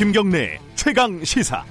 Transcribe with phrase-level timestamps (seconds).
[0.00, 1.62] 김경래 최강 시사.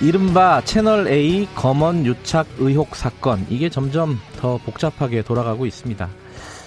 [0.00, 6.08] 이른바 채널 A 검언 유착 의혹 사건 이게 점점 더 복잡하게 돌아가고 있습니다.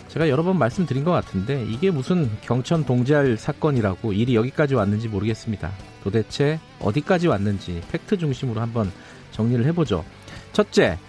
[0.09, 5.71] 제가 여러 번 말씀드린 것 같은데 이게 무슨 경천 동지할 사건이라고 일이 여기까지 왔는지 모르겠습니다.
[6.03, 8.91] 도대체 어디까지 왔는지 팩트 중심으로 한번
[9.31, 10.05] 정리를 해보죠.
[10.51, 10.99] 첫째,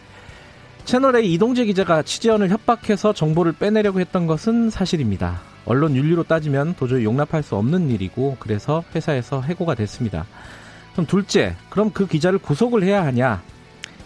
[0.84, 5.40] 채널A 이동재 기자가 취재원을 협박해서 정보를 빼내려고 했던 것은 사실입니다.
[5.64, 10.26] 언론 윤리로 따지면 도저히 용납할 수 없는 일이고 그래서 회사에서 해고가 됐습니다.
[10.92, 13.42] 그럼 둘째, 그럼 그 기자를 구속을 해야 하냐?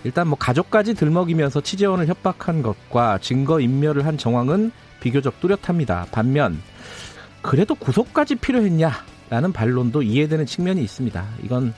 [0.04, 4.70] 일단 뭐 가족까지 들먹이면서 취재원을 협박한 것과 증거 인멸을 한 정황은
[5.00, 6.06] 비교적 뚜렷합니다.
[6.12, 6.60] 반면
[7.42, 11.26] 그래도 구속까지 필요했냐라는 반론도 이해되는 측면이 있습니다.
[11.42, 11.74] 이건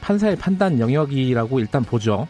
[0.00, 2.28] 판사의 판단 영역이라고 일단 보죠.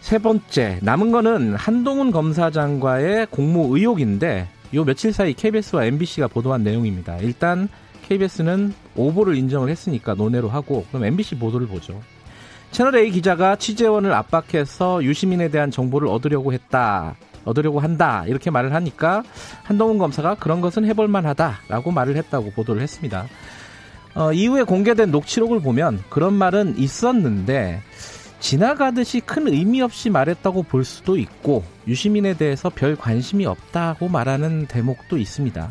[0.00, 7.18] 세 번째, 남은 거는 한동훈 검사장과의 공모 의혹인데 요 며칠 사이 KBS와 MBC가 보도한 내용입니다.
[7.18, 7.68] 일단
[8.08, 12.00] KBS는 오보를 인정을 했으니까 논외로 하고 그럼 MBC 보도를 보죠.
[12.70, 17.16] 채널A 기자가 취재원을 압박해서 유시민에 대한 정보를 얻으려고 했다.
[17.44, 18.24] 얻으려고 한다.
[18.26, 19.22] 이렇게 말을 하니까
[19.62, 23.26] 한동훈 검사가 그런 것은 해볼 만하다라고 말을 했다고 보도를 했습니다.
[24.14, 27.80] 어, 이후에 공개된 녹취록을 보면 그런 말은 있었는데
[28.40, 35.18] 지나가듯이 큰 의미 없이 말했다고 볼 수도 있고 유시민에 대해서 별 관심이 없다고 말하는 대목도
[35.18, 35.70] 있습니다.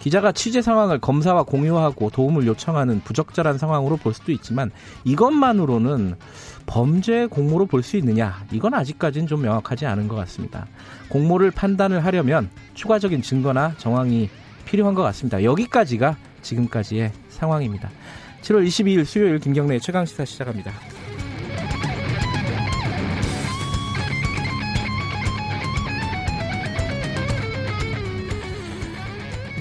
[0.00, 4.72] 기자가 취재 상황을 검사와 공유하고 도움을 요청하는 부적절한 상황으로 볼 수도 있지만
[5.04, 6.16] 이것만으로는
[6.66, 10.66] 범죄 공모로 볼 수 있느냐 이건 아직까지는 좀 명확하지 않은 것 같습니다.
[11.08, 14.28] 공모를 판단을 하려면 추가적인 증거나 정황이
[14.64, 15.44] 필요한 것 같습니다.
[15.44, 17.88] 여기까지가 지금까지의 상황입니다.
[18.42, 20.72] 7월 22일 수요일 김경래 최강 시사 시작합니다.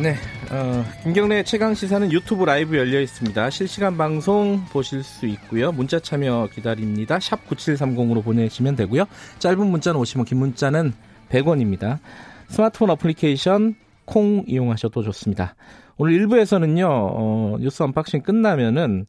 [0.02, 0.16] 네,
[0.50, 3.52] 어, 김경래 최강 시사는 유튜브 라이브 열려 있습니다.
[3.52, 5.72] 실시간 방송 보실 수 있고요.
[5.72, 7.20] 문자 참여 기다립니다.
[7.20, 9.06] 샵 9730으로 보내시면 되고요.
[9.38, 10.94] 짧은 문자는 오시면 긴 문자는
[11.30, 12.00] 100원입니다.
[12.48, 13.76] 스마트폰 어플리케이션
[14.06, 15.54] 콩 이용하셔도 좋습니다.
[15.98, 16.88] 오늘 1부에서는요.
[16.90, 19.06] 어, 뉴스 언박싱 끝나면은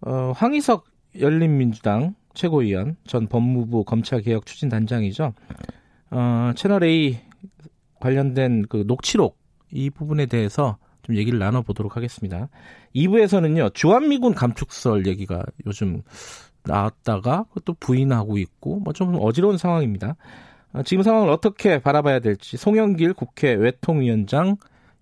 [0.00, 0.86] 어, 황희석
[1.20, 5.34] 열린민주당 최고위원 전 법무부 검찰개혁 추진단장이죠.
[6.10, 7.20] 어, 채널 A
[8.00, 9.39] 관련된 그 녹취록
[9.72, 12.48] 이 부분에 대해서 좀 얘기를 나눠보도록 하겠습니다.
[12.94, 16.02] 2부에서는요, 주한미군 감축설 얘기가 요즘
[16.64, 20.16] 나왔다가 또 부인하고 있고, 뭐 좀 어지러운 상황입니다.
[20.72, 24.56] 아, 지금 상황을 어떻게 바라봐야 될지 송영길 국회 외통위원장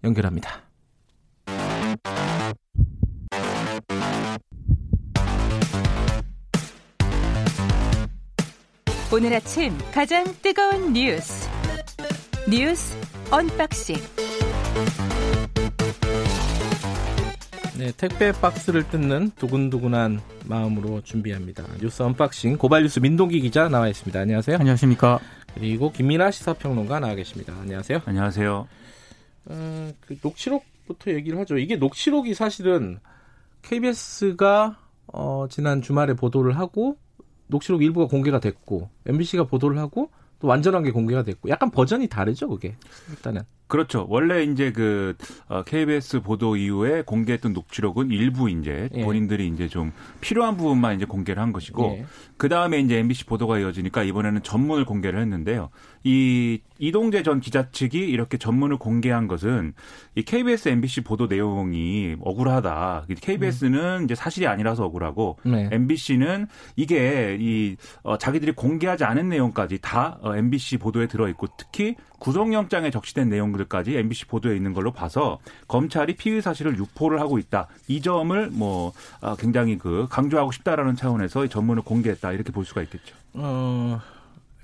[0.04, 0.62] 연결합니다.
[9.12, 11.48] 오늘 아침 가장 뜨거운 뉴스
[12.48, 12.96] 뉴스
[13.30, 13.96] 언박싱
[17.78, 21.64] 네, 택배 박스를 뜯는 두근두근한 마음으로 준비합니다.
[21.80, 24.18] 뉴스 언박싱 고발뉴스 민동기 기자 나와 있습니다.
[24.18, 24.56] 안녕하세요.
[24.58, 25.20] 안녕하십니까.
[25.54, 27.54] 그리고 김민아 시사평론가 나와 계십니다.
[27.60, 28.02] 안녕하세요.
[28.04, 28.68] 안녕하세요.
[29.46, 31.56] 어, 그 녹취록부터 얘기를 하죠.
[31.56, 32.98] 이게 녹취록이 사실은
[33.62, 36.98] KBS가 어, 지난 주말에 보도를 하고
[37.46, 42.48] 녹취록 일부가 공개가 됐고 MBC가 보도를 하고 또 완전한 게 공개가 됐고 약간 버전이 다르죠,
[42.48, 42.76] 그게
[43.10, 43.42] 일단은.
[43.66, 44.06] 그렇죠.
[44.08, 45.14] 원래 이제 그
[45.46, 49.04] 어, KBS 보도 이후에 공개했던 녹취록은 일부 이제 예.
[49.04, 52.06] 본인들이 이제 좀 필요한 부분만 이제 공개를 한 것이고 예.
[52.38, 55.68] 그 다음에 이제 MBC 보도가 이어지니까 이번에는 전문을 공개를 했는데요.
[56.04, 59.74] 이 이동재 전 기자 측이 이렇게 전문을 공개한 것은
[60.14, 63.06] 이 KBS, MBC 보도 내용이 억울하다.
[63.20, 64.04] KBS는 음.
[64.04, 65.68] 이제 사실이 아니라서 억울하고 네.
[65.72, 71.96] MBC는 이게 이 어, 자기들이 공개하지 않은 내용까지 다 어, MBC 보도에 들어 있고 특히
[72.20, 77.68] 구속영장에 적시된 내용들까지 MBC 보도에 있는 걸로 봐서 검찰이 피의 사실을 유포를 하고 있다.
[77.88, 83.16] 이 점을 뭐 아, 굉장히 그 강조하고 싶다라는 차원에서 전문을 공개했다 이렇게 볼 수가 있겠죠.
[83.34, 84.00] 어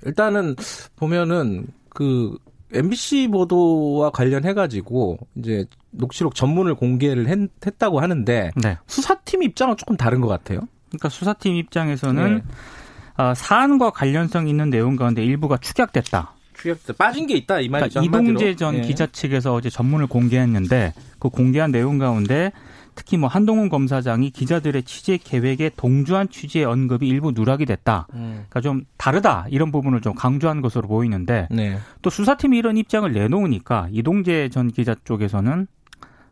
[0.05, 0.55] 일단은
[0.95, 2.37] 보면은 그
[2.73, 8.77] MBC 보도와 관련해 가지고 이제 녹취록 전문을 공개를 했, 다고 하는데 네.
[8.87, 10.61] 수사팀 입장은 조금 다른 것 같아요.
[10.89, 13.23] 그러니까 수사팀 입장에서는 네.
[13.23, 16.33] 어, 사안과 관련성 있는 내용 가운데 일부가 축약됐다.
[16.53, 18.01] 축약됐 빠진 게 있다 이 말이죠.
[18.01, 18.81] 그러니까 이동재 전 네.
[18.81, 22.51] 기자 측에서 어제 전문을 공개했는데 그 공개한 내용 가운데
[22.95, 28.07] 특히 뭐 한동훈 검사장이 기자들의 취재 계획에 동조한 취재 언급이 일부 누락이 됐다.
[28.13, 28.31] 음.
[28.49, 31.77] 그러니까 좀 다르다 이런 부분을 좀 강조한 것으로 보이는데 네.
[32.01, 35.67] 또 수사팀이 이런 입장을 내놓으니까 이동재 전 기자 쪽에서는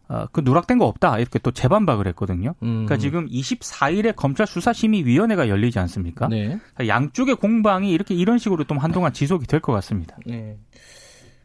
[0.09, 2.55] 어, 그 누락된 거 없다 이렇게 또 재반박을 했거든요.
[2.63, 2.85] 음.
[2.85, 6.27] 그러니까 지금 24일에 검찰 수사심의위원회가 열리지 않습니까?
[6.27, 6.45] 네.
[6.47, 10.17] 그러니까 양쪽의 공방이 이렇게 이런 식으로 좀 한동안 지속이 될 것 같습니다.
[10.25, 10.57] 네.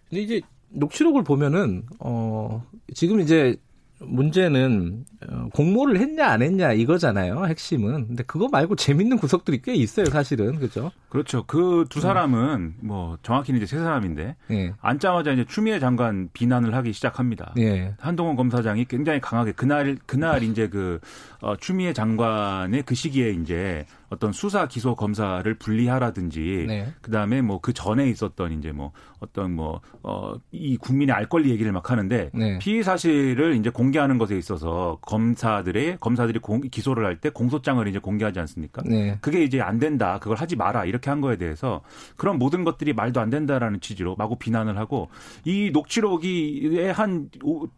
[0.09, 3.57] 근데 이제 녹취록을 보면은 어 지금 이제
[4.01, 7.47] 문제는 어, 공모를 했냐 안 했냐 이거잖아요.
[7.47, 8.09] 핵심은.
[8.09, 10.59] 근데 그거 말고 재밌는 구석들이 꽤 있어요, 사실은.
[10.59, 10.91] 그죠?
[11.09, 11.45] 그렇죠.
[11.45, 14.73] 그 두 사람은 뭐 정확히는 이제 세 사람인데 예.
[14.81, 17.55] 앉자마자 이제 추미애 장관 비난을 하기 시작합니다.
[17.59, 17.95] 예.
[17.99, 21.01] 한동훈 검사장이 굉장히 강하게 그날 그날 이제 그
[21.41, 26.93] 어, 추미애 장관의 그 시기에 이제 어떤 수사 기소 검사를 분리하라든지 네.
[27.03, 31.71] 그다음에 뭐 그 전에 있었던 이제 뭐 어떤 뭐 어 이 국민의 알 권리 얘기를
[31.73, 32.59] 막 하는데 네.
[32.59, 38.39] 피의 사실을 이제 공개하는 것에 있어서 검사들의 검사들이 공, 기소를 할 때 공소장을 이제 공개하지
[38.41, 38.83] 않습니까?
[38.87, 39.19] 네.
[39.21, 40.19] 그게 이제 안 된다.
[40.21, 40.85] 그걸 하지 마라.
[40.85, 41.83] 이렇게 한 거에 대해서
[42.17, 45.09] 그런 모든 것들이 말도 안 된다라는 취지로 마구 비난을 하고
[45.45, 47.29] 이 녹취록이 한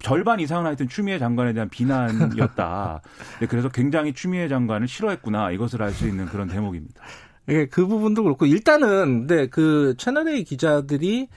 [0.01, 3.01] 절반 이상은 하여튼 추미애 장관에 대한 비난이었다.
[3.41, 5.51] 네, 그래서 굉장히 추미애 장관을 싫어했구나.
[5.53, 7.03] 이것을 알 수 있는 그런 대목입니다.
[7.49, 11.29] 예, 그 부분도 그렇고 일단은 근데 그 채널 A 기자들이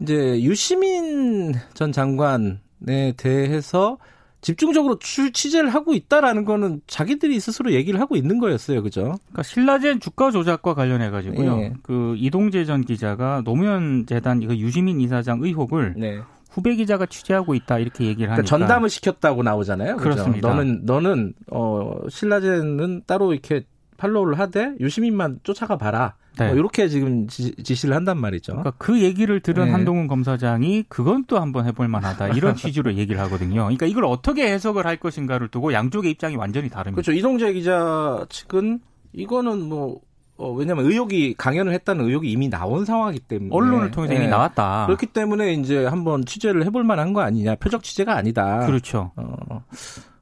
[0.00, 3.98] 이제 유시민 전 장관에 대해서
[4.40, 8.82] 집중적으로 취재를 하고 있다라는 거는 자기들이 스스로 얘기를 하고 있는 거였어요.
[8.82, 9.16] 그죠?
[9.26, 11.56] 그러니까 신라젠 주가 조작과 관련해 가지고요.
[11.56, 11.72] 네.
[11.82, 16.20] 그 이동재 전 기자가 노무현 재단 이거 유시민 이사장 의혹을 네.
[16.50, 19.96] 후배 기자가 취재하고 있다 이렇게 얘기를 그러니까 하니까 그러니까 전담을 시켰다고 나오잖아요.
[19.96, 20.10] 그죠?
[20.10, 20.48] 그렇습니다.
[20.48, 23.64] 너는 너는 어 신라젠은 따로 이렇게
[24.00, 26.14] 팔로우를 하되 유시민만 쫓아가 봐라.
[26.38, 26.46] 네.
[26.48, 28.52] 뭐 이렇게 지금 지, 시를 한단 말이죠.
[28.52, 29.70] 그러니까 그 얘기를 들은 네.
[29.72, 33.62] 한동훈 검사장이 그건 또 한번 해볼 만하다 이런 취지로 얘기를 하거든요.
[33.64, 36.94] 그러니까 이걸 어떻게 해석을 할 것인가를 두고 양쪽의 입장이 완전히 다릅니다.
[36.94, 37.12] 그렇죠.
[37.12, 38.80] 이동재 기자 측은
[39.12, 40.00] 이거는 뭐
[40.36, 44.30] 어, 왜냐하면 의혹이 강연을 했다는 의혹이 이미 나온 상황이기 때문에 언론을 통해서 이미 네.
[44.30, 44.86] 나왔다.
[44.86, 47.56] 그렇기 때문에 이제 한번 취재를 해볼 만한 거 아니냐.
[47.56, 48.64] 표적 취재가 아니다.
[48.64, 49.12] 그렇죠.
[49.16, 49.62] 어,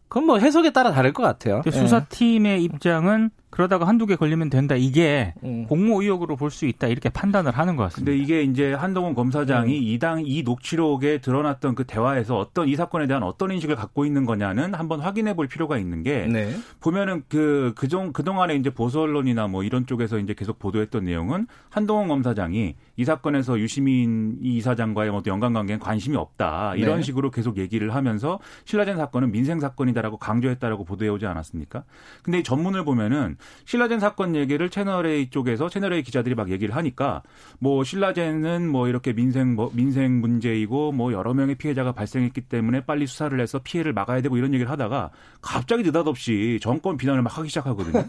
[0.08, 1.62] 그건 뭐 해석에 따라 다를 것 같아요.
[1.64, 2.64] 수사팀의 네.
[2.64, 4.74] 입장은 그러다가 한두 개 걸리면 된다.
[4.76, 5.66] 이게 음.
[5.66, 6.86] 공모 의혹으로 볼 수 있다.
[6.88, 8.10] 이렇게 판단을 하는 것 같습니다.
[8.10, 9.82] 근데 이게 이제 한동훈 검사장이 음.
[9.82, 14.74] 이당 이 녹취록에 드러났던 그 대화에서 어떤 이 사건에 대한 어떤 인식을 갖고 있는 거냐는
[14.74, 16.54] 한번 확인해 볼 필요가 있는 게 네.
[16.80, 22.08] 보면은 그 그종 그동안에 이제 보수 언론이나 뭐 이런 쪽에서 이제 계속 보도했던 내용은 한동훈
[22.08, 26.74] 검사장이 이 사건에서 유시민 이사장과의 어떤 연관관계엔 관심이 없다.
[26.76, 27.02] 이런 네.
[27.02, 31.84] 식으로 계속 얘기를 하면서 신라젠 사건은 민생 사건이다라고 강조했다라고 보도해 오지 않았습니까?
[32.22, 37.22] 근데 이 전문을 보면은 신라젠 사건 얘기를 채널A 쪽에서 채널A 기자들이 막 얘기를 하니까
[37.58, 43.06] 뭐 신라젠은 뭐 이렇게 민생 뭐 민생 문제이고 뭐 여러 명의 피해자가 발생했기 때문에 빨리
[43.06, 48.04] 수사를 해서 피해를 막아야 되고 이런 얘기를 하다가 갑자기 느닷없이 정권 비난을 막 하기 시작하거든요.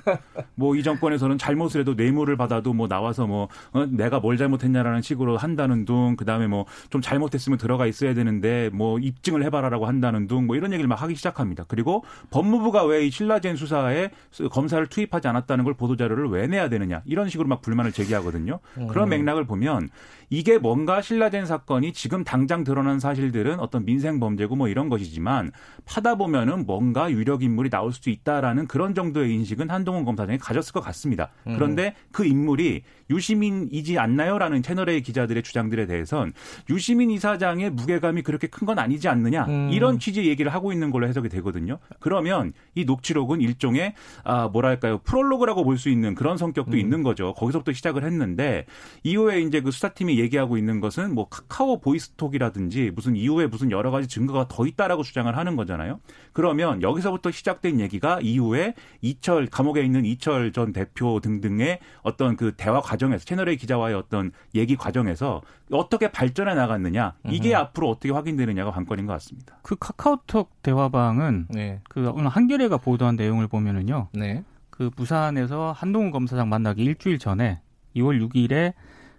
[0.55, 5.35] 뭐 이 정권에서는 잘못을 해도 뇌물을 받아도 뭐 나와서 뭐 어, 내가 뭘 잘못했냐라는 식으로
[5.37, 10.55] 한다는 둥 그다음에 뭐 좀 잘못했으면 들어가 있어야 되는데 뭐 입증을 해봐라라고 한다는 둥 뭐
[10.55, 11.65] 이런 얘기를 막 하기 시작합니다.
[11.67, 14.09] 그리고 법무부가 왜 이 신라젠 수사에
[14.51, 18.59] 검사를 투입하지 않았다는 걸 보도자료를 왜 내야 되느냐 이런 식으로 막 불만을 제기하거든요.
[18.77, 18.87] 음.
[18.87, 19.89] 그런 맥락을 보면
[20.29, 25.51] 이게 뭔가 신라젠 사건이 지금 당장 드러난 사실들은 어떤 민생 범죄고 뭐 이런 것이지만
[25.85, 30.81] 파다 보면은 뭔가 유력 인물이 나올 수도 있다라는 그런 정도의 인식은 한동훈 검사장이 가졌을 것
[30.81, 31.31] 같습니다.
[31.47, 31.55] 음.
[31.55, 36.33] 그런데 그 인물이 유시민이지 않나요라는 채널의 기자들의 주장들에 대해선
[36.69, 39.69] 유시민 이사장의 무게감이 그렇게 큰 건 아니지 않느냐 음.
[39.71, 41.79] 이런 취지의 얘기를 하고 있는 걸로 해석이 되거든요.
[41.99, 46.77] 그러면 이 녹취록은 일종의 아 뭐랄까요 프롤로그라고 볼 수 있는 그런 성격도 음.
[46.77, 47.33] 있는 거죠.
[47.33, 48.65] 거기서부터 시작을 했는데
[49.03, 54.07] 이후에 이제 그 수사팀이 얘기하고 있는 것은 뭐 카카오 보이스톡이라든지 무슨 이후에 무슨 여러 가지
[54.07, 55.99] 증거가 더 있다라고 주장을 하는 거잖아요.
[56.33, 62.81] 그러면 여기서부터 시작된 얘기가 이후에 이철 감옥에 있는 이철 전 대표 등등의 어떤 그 대화
[62.81, 67.57] 과정에서 채널A 기자와의 어떤 얘기 과정에서 어떻게 발전해 나갔느냐 이게 음.
[67.57, 69.57] 앞으로 어떻게 확인되느냐가 관건인 것 같습니다.
[69.61, 71.81] 그 카카오톡 대화방은 네.
[71.89, 74.09] 그 오늘 한겨레가 보도한 내용을 보면은요.
[74.13, 74.43] 네.
[74.69, 77.61] 그 부산에서 한동훈 검사장 만나기 일주일 전에
[77.95, 78.73] 2월 6일에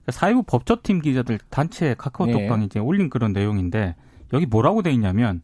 [0.08, 2.66] 사회부 법조팀 기자들 단체 카카오톡방에 네.
[2.66, 3.94] 이제 올린 그런 내용인데
[4.32, 5.42] 여기 뭐라고 돼 있냐면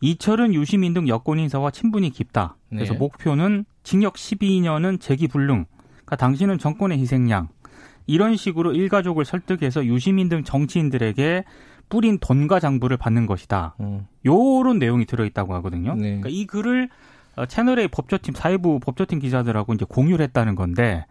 [0.00, 2.56] 이철은 유시민 등 여권 인사와 친분이 깊다.
[2.68, 2.98] 그래서 네.
[2.98, 5.64] 목표는 징역 12년은 재기 불능.
[5.88, 7.48] 그러니까 당신은 정권의 희생양.
[8.06, 11.44] 이런 식으로 일가족을 설득해서 유시민 등 정치인들에게
[11.88, 13.76] 뿌린 돈과 장부를 받는 것이다.
[13.80, 14.06] 음.
[14.24, 15.94] 요런 내용이 들어있다고 하거든요.
[15.94, 16.02] 네.
[16.02, 16.88] 그러니까 이 글을
[17.36, 21.04] 어, 채널의 법조팀 사회부 법조팀 기자들하고 이제 공유를 했다는 건데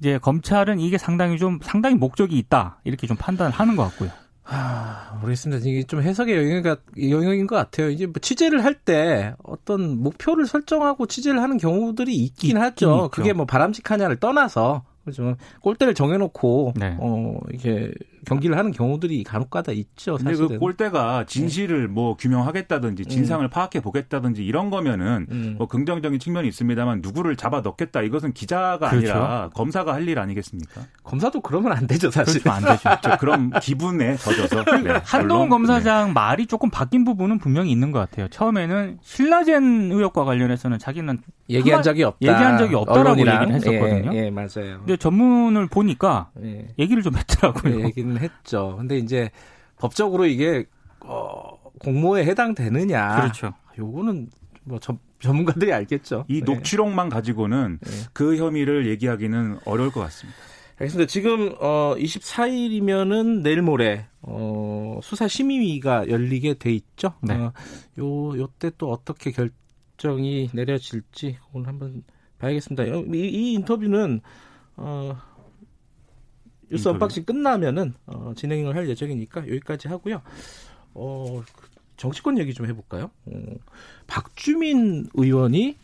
[0.00, 4.10] 이제 검찰은 이게 상당히 좀 상당히 목적이 있다 이렇게 좀 판단을 하는 것 같고요.
[4.48, 5.68] 아, 모르겠습니다.
[5.68, 6.76] 이게 좀 해석의 영역가,
[7.10, 7.90] 영역인 것 같아요.
[7.90, 12.70] 이제 뭐 취재를 할 때 어떤 목표를 설정하고 취재를 하는 경우들이 있긴, 있긴 하죠.
[12.70, 13.08] 있죠.
[13.10, 15.36] 그게 뭐 바람직하냐를 떠나서 그렇죠.
[15.62, 16.96] 골대를 정해놓고 네.
[17.00, 17.90] 어 이게
[18.26, 20.16] 경기를 하는 경우들이 간혹가다 있죠.
[20.16, 20.48] 근데 사실은.
[20.48, 23.50] 그 꼴대가 진실을 뭐 규명하겠다든지 진상을 음.
[23.50, 25.54] 파악해 보겠다든지 이런 거면은 음.
[25.56, 28.96] 뭐 긍정적인 측면이 있습니다만 누구를 잡아 넣겠다 이것은 기자가 그렇죠.
[29.12, 30.82] 아니라 검사가 할 일 아니겠습니까?
[31.02, 32.40] 검사도 그러면 안 되죠 사실.
[32.48, 33.16] 안 되죠.
[33.18, 36.12] 그럼 기분에 젖어서 네, 한동훈 검사장 네.
[36.12, 38.28] 말이 조금 바뀐 부분은 분명히 있는 것 같아요.
[38.28, 41.18] 처음에는 신라젠 의혹과 관련해서는 자기는
[41.50, 42.18] 얘기한 적이 없다.
[42.26, 43.18] 얘기한 적이 없다라고.
[43.20, 44.10] 얘기를 했었거든요.
[44.14, 44.78] 예, 예, 맞아요.
[44.78, 46.66] 근데 전문을 보니까 예.
[46.78, 47.80] 얘기를 좀 했더라고요.
[47.80, 48.76] 예, 얘기는 했죠.
[48.78, 49.30] 근데 이제
[49.78, 50.66] 법적으로 이게
[51.00, 53.20] 어, 공모에 해당되느냐.
[53.20, 53.54] 그렇죠.
[53.78, 54.28] 요거는
[54.64, 56.24] 뭐 전, 전문가들이 알겠죠.
[56.28, 56.40] 이 예.
[56.40, 57.90] 녹취록만 가지고는 예.
[58.12, 60.38] 그 혐의를 얘기하기는 어려울 것 같습니다.
[60.78, 61.08] 알겠습니다.
[61.08, 67.14] 지금 어 24일이면은 내일 모레 어 수사 심의가 열리게 돼 있죠.
[67.22, 67.34] 네.
[67.34, 67.52] 어,
[67.98, 72.02] 요 요때 또 어떻게 결정이 내려질지 오늘 한번
[72.38, 72.84] 봐야겠습니다.
[72.84, 74.20] 이, 이 인터뷰는
[74.76, 75.16] 어
[76.70, 80.22] 뉴스 언박싱 끝나면은 어, 진행을 할 예정이니까 여기까지 하고요.
[80.94, 81.42] 어,
[81.96, 83.10] 정치권 얘기 좀 해볼까요?
[83.26, 83.32] 어,
[84.06, 85.76] 박주민 의원이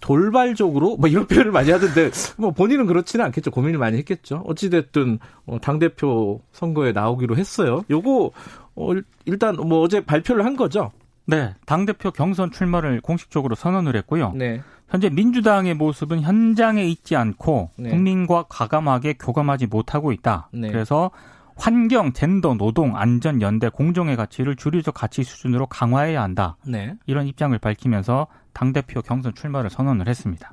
[0.00, 3.50] 돌발적으로 뭐 이런 표현을 많이 하던데 뭐 본인은 그렇지는 않겠죠.
[3.50, 4.42] 고민을 많이 했겠죠.
[4.46, 7.82] 어찌 됐든 어, 당 대표 선거에 나오기로 했어요.
[7.88, 8.32] 요거
[8.74, 8.90] 어,
[9.24, 10.92] 일단 뭐 어제 발표를 한 거죠.
[11.26, 14.32] 네, 당 대표 경선 출마를 공식적으로 선언을 했고요.
[14.34, 14.60] 네.
[14.88, 17.90] 현재 민주당의 모습은 현장에 있지 않고 네.
[17.90, 20.48] 국민과 과감하게 교감하지 못하고 있다.
[20.52, 20.68] 네.
[20.68, 21.10] 그래서
[21.56, 26.56] 환경, 젠더, 노동, 안전, 연대, 공정의 가치를 주류적 가치 수준으로 강화해야 한다.
[26.66, 26.94] 네.
[27.06, 30.50] 이런 입장을 밝히면서 당 대표 경선 출마를 선언을 했습니다.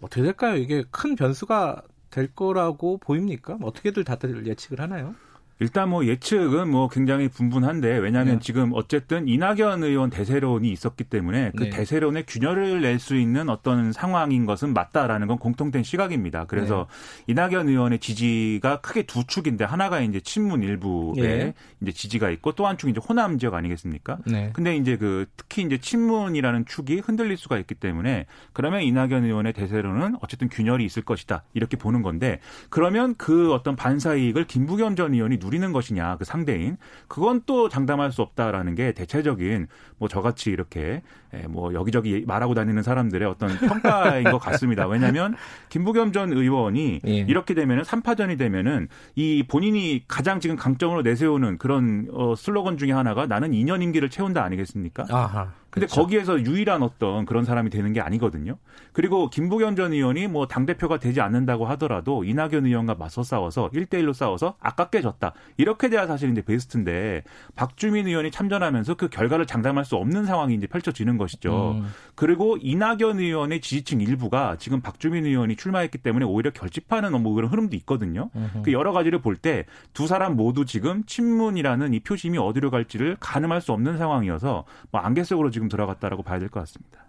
[0.00, 0.56] 어떻게 될까요?
[0.56, 3.58] 이게 큰 변수가 될 거라고 보입니까?
[3.62, 5.14] 어떻게들 다들 예측을 하나요?
[5.58, 8.40] 일단 뭐 예측은 뭐 굉장히 분분한데 왜냐하면 네.
[8.40, 11.70] 지금 어쨌든 이낙연 의원 대세론이 있었기 때문에 그 네.
[11.70, 16.46] 대세론에 균열을 낼 수 있는 어떤 상황인 것은 맞다라는 건 공통된 시각입니다.
[16.46, 16.86] 그래서
[17.26, 17.32] 네.
[17.32, 21.54] 이낙연 의원의 지지가 크게 두 축인데 하나가 이제 친문 일부에 네.
[21.82, 24.18] 이제 지지가 있고 또 한 축이 이제 호남 지역 아니겠습니까?
[24.26, 24.50] 네.
[24.54, 30.16] 근데 이제 그 특히 이제 친문이라는 축이 흔들릴 수가 있기 때문에 그러면 이낙연 의원의 대세론은
[30.20, 35.36] 어쨌든 균열이 있을 것이다 이렇게 보는 건데 그러면 그 어떤 반사 이익을 김부겸 전 의원이
[35.46, 36.76] 누리는 것이냐 그 상대인
[37.08, 41.02] 그건 또 장담할 수 없다라는 게 대체적인 뭐 저같이 이렇게
[41.34, 44.86] 예, 뭐 여기저기 말하고 다니는 사람들의 어떤 평가인 것 같습니다.
[44.86, 45.36] 왜냐하면
[45.68, 47.10] 김부겸 전 의원이 예.
[47.10, 53.26] 이렇게 되면은 3파전이 되면은 이 본인이 가장 지금 강점으로 내세우는 그런 어 슬로건 중에 하나가
[53.26, 55.06] 나는 2년 임기를 채운다 아니겠습니까?
[55.10, 55.52] 아하.
[55.76, 56.00] 근데 그렇죠.
[56.00, 58.56] 거기에서 유일한 어떤 그런 사람이 되는 게 아니거든요.
[58.94, 64.54] 그리고 김부겸 전 의원이 뭐 당대표가 되지 않는다고 하더라도 이낙연 의원과 맞서 싸워서 1대1로 싸워서
[64.60, 65.34] 아깝게 졌다.
[65.58, 67.24] 이렇게 돼야 사실 이제 베스트인데
[67.56, 71.72] 박주민 의원이 참전하면서 그 결과를 장담할 수 없는 상황이 이제 펼쳐지는 것이죠.
[71.82, 71.92] 음.
[72.14, 77.76] 그리고 이낙연 의원의 지지층 일부가 지금 박주민 의원이 출마했기 때문에 오히려 결집하는 뭐 그런 흐름도
[77.76, 78.30] 있거든요.
[78.64, 83.60] 그 여러 가지를 볼 때 두 사람 모두 지금 친문이라는 이 표심이 어디로 갈지를 가늠할
[83.60, 87.00] 수 없는 상황이어서 뭐 안개 속으로 지금 들어갔다라고 봐야 될 것 같습니다.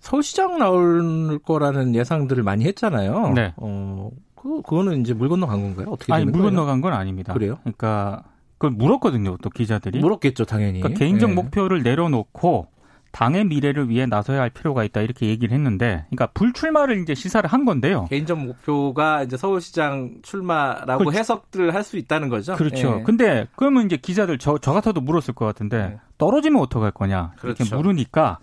[0.00, 3.32] 서울시장 나올 거라는 예상들을 많이 했잖아요.
[3.34, 3.52] 네.
[3.56, 5.88] 어, 그, 그거는 이제 물 건너간 건가요?
[5.90, 7.32] 어떻게 아니, 물 건너간 건 아닙니다.
[7.34, 7.58] 그래요?
[7.62, 8.22] 그러니까
[8.54, 9.98] 그걸 물었거든요, 또 기자들이.
[10.00, 10.80] 물었겠죠, 당연히.
[10.80, 11.34] 그러니까 개인적 네.
[11.34, 12.68] 목표를 내려놓고
[13.12, 17.64] 당의 미래를 위해 나서야 할 필요가 있다 이렇게 얘기를 했는데, 그러니까 불출마를 이제 시사를 한
[17.64, 18.06] 건데요.
[18.08, 21.18] 개인적 목표가 이제 서울시장 출마라고 그렇죠.
[21.18, 22.54] 해석들을 할 수 있다는 거죠.
[22.54, 22.96] 그렇죠.
[22.96, 23.02] 네.
[23.02, 25.98] 근데 그러면 이제 기자들 저, 저 같아도 물었을 것 같은데 네.
[26.18, 27.64] 떨어지면 어떡할 거냐 그렇죠.
[27.64, 28.38] 이렇게 물으니까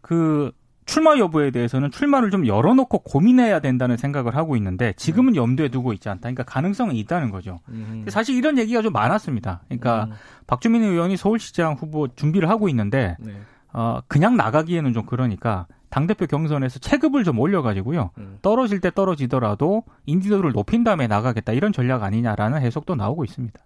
[0.00, 0.52] 그
[0.86, 5.38] 출마 여부에 대해서는 출마를 좀 열어놓고 고민해야 된다는 생각을 하고 있는데 지금은 네.
[5.38, 6.20] 염두에 두고 있지 않다.
[6.22, 7.58] 그러니까 가능성은 있다는 거죠.
[7.68, 8.06] 음.
[8.08, 9.60] 사실 이런 얘기가 좀 많았습니다.
[9.68, 10.12] 그러니까 음.
[10.46, 13.34] 박주민 의원이 서울시장 후보 준비를 하고 있는데 네.
[13.78, 18.10] 어, 그냥 나가기에는 좀 그러니까 당대표 경선에서 체급을 좀 올려가지고요.
[18.18, 18.38] 음.
[18.42, 23.56] 떨어질 때 떨어지더라도 인지도를 높인 다음에 나가겠다 이런 전략 아니냐라는 해석도 나오고 있습니다.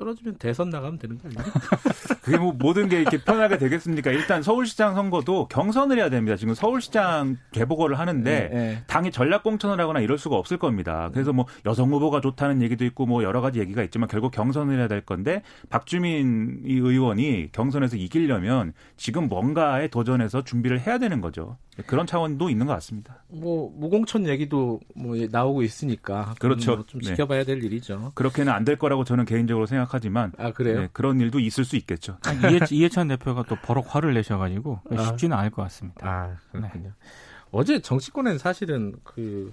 [0.00, 1.44] 떨어지면 대선 나가면 되는 거 아니에요?
[2.24, 4.10] 그게 뭐 모든 게 이렇게 편하게 되겠습니까?
[4.10, 6.36] 일단 서울시장 선거도 경선을 해야 됩니다.
[6.36, 8.82] 지금 서울시장 재보궐을 하는데 네, 네.
[8.86, 11.10] 당이 전략 공천을 하거나 이럴 수가 없을 겁니다.
[11.12, 14.88] 그래서 뭐 여성 후보가 좋다는 얘기도 있고 뭐 여러 가지 얘기가 있지만 결국 경선을 해야
[14.88, 21.58] 될 건데 박주민 의원이 경선에서 이기려면 지금 뭔가에 도전해서 준비를 해야 되는 거죠.
[21.86, 23.22] 그런 차원도 있는 것 같습니다.
[23.28, 26.74] 뭐 무공천 얘기도 뭐 나오고 있으니까 그렇죠.
[26.76, 27.06] 뭐좀 네.
[27.08, 28.12] 지켜봐야 될 일이죠.
[28.14, 30.80] 그렇게는 안 될 거라고 저는 개인적으로 생각하지만 아 그래요?
[30.80, 32.18] 네, 그런 일도 있을 수 있겠죠.
[32.26, 35.02] 아, 이해, 이해 찬 대표가 또 버럭 화를 내셔가지고 아.
[35.06, 36.06] 쉽지는 않을 것 같습니다.
[36.06, 36.84] 아 그렇군요.
[36.88, 36.90] 네.
[37.52, 39.52] 어제 정치권엔 사실은 그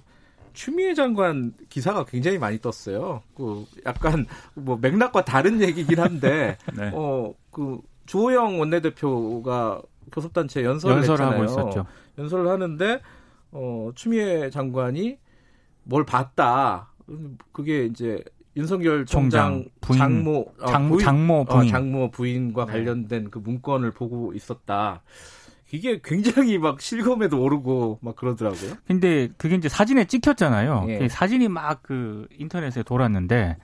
[0.52, 3.22] 추미애 장관 기사가 굉장히 많이 떴어요.
[3.34, 6.90] 그 약간 뭐 맥락과 다른 얘기긴 한데 네.
[6.92, 9.80] 어그 주호영 원내대표가
[10.12, 11.68] 교섭단체 연설을 연설하고 했잖아요.
[11.68, 11.86] 있었죠.
[12.18, 13.00] 연설을 하는데
[13.52, 15.18] 어, 추미애 장관이
[15.84, 16.92] 뭘 봤다.
[17.52, 18.22] 그게 이제
[18.56, 22.72] 윤석열 총장, 부인, 장모 어, 장, 부인, 장모 부인 어, 장모 부인과 네.
[22.72, 25.02] 관련된 그 문건을 보고 있었다.
[25.70, 28.72] 이게 굉장히 막 실검에도 오르고 막 그러더라고요.
[28.86, 30.86] 근데 그게 이제 사진에 찍혔잖아요.
[30.88, 31.08] 예.
[31.08, 33.56] 사진이 막 그 인터넷에 돌았는데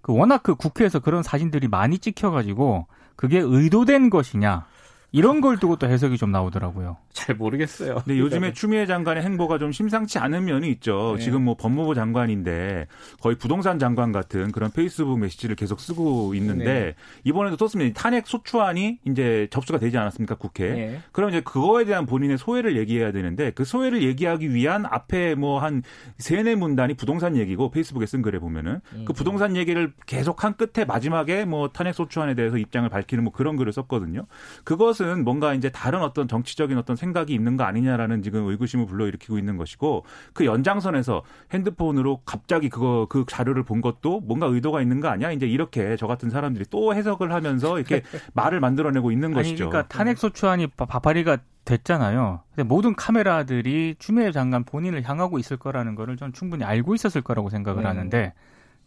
[0.00, 2.86] 그 워낙 그 국회에서 그런 사진들이 많이 찍혀가지고
[3.16, 4.66] 그게 의도된 것이냐
[5.12, 6.96] 이런 걸 두고 또 해석이 좀 나오더라고요.
[7.12, 7.96] 잘 모르겠어요.
[8.04, 11.14] 근데 요즘에 추미애 장관의 행보가 좀 심상치 않은 면이 있죠.
[11.16, 11.24] 네.
[11.24, 12.86] 지금 뭐 법무부 장관인데
[13.20, 16.94] 거의 부동산 장관 같은 그런 페이스북 메시지를 계속 쓰고 있는데 네.
[17.24, 18.00] 이번에도 떴습니다.
[18.00, 20.70] 탄핵 소추안이 이제 접수가 되지 않았습니까 국회?
[20.70, 21.00] 네.
[21.12, 25.82] 그럼 이제 그거에 대한 본인의 소회를 얘기해야 되는데 그 소회를 얘기하기 위한 앞에 뭐 한
[26.18, 29.04] 세네 문단이 부동산 얘기고 페이스북에 쓴 글에 보면은 음.
[29.04, 33.56] 그 부동산 얘기를 계속 한 끝에 마지막에 뭐 탄핵 소추안에 대해서 입장을 밝히는 뭐 그런
[33.56, 34.26] 글을 썼거든요.
[34.64, 39.38] 그것 것은 뭔가 이제 다른 어떤 정치적인 어떤 생각이 있는 거 아니냐라는 지금 의구심을 불러일으키고
[39.38, 45.08] 있는 것이고 그 연장선에서 핸드폰으로 갑자기 그거 그 자료를 본 것도 뭔가 의도가 있는 거
[45.08, 45.30] 아니야?
[45.30, 48.02] 이제 이렇게 저 같은 사람들이 또 해석을 하면서 이렇게
[48.34, 49.70] 말을 만들어내고 있는 아니, 것이죠.
[49.70, 52.40] 그러니까 탄핵 소추안이 바파리가 됐잖아요.
[52.54, 57.50] 근데 모든 카메라들이 추미애 장관 본인을 향하고 있을 거라는 거를 전 충분히 알고 있었을 거라고
[57.50, 57.88] 생각을 네.
[57.88, 58.32] 하는데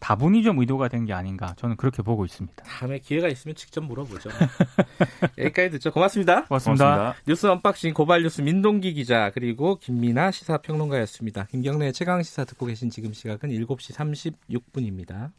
[0.02, 2.64] 다분히 좀 의도가 된 게 아닌가 저는 그렇게 보고 있습니다.
[2.64, 4.30] 다음에 기회가 있으면 직접 물어보죠.
[5.38, 5.92] 여기까지 듣죠.
[5.92, 6.46] 고맙습니다.
[6.46, 6.86] 고맙습니다.
[6.86, 7.16] 고맙습니다.
[7.28, 11.46] 뉴스 언박싱 고발뉴스 민동기 기자 그리고 김민아 시사평론가였습니다.
[11.46, 15.32] 김경래 최강 시사 듣고 계신 지금 시각은 7시 36분입니다.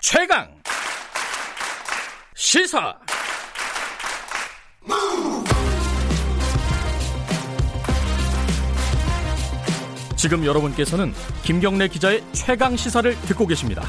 [0.00, 0.60] 최강
[2.34, 2.98] 시사
[10.22, 11.12] 지금 여러분께서는
[11.42, 13.82] 김경래 기자의 최강 시사를 듣고 계십니다.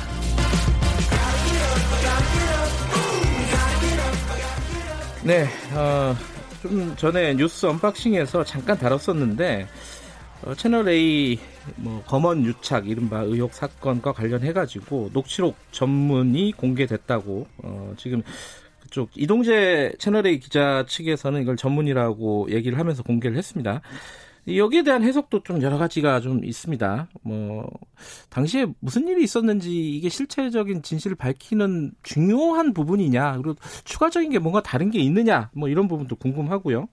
[5.24, 6.16] 네, 어,
[6.64, 9.68] 좀 전에 뉴스 언박싱에서 잠깐 다뤘었는데
[10.42, 11.38] 어, 채널 A
[11.76, 18.24] 뭐 검언 유착 이른바 의혹 사건과 관련해 가지고 녹취록 전문이 공개됐다고 어, 지금
[18.82, 23.82] 그쪽 이동재 채널 A 기자 측에서는 이걸 전문이라고 얘기를 하면서 공개를 했습니다.
[24.48, 27.08] 여기에 대한 해석도 좀 여러 가지가 좀 있습니다.
[27.22, 27.70] 뭐
[28.30, 34.92] 당시에 무슨 일이 있었는지 이게 실체적인 진실을 밝히는 중요한 부분이냐 그리고 추가적인 게 뭔가 다른
[34.92, 36.88] 게 있느냐 뭐 이런 부분도 궁금하고요.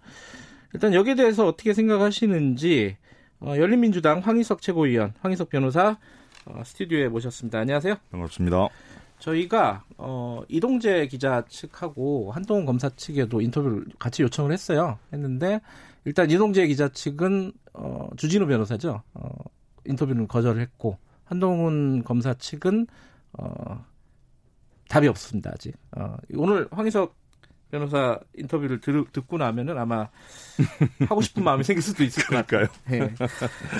[0.74, 2.96] 일단 여기에 대해서 어떻게 생각하시는지
[3.40, 5.98] 어, 열린민주당 황희석 최고위원 황희석 변호사
[6.44, 7.58] 어, 스튜디오에 모셨습니다.
[7.58, 7.96] 안녕하세요.
[8.12, 8.68] 반갑습니다.
[9.18, 14.98] 저희가 어, 이동재 기자 측하고 한동훈 검사 측에도 인터뷰를 같이 요청을 했어요.
[15.12, 15.60] 했는데
[16.04, 19.02] 일단 이동재 기자 측은 어, 주진우 변호사죠.
[19.14, 19.30] 어,
[19.84, 22.86] 인터뷰는 거절을 했고 한동훈 검사 측은
[23.32, 23.84] 어,
[24.88, 25.74] 답이 없습니다 아직.
[25.96, 27.14] 어, 오늘 황희석
[27.70, 30.08] 변호사 인터뷰를 들, 듣고 나면은 아마
[31.08, 32.66] 하고 싶은 마음이 생길 수도 있을 것 같아요.
[32.90, 33.14] 네.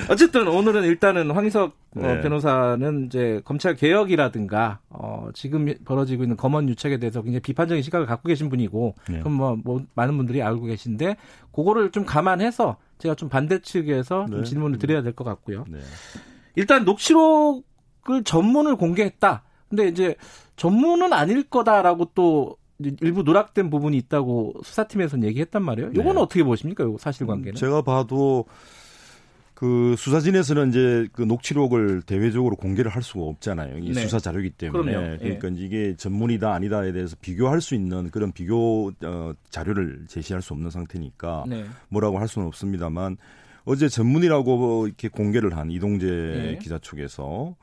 [0.09, 2.19] 어쨌든 오늘은 일단은 황희석 어, 네.
[2.19, 8.07] 어, 변호사는 이제 검찰 개혁이라든가 어, 지금 벌어지고 있는 검언 유착에 대해서 굉장히 비판적인 시각을
[8.07, 9.19] 갖고 계신 분이고 네.
[9.21, 11.17] 그럼 뭐, 뭐 많은 분들이 알고 계신데
[11.53, 14.45] 그거를 좀 감안해서 제가 좀 반대 측에서 좀 네.
[14.45, 15.65] 질문을 드려야 될 것 같고요.
[15.69, 15.81] 네.
[16.55, 19.43] 일단 녹취록을 전문을 공개했다.
[19.69, 20.15] 근데 이제
[20.57, 22.57] 전문은 아닐 거다라고 또
[23.01, 25.91] 일부 누락된 부분이 있다고 수사팀에서는 얘기했단 말이에요.
[25.91, 26.21] 요거는 네.
[26.21, 26.85] 어떻게 보십니까?
[26.85, 27.55] 요 사실관계는?
[27.55, 28.47] 제가 봐도
[29.61, 33.77] 그 수사진에서는 이제 그 녹취록을 대외적으로 공개를 할 수가 없잖아요.
[33.77, 34.01] 이 네.
[34.01, 35.19] 수사 자료이기 때문에 그럼요.
[35.19, 35.55] 그러니까 예.
[35.59, 41.45] 이게 전문이다 아니다에 대해서 비교할 수 있는 그런 비교 어, 자료를 제시할 수 없는 상태니까
[41.47, 41.67] 네.
[41.91, 43.19] 뭐라고 할 수는 없습니다만
[43.67, 46.59] 어제 전문이라고 이렇게 공개를 한 이동재 네.
[46.59, 47.55] 기자 쪽에서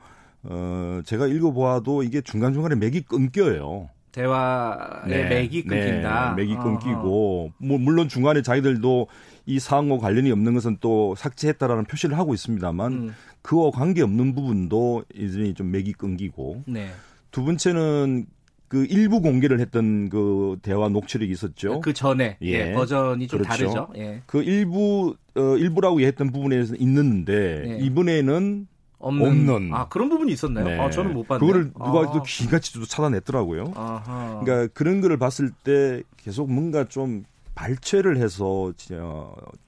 [0.44, 3.88] 어 제가 읽어보아도 이게 중간 중간에 맥이 끊겨요.
[4.12, 6.34] 대화의 네, 맥이 끊긴다.
[6.34, 9.08] 네, 맥이 끊기고 뭐 물론 중간에 자기들도
[9.46, 13.14] 이 사항과 관련이 없는 것은 또 삭제했다라는 표시를 하고 있습니다만 음.
[13.42, 16.90] 그와 관계 없는 부분도 이제 좀 맥이 끊기고 네.
[17.30, 18.26] 두 번째는
[18.68, 21.80] 그 일부 공개를 했던 그 대화 녹취록이 있었죠.
[21.80, 22.68] 그 전에 예.
[22.68, 23.64] 예, 버전이 좀 그렇죠.
[23.64, 23.88] 다르죠.
[23.96, 24.22] 예.
[24.26, 27.84] 그 일부 어 일부라고 했던 부분에서 있는데 예.
[27.84, 28.66] 이번에는
[28.98, 29.48] 없는.
[29.48, 29.74] 없는.
[29.74, 30.64] 아 그런 부분이 있었나요?
[30.64, 30.78] 네.
[30.78, 31.46] 아 저는 못 봤네요.
[31.46, 32.12] 그거를 누가 아.
[32.12, 33.72] 또 귀같이 또 찾아냈더라고요.
[33.74, 34.40] 아하.
[34.42, 38.72] 그러니까 그런 거를 봤을 때 계속 뭔가 좀 발췌를 해서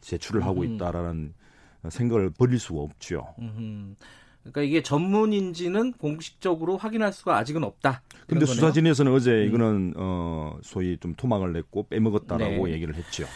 [0.01, 1.35] 제출을 하고 있다라는
[1.89, 3.35] 생각을 버릴 수가 없죠.
[3.39, 3.95] 음흠.
[4.43, 8.03] 그러니까 이게 전문인지는 공식적으로 확인할 수가 아직은 없다.
[8.27, 9.49] 근데 수사진에서는 어제 음.
[9.49, 12.73] 이거는 어 소위 좀 토막을 냈고 빼먹었다라고 네.
[12.73, 13.27] 얘기를 했죠.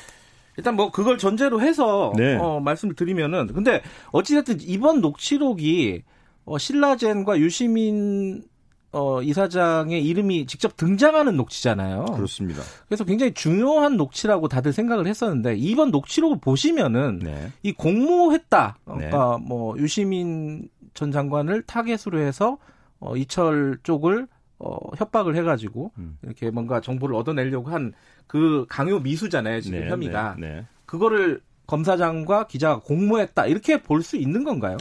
[0.56, 2.36] 일단 뭐 그걸 전제로 해서 네.
[2.36, 6.02] 어, 말씀을 드리면은 근데 어찌됐든 이번 녹취록이
[6.44, 8.44] 어, 신라젠과 유시민
[8.92, 12.04] 어, 이사장의 이름이 직접 등장하는 녹취잖아요.
[12.14, 12.62] 그렇습니다.
[12.86, 17.50] 그래서 굉장히 중요한 녹취라고 다들 생각을 했었는데 이번 녹취록을 보시면은 네.
[17.64, 18.78] 이 공모했다.
[18.86, 18.94] 네.
[18.94, 19.46] 그러니까 네.
[19.48, 22.58] 뭐 유시민 전 장관을 타겟으로 해서
[23.00, 24.28] 어, 이철 쪽을
[24.60, 26.16] 어, 협박을 해가지고 음.
[26.22, 27.92] 이렇게 뭔가 정보를 얻어내려고 한
[28.26, 30.66] 그 강요 미수잖아요 지금 네, 혐의가 네, 네.
[30.86, 34.76] 그거를 검사장과 기자가 공모했다 이렇게 볼 수 있는 건가요?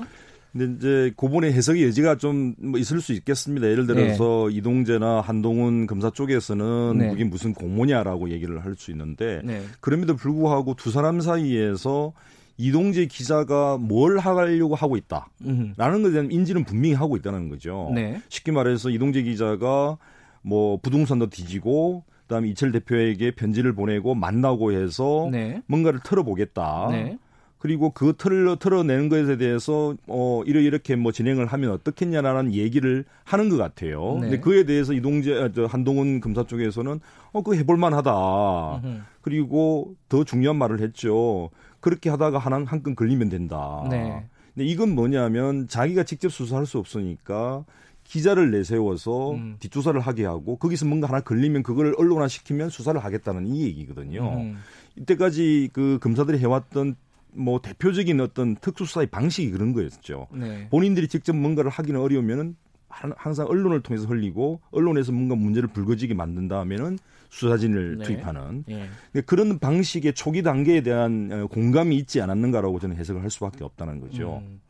[0.51, 3.67] 근데 이제 고분의 해석의 여지가 좀뭐 있을 수 있겠습니다.
[3.67, 4.55] 예를 들어서 네.
[4.55, 7.11] 이동재나 한동훈 검사 쪽에서는 네.
[7.13, 9.63] 이게 무슨 공모냐라고 얘기를 할 수 있는데 네.
[9.79, 12.13] 그럼에도 불구하고 두 사람 사이에서
[12.57, 17.91] 이동재 기자가 뭘 하려고 하고 있다라는 것에 대한 인지는 분명히 하고 있다는 거죠.
[17.95, 18.21] 네.
[18.29, 19.97] 쉽게 말해서 이동재 기자가
[20.43, 22.03] 뭐 부동산도 뒤지고
[22.33, 25.61] 그다음에 이철 대표에게 편지를 보내고 만나고 해서 네.
[25.67, 26.87] 뭔가를 털어보겠다.
[26.91, 27.17] 네.
[27.59, 33.57] 그리고 그 틀을 털어내는 것에 대해서 어 이렇게 뭐 진행을 하면 어떻겠냐라는 얘기를 하는 것
[33.57, 34.15] 같아요.
[34.15, 34.21] 네.
[34.21, 36.99] 근데 그에 대해서 이동재 아, 저 한동훈 검사 쪽에서는
[37.31, 38.81] 어 그거 해볼 만하다.
[39.21, 41.51] 그리고 더 중요한 말을 했죠.
[41.79, 43.85] 그렇게 하다가 하나 한건 걸리면 된다.
[43.89, 44.25] 네.
[44.53, 47.63] 근데 이건 뭐냐면 자기가 직접 수사할 수 없으니까
[48.03, 49.55] 기자를 내세워서 음.
[49.59, 54.37] 뒷조사를 하게 하고 거기서 뭔가 하나 걸리면 그걸 언론화 시키면 수사를 하겠다는 이 얘기거든요.
[54.39, 54.57] 음.
[54.97, 56.95] 이때까지 그 검사들이 해왔던
[57.35, 60.27] 뭐 대표적인 어떤 특수수사의 방식이 그런 거였죠.
[60.31, 60.67] 네.
[60.69, 62.55] 본인들이 직접 뭔가를 하기는 어려우면은
[62.87, 68.05] 항상 언론을 통해서 흘리고 언론에서 뭔가 문제를 불거지게 만든 다음에는 수사진을 네.
[68.05, 68.87] 투입하는 네.
[69.25, 74.43] 그런 방식의 초기 단계에 대한 어, 공감이 있지 않았는가라고 저는 해석을 할 수밖에 없다는 거죠.
[74.45, 74.61] 음.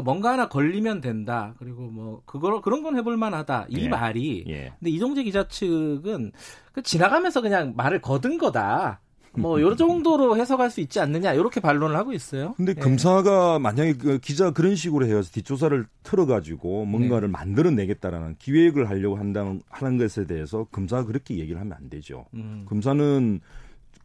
[0.00, 1.54] 그러니까 뭔가 하나 걸리면 된다.
[1.58, 3.66] 그리고 뭐 그걸 그런 건 해볼 만하다.
[3.68, 3.88] 이 예.
[3.88, 4.44] 말이.
[4.48, 4.72] 예.
[4.78, 6.32] 근데 이동재 기자 측은
[6.72, 9.00] 그 지나가면서 그냥 말을 거둔 거다.
[9.32, 12.54] 뭐, 요 정도로 해석할 수 있지 않느냐, 이렇게 반론을 하고 있어요.
[12.56, 12.80] 근데 예.
[12.80, 17.32] 검사가 만약에 그 기자 그런 식으로 해서 뒷조사를 틀어가지고 뭔가를 네.
[17.32, 22.26] 만들어내겠다라는 기획을 하려고 한다는, 하는 것에 대해서 검사가 그렇게 얘기를 하면 안 되죠.
[22.34, 22.66] 음.
[22.68, 23.40] 검사는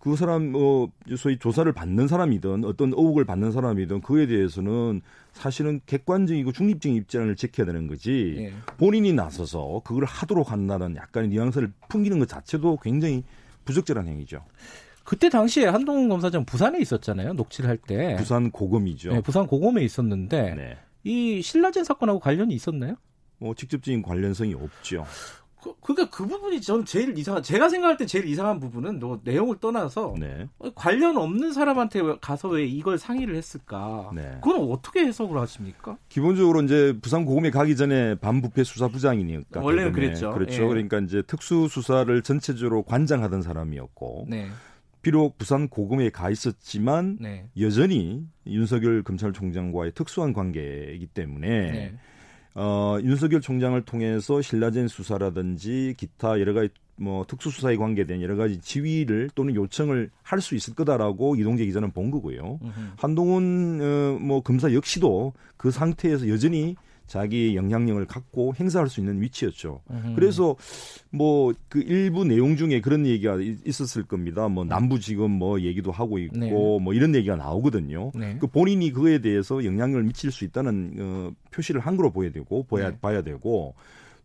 [0.05, 5.01] 그 사람, 뭐, 소위 조사를 받는 사람이든 어떤 의혹을 받는 사람이든 그에 대해서는
[5.33, 8.53] 사실은 객관적이고 중립적인 입장을 지켜야 되는 거지 예.
[8.77, 13.23] 본인이 나서서 그걸 하도록 한다는 약간의 뉘앙스를 풍기는 것 자체도 굉장히
[13.65, 14.45] 부적절한 행위죠.
[15.03, 17.33] 그때 당시에 한동훈 검사장 부산에 있었잖아요.
[17.33, 18.15] 녹취를 할 때.
[18.15, 19.11] 부산 고검이죠.
[19.11, 20.77] 네, 부산 고검에 있었는데 네.
[21.03, 22.95] 이 신라젠 사건하고 관련이 있었나요?
[23.39, 25.03] 뭐 직접적인 관련성이 없죠.
[25.65, 29.57] 그, 그러니까 그 부분이 저는 제일 이상한 제가 생각할 때 제일 이상한 부분은 너 내용을
[29.59, 30.47] 떠나서 네.
[30.75, 34.11] 관련 없는 사람한테 가서 왜 이걸 상의를 했을까?
[34.13, 34.37] 네.
[34.43, 35.97] 그건 어떻게 해석을 하십니까?
[36.07, 40.31] 기본적으로 이제 부산 고검에 가기 전에 반부패 수사부장이니까 원래는 그랬죠.
[40.33, 40.63] 그렇죠.
[40.63, 40.67] 예.
[40.67, 44.49] 그러니까 이제 특수 수사를 전체적으로 관장하던 사람이었고 네.
[45.01, 47.47] 비록 부산 고검에 가 있었지만 네.
[47.59, 51.95] 여전히 윤석열 검찰총장과의 특수한 관계이기 때문에 네.
[52.55, 59.29] 어, 윤석열 총장을 통해서 신라젠 수사라든지 기타 여러 가지 뭐 특수수사에 관계된 여러 가지 지위를
[59.35, 62.59] 또는 요청을 할 수 있을 거다라고 이동재 기자는 본 거고요.
[62.63, 62.91] 으흠.
[62.97, 69.81] 한동훈 어, 뭐 검사 역시도 그 상태에서 여전히 자기 영향력을 갖고 행사할 수 있는 위치였죠.
[69.89, 70.15] 으흠.
[70.15, 70.55] 그래서
[71.11, 74.47] 뭐 그 일부 내용 중에 그런 얘기가 있었을 겁니다.
[74.47, 76.49] 뭐 남부 지금 뭐 얘기도 하고 있고 네.
[76.51, 78.11] 뭐 이런 얘기가 나오거든요.
[78.15, 78.37] 네.
[78.39, 82.91] 그 본인이 그에 대해서 영향력을 미칠 수 있다는 어, 표시를 한 거로 보여야 되고 봐야
[82.91, 82.97] 네.
[83.01, 83.75] 봐야 되고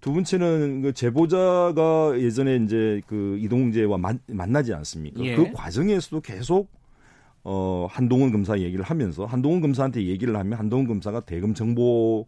[0.01, 5.23] 두 번째는 그 제보자가 예전에 이제 그 이동재와 만, 만나지 않습니까?
[5.25, 5.35] 예.
[5.37, 6.71] 그 과정에서도 계속
[7.43, 12.27] 어 한동훈 검사 얘기를 하면서 한동훈 검사한테 얘기를 하면 한동훈 검사가 대금 정보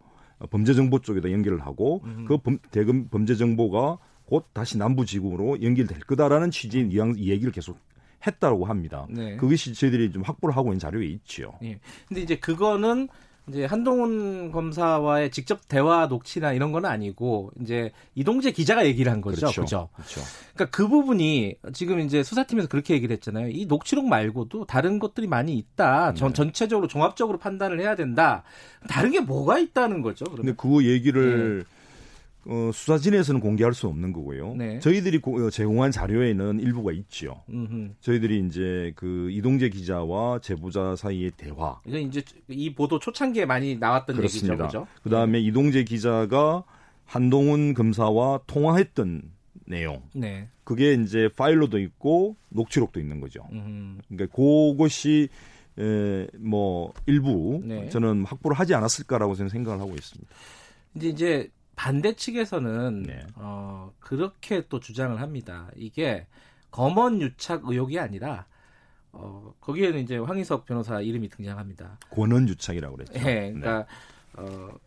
[0.50, 2.24] 범죄 정보 쪽에다 연결을 하고 음.
[2.26, 7.78] 그 범, 대금 범죄 정보가 곧 다시 남부 지구로 연결될 거다라는 취지의 이야기를 계속
[8.26, 9.06] 했다고 합니다.
[9.10, 9.36] 네.
[9.36, 11.52] 그것이 저희들이 좀 확보를 하고 있는 자료에 있죠.
[11.62, 11.80] 예.
[12.08, 13.08] 근데 이제 그거는
[13.48, 19.40] 이제 한동훈 검사와의 직접 대화 녹취나 이런 건 아니고 이제 이동재 기자가 얘기를 한 거죠.
[19.40, 19.62] 그렇죠.
[19.62, 19.88] 그죠?
[19.94, 20.20] 그렇죠.
[20.54, 23.48] 그러니까 그 부분이 지금 이제 수사팀에서 그렇게 얘기를 했잖아요.
[23.50, 26.14] 이 녹취록 말고도 다른 것들이 많이 있다.
[26.14, 26.34] 전, 네.
[26.34, 28.44] 전체적으로 종합적으로 판단을 해야 된다.
[28.88, 30.24] 다른 게 뭐가 있다는 거죠.
[30.26, 30.54] 그러면?
[30.54, 31.81] 근데 그 얘기를 네.
[32.44, 34.54] 어, 수사진에서는 공개할 수 없는 거고요.
[34.56, 34.80] 네.
[34.80, 37.42] 저희들이 고, 어, 제공한 자료에는 일부가 있죠.
[37.48, 37.94] 음흠.
[38.00, 41.80] 저희들이 이제 그 이동재 기자와 제보자 사이의 대화.
[41.86, 44.54] 이건 이제 이 보도 초창기에 많이 나왔던 그렇습니다.
[44.54, 44.66] 얘기죠.
[44.66, 44.86] 그죠?
[45.04, 45.44] 그다음에 네.
[45.46, 46.64] 이동재 기자가
[47.04, 49.22] 한동훈 검사와 통화했던
[49.66, 50.02] 내용.
[50.12, 50.48] 네.
[50.64, 53.46] 그게 이제 파일로도 있고 녹취록도 있는 거죠.
[53.52, 53.98] 음흠.
[54.08, 55.28] 그러니까 그것이
[55.78, 57.88] 에, 뭐 일부 네.
[57.88, 60.30] 저는 확보를 하지 않았을까라고 저는 생각을 하고 있습니다.
[60.96, 61.50] 이제 이제
[61.82, 63.26] 반대 측에서는 네.
[63.34, 65.68] 어, 그렇게 또 주장을 합니다.
[65.74, 66.28] 이게
[66.70, 68.46] 검언 유착 의혹이 아니라
[69.10, 71.98] 어, 거기에는 이제 황희석 변호사 이름이 등장합니다.
[72.08, 73.14] 권언 유착이라고 그랬죠.
[73.14, 73.86] 네, 그러니까 네.
[74.34, 74.78] 어,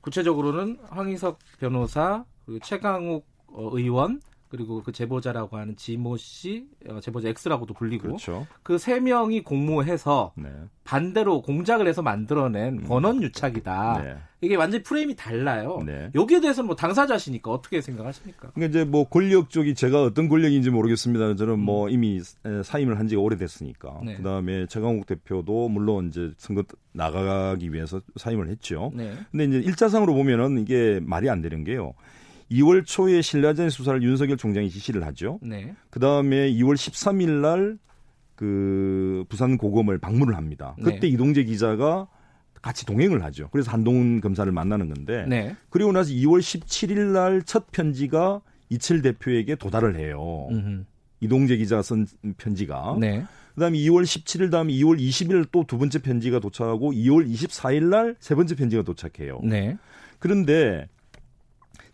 [0.00, 4.20] 구체적으로는 황희석 변호사, 그 최강욱 어, 의원,
[4.52, 8.46] 그리고 그 제보자라고 하는 지모 씨, 어, 제보자 X라고도 불리고 그렇죠.
[8.62, 10.50] 그세 명이 공모해서 네.
[10.84, 12.84] 반대로 공작을 해서 만들어낸 음.
[12.84, 14.02] 권원 유착이다.
[14.04, 14.16] 네.
[14.42, 15.80] 이게 완전히 프레임이 달라요.
[15.86, 16.10] 네.
[16.14, 18.50] 여기에 대해서는 뭐 당사자시니까 어떻게 생각하십니까?
[18.50, 21.34] 그러니까 이제 뭐 권력 쪽이 제가 어떤 권력인지 모르겠습니다.
[21.36, 21.90] 저는 뭐 음.
[21.90, 22.20] 이미
[22.62, 24.00] 사임을 한 지가 오래됐으니까.
[24.04, 24.16] 네.
[24.16, 26.62] 그다음에 최강욱 대표도 물론 이제 선거
[26.92, 28.92] 나가기 위해서 사임을 했죠.
[28.94, 29.14] 네.
[29.30, 31.94] 근데 이제 일자상으로 보면은 이게 말이 안 되는 게요.
[32.52, 35.38] 2월 초에 신라전 수사를 윤석열 총장이 지시를 하죠.
[35.42, 35.74] 네.
[35.90, 37.78] 그 다음에 2월 13일 날
[38.34, 40.74] 그 부산 고검을 방문을 합니다.
[40.82, 41.08] 그때 네.
[41.08, 42.08] 이동재 기자가
[42.60, 43.48] 같이 동행을 하죠.
[43.52, 45.54] 그래서 한동훈 검사를 만나는 건데 네.
[45.70, 50.48] 그리고 나서 2월 17일 날 첫 편지가 이철 대표에게 도달을 해요.
[50.50, 50.84] 음흠.
[51.20, 52.96] 이동재 기자가 쓴 편지가.
[52.98, 53.24] 네.
[53.54, 58.34] 그다음에 2월 17일 다음에 2월 20일 또 두 번째 편지가 도착하고 2월 24일 날 세
[58.34, 59.40] 번째 편지가 도착해요.
[59.44, 59.76] 네.
[60.18, 60.88] 그런데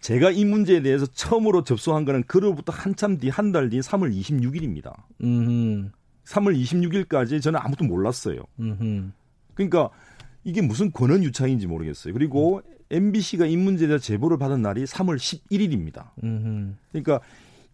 [0.00, 4.94] 제가 이 문제에 대해서 처음으로 접수한 거는 그로부터 한참 뒤 한 달 뒤 3월 26일입니다.
[5.22, 5.90] 음
[6.24, 8.40] 3월 26일까지 저는 아무도 몰랐어요.
[8.60, 9.10] 음흠.
[9.54, 9.90] 그러니까
[10.44, 12.12] 이게 무슨 권한 유착인지 모르겠어요.
[12.14, 12.74] 그리고 음.
[12.90, 16.10] MBC가 이 문제에 대해서 제보를 받은 날이 3월 11일입니다.
[16.22, 16.74] 음흠.
[16.92, 17.20] 그러니까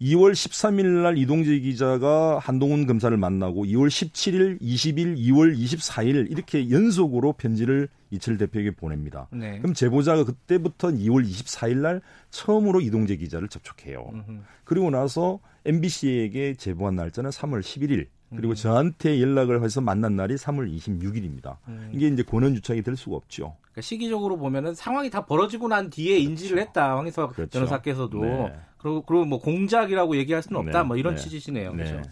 [0.00, 7.34] 2월 13일 날 이동재 기자가 한동훈 검사를 만나고 2월 17일, 20일, 2월 24일 이렇게 연속으로
[7.34, 9.28] 편지를 이철 대표에게 보냅니다.
[9.32, 9.58] 네.
[9.58, 14.10] 그럼 제보자가 그때부터 2월 24일 날 처음으로 이동재 기자를 접촉해요.
[14.12, 14.40] 음흠.
[14.64, 18.06] 그리고 나서 MBC에게 제보한 날짜는 3월 11일.
[18.36, 18.54] 그리고 음.
[18.54, 21.56] 저한테 연락을 해서 만난 날이 3월 26일입니다.
[21.68, 21.90] 음.
[21.92, 23.56] 이게 이제 권한 유착이 될 수가 없죠.
[23.62, 26.68] 그러니까 시기적으로 보면은 상황이 다 벌어지고 난 뒤에 인지를 그렇죠.
[26.68, 26.96] 했다.
[26.96, 27.50] 황희석 그렇죠.
[27.50, 28.54] 변호사께서도 네.
[28.78, 30.82] 그리고 그리고 뭐 공작이라고 얘기할 수는 없다.
[30.82, 30.88] 네.
[30.88, 31.20] 뭐 이런 네.
[31.22, 31.72] 취지시네요.
[31.72, 32.02] 그렇죠.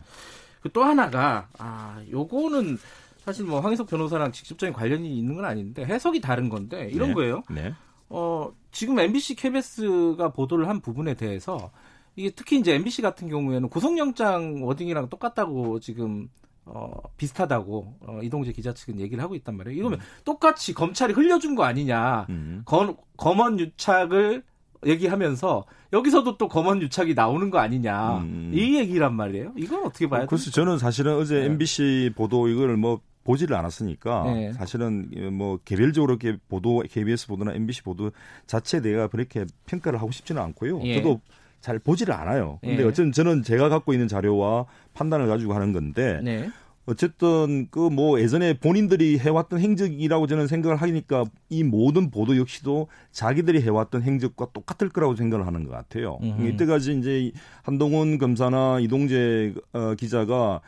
[0.73, 2.79] 또 하나가 아 요거는
[3.19, 7.15] 사실 뭐 황희석 변호사랑 직접적인 관련이 있는 건 아닌데 해석이 다른 건데 이런 네.
[7.15, 7.43] 거예요.
[7.51, 7.73] 네.
[8.09, 11.71] 어 지금 MBC KBS가 보도를 한 부분에 대해서
[12.17, 16.29] 이게 특히 이제 MBC 같은 경우에는 구속영장 워딩이랑 똑같다고 지금
[16.65, 19.79] 어, 비슷하다고 어, 이동재 기자 측은 얘기를 하고 있단 말이에요.
[19.79, 20.05] 이러면 음.
[20.25, 22.27] 똑같이 검찰이 흘려준 거 아니냐.
[22.29, 22.63] 음.
[22.65, 24.45] 검, 검언 유착을
[24.87, 28.19] 얘기하면서 여기서도 또 검언 유착이 나오는 거 아니냐.
[28.19, 28.53] 음.
[28.55, 29.53] 이 얘기란 말이에요.
[29.57, 30.29] 이건 어떻게 봐야 돼요?
[30.29, 31.47] 그래서 저는 사실은 어제 네.
[31.47, 34.53] MBC 보도 이걸 뭐 보지를 않았으니까 네.
[34.53, 38.11] 사실은 뭐 개별적으로 이렇게 보도 KBS 보도나 MBC 보도
[38.47, 40.81] 자체에 내가 그렇게 평가를 하고 싶지는 않고요.
[40.83, 40.97] 예.
[40.97, 41.21] 저도
[41.63, 42.59] 잘 보지를 않아요.
[42.61, 42.87] 근데 예.
[42.87, 46.51] 어쨌든 저는 제가 갖고 있는 자료와 판단을 가지고 하는 건데 네.
[46.85, 53.63] 어쨌든 그 뭐 예전에 본인들이 해왔던 행적이라고 저는 생각을 하니까 이 모든 보도 역시도 자기들이
[53.63, 56.19] 해왔던 행적과 똑같을 거라고 생각을 하는 것 같아요.
[56.21, 56.49] 음흠.
[56.49, 57.31] 이때까지 이제
[57.63, 60.61] 한동훈 검사나 이동재 어, 기자가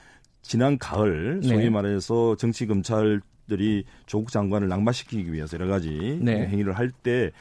[0.42, 1.70] 지난 가을 소위 네.
[1.70, 6.46] 말해서 정치 검찰들이 조국 장관을 낙마시키기 위해서 여러 가지 네.
[6.46, 7.32] 행위를 할 때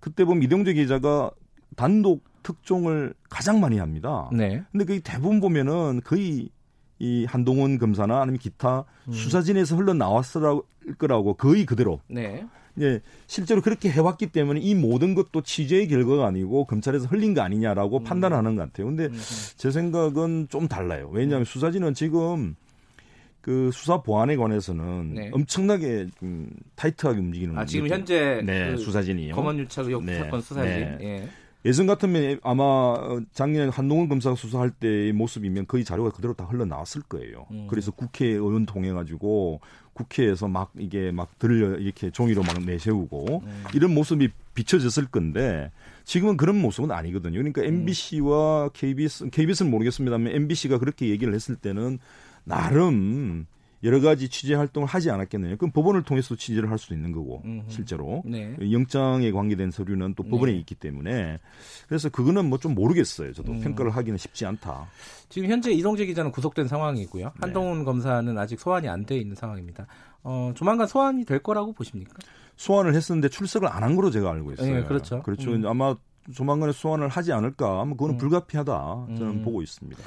[0.00, 1.30] 그때 보면 이동재 기자가
[1.76, 4.28] 단독 특종을 가장 많이 합니다.
[4.32, 4.62] 네.
[4.72, 6.48] 근데 그 대부분 보면은 거의
[6.98, 9.12] 이 한동훈 검사나 아니면 기타 음.
[9.12, 10.42] 수사진에서 흘러나왔을
[10.98, 12.00] 거라고 거의 그대로.
[12.08, 12.44] 네.
[12.80, 17.98] 예, 실제로 그렇게 해왔기 때문에 이 모든 것도 취재의 결과가 아니고 검찰에서 흘린 거 아니냐라고
[17.98, 18.04] 음.
[18.04, 18.86] 판단하는 것 같아요.
[18.86, 19.20] 근데 음.
[19.56, 21.10] 제 생각은 좀 달라요.
[21.12, 21.44] 왜냐하면 음.
[21.44, 22.54] 수사진은 지금
[23.40, 25.30] 그 수사 보안에 관해서는 네.
[25.32, 27.58] 엄청나게 좀 타이트하게 움직이는.
[27.58, 29.34] 아 지금 현재 네, 그 수사진이요.
[29.34, 30.18] 검언유착 의혹 네.
[30.18, 30.70] 사건 수사진.
[30.70, 30.98] 네.
[31.00, 31.28] 예.
[31.68, 37.46] 예전 같으면 아마 작년 한동훈 검사가 수사할 때의 모습이면 거의 자료가 그대로 다 흘러나왔을 거예요.
[37.50, 37.66] 음.
[37.68, 39.60] 그래서 국회의원 통해 가지고
[39.92, 43.64] 국회에서 막 이게 막 들려 이렇게 종이로 막 내세우고 음.
[43.74, 45.70] 이런 모습이 비춰졌을 건데
[46.04, 47.34] 지금은 그런 모습은 아니거든요.
[47.34, 51.98] 그러니까 MBC와 KBS, KBS는 모르겠습니다만 MBC가 그렇게 얘기를 했을 때는
[52.44, 53.46] 나름
[53.84, 55.56] 여러 가지 취재 활동을 하지 않았겠느냐.
[55.56, 57.64] 그럼 법원을 통해서 취재를 할 수도 있는 거고 음흠.
[57.68, 58.56] 실제로 네.
[58.72, 60.58] 영장에 관계된 서류는 또 법원에 네.
[60.58, 61.38] 있기 때문에
[61.88, 63.32] 그래서 그거는 뭐 좀 모르겠어요.
[63.34, 63.60] 저도 음.
[63.60, 64.88] 평가를 하기는 쉽지 않다.
[65.28, 67.24] 지금 현재 이동재 기자는 구속된 상황이고요.
[67.24, 67.30] 네.
[67.40, 67.84] 한동훈 네.
[67.84, 69.86] 검사는 아직 소환이 안 돼 있는 상황입니다.
[70.24, 72.14] 어, 조만간 소환이 될 거라고 보십니까?
[72.56, 74.74] 소환을 했었는데 출석을 안 한 거로 제가 알고 있어요.
[74.74, 75.22] 네, 그렇죠.
[75.22, 75.52] 그렇죠.
[75.52, 75.64] 음.
[75.66, 75.94] 아마
[76.34, 77.84] 조만간에 소환을 하지 않을까.
[77.84, 78.18] 그거는 음.
[78.18, 78.72] 불가피하다.
[79.16, 79.42] 저는 음.
[79.44, 80.02] 보고 있습니다.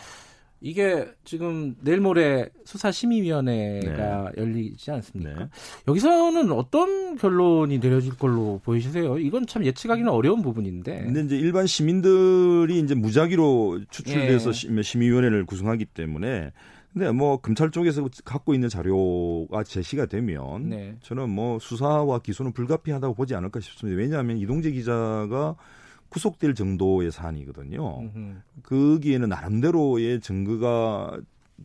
[0.61, 4.41] 이게 지금 내일 모레 수사심의위원회가 네.
[4.41, 5.33] 열리지 않습니까?
[5.33, 5.49] 네.
[5.87, 9.17] 여기서는 어떤 결론이 내려질 걸로 보이시세요?
[9.17, 11.03] 이건 참 예측하기는 어려운 부분인데.
[11.03, 14.81] 근데 이제 일반 시민들이 이제 무작위로 추출돼서 예.
[14.83, 16.51] 심의위원회를 구성하기 때문에
[16.93, 20.95] 근데 뭐 검찰 쪽에서 갖고 있는 자료가 제시가 되면 네.
[21.01, 23.97] 저는 뭐 수사와 기소는 불가피하다고 보지 않을까 싶습니다.
[23.97, 25.55] 왜냐하면 이동재 기자가
[26.11, 28.11] 구속될 정도의 사안이거든요.
[28.63, 31.17] 거기에는 나름대로의 증거가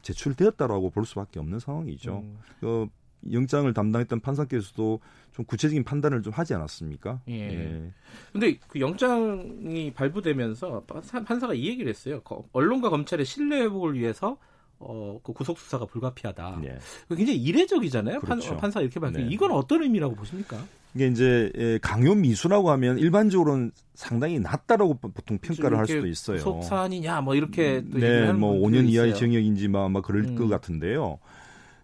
[0.02, 2.18] 제출되었다라고 볼 수밖에 없는 상황이죠.
[2.18, 2.38] 음.
[2.61, 2.87] 그
[3.32, 5.00] 영장을 담당했던 판사께서도
[5.32, 7.20] 좀 구체적인 판단을 좀 하지 않았습니까?
[7.28, 7.35] 예.
[7.35, 7.92] 예.
[8.32, 12.22] 근데 그 영장이 발부되면서 판사, 가 이 얘기를 했어요.
[12.52, 14.38] 언론과 검찰의 신뢰 회복을 위해서
[14.78, 16.60] 어, 그 구속 수사가 불가피하다.
[16.62, 16.78] 네.
[17.08, 18.20] 굉장히 이례적이잖아요.
[18.20, 18.56] 그렇죠.
[18.56, 19.22] 판, 사 이렇게 밝히.
[19.22, 19.28] 네.
[19.30, 20.62] 이건 어떤 의미라고 보십니까?
[20.94, 26.36] 이게 이제 예, 강요 미수라고 하면 일반적으로는 상당히 낮다라고 보통 평가를 할 수도 있어요.
[26.38, 30.36] 구속 사안이냐 뭐 이렇게 네, 뭐 5년 이하의 징역인지 막, 막 그럴 음.
[30.36, 31.18] 것 같은데요.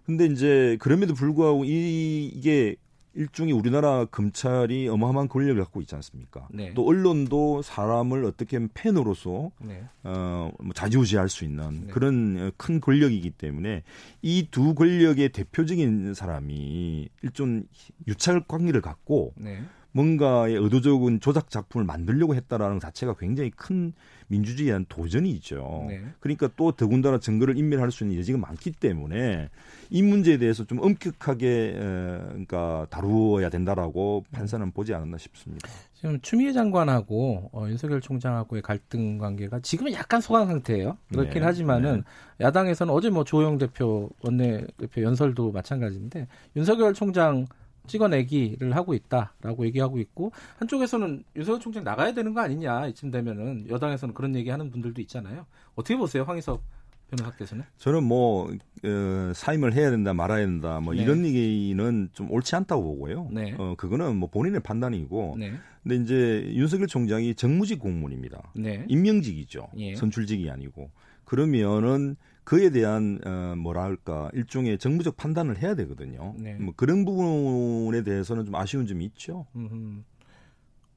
[0.07, 2.77] 근데 이제 그럼에도 불구하고 이, 이게
[3.15, 6.49] 일종의 우리나라 검찰이 어마어마한 권력을 갖고 있지 않습니까?
[6.51, 6.73] 네.
[6.75, 9.85] 또 언론도 사람을 어떻게 팬으로서 네.
[10.05, 11.93] 어, 뭐 자지우지할 수 있는 네.
[11.93, 13.83] 그런 큰 권력이기 때문에
[14.23, 17.65] 이 두 권력의 대표적인 사람이 일종
[18.07, 19.63] 유착 관계를 갖고 네.
[19.93, 23.93] 뭔가의 의도적인 조작 작품을 만들려고 했다라는 자체가 굉장히 큰
[24.29, 25.85] 민주주의에 대한 도전이죠.
[25.89, 26.03] 네.
[26.21, 29.51] 그러니까 또 더군다나 증거를 인멸할 수 있는 여지가 많기 때문에
[29.91, 35.69] 이 문제에 대해서 좀 엄격하게 그러니까 다루어야 된다라고 판사는 보지 않았나 싶습니다.
[35.93, 40.97] 지금 추미애 장관하고 어, 윤석열 총장하고의 갈등 관계가 지금은 약간 소강 상태예요.
[41.11, 41.41] 그렇긴 네.
[41.41, 42.03] 하지만은
[42.39, 42.47] 네.
[42.47, 46.27] 야당에서는 어제 뭐 조영 대표 원내 대표 연설도 마찬가지인데
[46.57, 47.47] 윤석열 총장
[47.87, 54.15] 찍어내기를 하고 있다라고 얘기하고 있고 한쪽에서는 윤석열 총장 나가야 되는 거 아니냐 이쯤 되면은 여당에서는
[54.15, 55.47] 그런 얘기하는 분들도 있잖아요.
[55.75, 56.63] 어떻게 보세요, 황희석
[57.11, 57.65] 변호사께서는?
[57.77, 61.03] 저는 뭐 어, 사임을 해야 된다 말아야 된다 뭐 네.
[61.03, 63.29] 이런 얘기는 좀 옳지 않다고 보고요.
[63.31, 63.55] 네.
[63.59, 65.37] 어, 그거는 뭐 본인의 판단이고.
[65.39, 65.53] 네.
[65.83, 68.53] 근데 이제 윤석열 총장이 정무직 공무원입니다.
[68.55, 68.85] 네.
[68.89, 69.69] 임명직이죠.
[69.79, 69.95] 예.
[69.97, 70.91] 선출직이 아니고.
[71.25, 76.35] 그러면은 그에 대한 어 뭐랄까 일종의 정부적 판단을 해야 되거든요.
[76.39, 76.55] 네.
[76.55, 79.47] 뭐 그런 부분에 대해서는 좀 아쉬운 점이 있죠.
[79.55, 80.03] 음흠.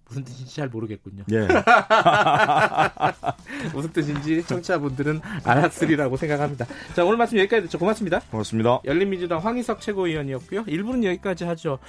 [0.07, 1.23] 무슨 뜻인지 잘 모르겠군요.
[1.31, 1.47] 예.
[3.73, 6.67] 무슨 뜻인지 청취자분들은 알았으리라고 생각합니다.
[6.95, 7.79] 자, 오늘 말씀 여기까지 듣죠.
[7.79, 8.19] 고맙습니다.
[8.29, 8.81] 고맙습니다.
[8.85, 10.65] 열린민주당 황희석 최고위원이었고요.
[10.65, 11.79] 1부는 여기까지 하죠.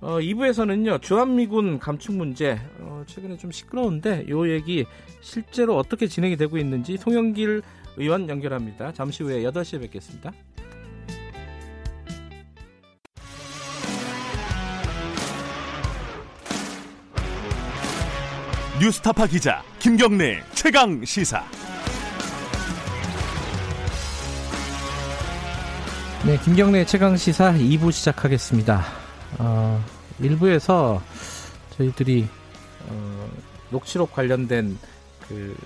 [0.00, 4.84] 어, 2부에서는요, 주한미군 감축 문제, 어, 최근에 좀 시끄러운데, 요 얘기
[5.20, 7.62] 실제로 어떻게 진행이 되고 있는지 송영길
[7.96, 8.92] 의원 연결합니다.
[8.92, 10.32] 잠시 후에 8시에 뵙겠습니다.
[18.80, 21.44] 뉴스타파 기자 김경래 최강 시사.
[26.26, 28.84] 네, 김경래 최강 시사 2부 시작하겠습니다.
[29.38, 29.84] 어,
[30.20, 31.00] 1부에서
[31.76, 32.26] 저희들이
[32.88, 33.30] 어,
[33.70, 34.76] 녹취록 관련된
[35.28, 35.56] 그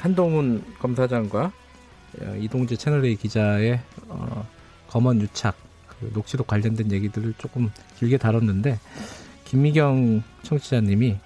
[0.00, 1.52] 한동훈 검사장과
[2.20, 4.46] 어, 이동재 채널A 기자의 어,
[4.88, 8.78] 검언 유착 그 녹취록 관련된 얘기들을 조금 길게 다뤘는데
[9.44, 11.18] 김미경 청취자님이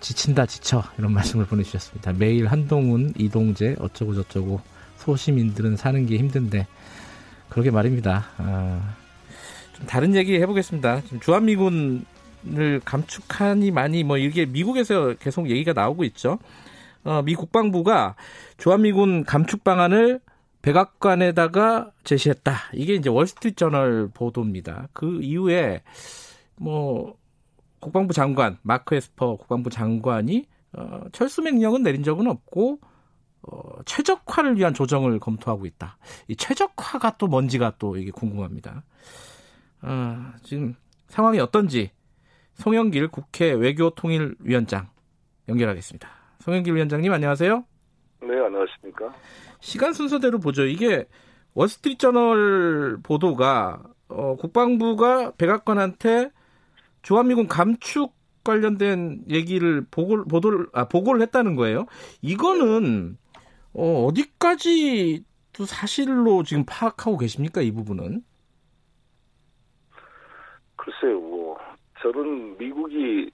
[0.00, 2.12] 지친다 지쳐 이런 말씀을 보내주셨습니다.
[2.12, 4.60] 매일 한동훈, 이동재 어쩌고 저쩌고
[4.98, 6.66] 소시민들은 사는 게 힘든데
[7.48, 8.26] 그러게 말입니다.
[8.38, 8.94] 아,
[9.76, 11.02] 좀 다른 얘기 해보겠습니다.
[11.20, 16.38] 주한미군을 감축하니 많이 뭐 이게 미국에서 계속 얘기가 나오고 있죠.
[17.04, 18.16] 어, 미 국방부가
[18.58, 20.20] 주한미군 감축 방안을
[20.62, 22.54] 백악관에다가 제시했다.
[22.74, 24.88] 이게 이제 월스트리트저널 보도입니다.
[24.92, 25.82] 그 이후에
[26.56, 27.16] 뭐
[27.80, 32.78] 국방부 장관 마크 에스퍼 국방부 장관이 어, 철수 명령은 내린 적은 없고
[33.42, 35.98] 어, 최적화를 위한 조정을 검토하고 있다.
[36.28, 38.84] 이 최적화가 또 뭔지가 또 이게 궁금합니다.
[39.82, 40.76] 어, 지금
[41.08, 41.90] 상황이 어떤지
[42.54, 44.88] 송영길 국회 외교통일위원장
[45.48, 46.21] 연결하겠습니다.
[46.42, 47.64] 송영길 위원장님 안녕하세요.
[48.22, 49.14] 네, 안녕하십니까.
[49.60, 50.64] 시간 순서대로 보죠.
[50.64, 51.06] 이게
[51.54, 56.32] 월스트리트저널 보도가 어, 국방부가 백악관한테
[57.02, 61.86] 주한미군 감축 관련된 얘기를 보고 보도를 아 보고를 했다는 거예요.
[62.22, 63.18] 이거는
[63.72, 68.24] 어, 어디까지 또 사실로 지금 파악하고 계십니까 이 부분은?
[70.74, 71.56] 글쎄요, 뭐
[72.02, 73.30] 저는 미국이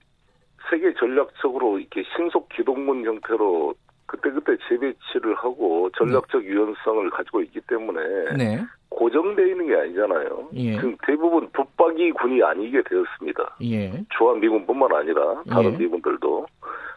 [0.69, 3.73] 세계 전략적으로 이렇게 신속 기동군 형태로
[4.05, 8.01] 그때그때 재배치를 하고 전략적 유연성을 가지고 있기 때문에
[8.37, 8.59] 네.
[8.89, 10.49] 고정되어 있는 게 아니잖아요.
[10.55, 10.75] 예.
[10.75, 13.57] 지금 대부분 붙박이 군이 아니게 되었습니다.
[13.63, 13.91] 예.
[14.17, 15.77] 주한 미군뿐만 아니라 다른 예.
[15.77, 16.45] 미군들도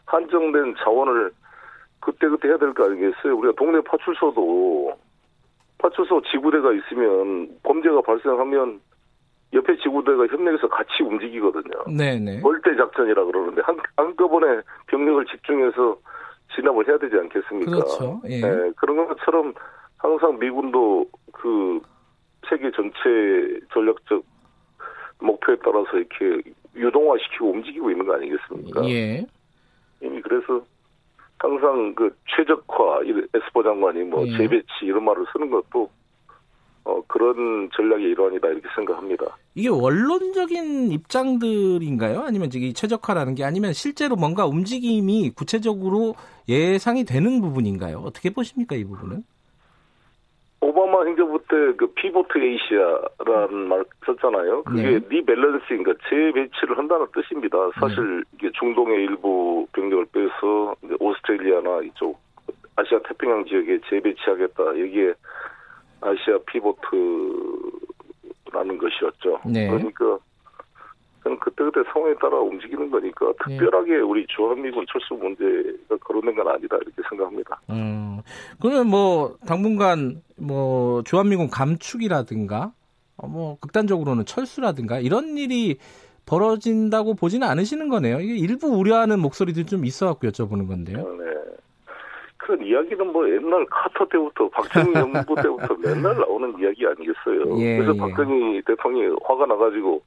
[0.06, 1.30] 한정된 자원을
[2.00, 3.36] 그때그때 해야 될 거 아니겠어요?
[3.36, 4.92] 우리가 동네 파출소도
[5.78, 8.80] 파출소 지구대가 있으면 범죄가 발생하면
[9.52, 11.84] 옆에 지구대가 협력해서 같이 움직이거든요.
[11.96, 12.40] 네네.
[12.40, 15.98] 멀대 작전이라 그러는데 한, 한꺼번에 병력을 집중해서
[16.54, 17.70] 진압을 해야 되지 않겠습니까?
[17.70, 18.20] 그렇죠.
[18.28, 18.40] 예.
[18.40, 19.54] 네, 그런 것처럼
[19.98, 21.80] 항상 미군도 그
[22.48, 24.24] 세계 전체 전략적
[25.20, 28.84] 목표에 따라서 이렇게 유동화시키고 움직이고 있는 거 아니겠습니까?
[28.88, 29.26] 예.
[30.02, 30.62] 이미 그래서
[31.38, 33.02] 항상 그 최적화,
[33.34, 34.36] 에스퍼 장관이 뭐 예.
[34.36, 35.90] 재배치 이런 말을 쓰는 것도
[36.84, 39.24] 어, 그런 전략의 일환이다 이렇게 생각합니다.
[39.54, 42.22] 이게 원론적인 입장들인가요?
[42.22, 46.14] 아니면 저기 최적화라는 게 아니면 실제로 뭔가 움직임이 구체적으로
[46.48, 47.98] 예상이 되는 부분인가요?
[47.98, 49.22] 어떻게 보십니까 이 부분은?
[50.60, 54.62] 오바마 행정부 때 그 pivot Asia라는 말 썼잖아요.
[54.62, 55.00] 그게 네.
[55.08, 57.58] rebalancing, 그러니까 재배치를 한다는 뜻입니다.
[57.80, 58.22] 사실 네.
[58.34, 62.20] 이게 중동의 일부 병력을 빼서 오스트레일리아나 이쪽
[62.76, 64.64] 아시아 태평양 지역에 재배치하겠다.
[64.80, 65.14] 여기에
[66.02, 66.78] 아시아 pivot이라는
[68.78, 69.40] 것이었죠.
[69.46, 69.68] 네.
[69.68, 70.18] 그러니까
[71.22, 73.56] 그냥 그때그때 상황에 따라 움직이는 거니까 네.
[73.56, 77.60] 특별하게 우리 주한미군 철수 문제가 거론된 건 아니다 이렇게 생각합니다.
[77.70, 78.20] 음,
[78.60, 82.72] 그러면 뭐 당분간 뭐 주한미군 감축이라든가
[83.16, 85.78] 어, 뭐 극단적으로는 철수라든가 이런 일이
[86.26, 88.20] 벌어진다고 보지는 않으시는 거네요.
[88.20, 90.98] 이게 일부 우려하는 목소리도 좀 있어 갖고 여쭤보는 건데요.
[90.98, 91.32] 아, 네.
[92.42, 97.58] 그런 이야기는 뭐 옛날 카터 때부터 박정희 정부 때부터 맨날 나오는 이야기 아니겠어요.
[97.58, 97.98] 예, 그래서 예.
[97.98, 100.02] 박정희 대통령이 화가 나가지고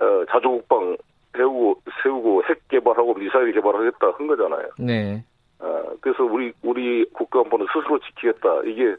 [0.00, 0.96] 어, 자주국방
[1.36, 4.68] 세우고 세우고 핵 개발하고 미사일 개발하겠다 한 거잖아요.
[4.78, 5.24] 네.
[5.60, 8.62] 어, 그래서 우리 우리 국가안보는 스스로 지키겠다.
[8.66, 8.96] 이게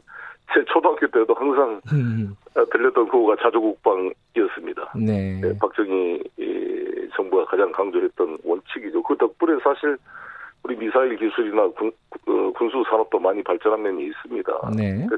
[0.54, 1.80] 제 초등학교 때도 항상
[2.54, 4.92] 어, 들렸던 그거가 자주국방이었습니다.
[4.96, 5.40] 네.
[5.42, 9.02] 네 박정희 이, 정부가 가장 강조했던 원칙이죠.
[9.02, 9.98] 그 덕분에 사실
[10.66, 11.92] 우리 미사일 기술이나 군,
[12.26, 14.70] 어, 군수 산업도 많이 발전한 면이 있습니다.
[14.76, 15.06] 네.
[15.08, 15.16] 그,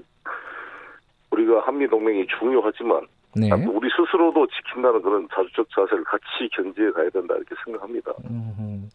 [1.30, 3.51] 우리가 한미 동맹이 중요하지만 네.
[3.53, 6.24] 우리 스스로도 지킨다는 그런 자주적 자세를 같이
[6.55, 8.12] 견지해 가야 된다 이렇게 생각합니다.
[8.28, 8.88] 음흠.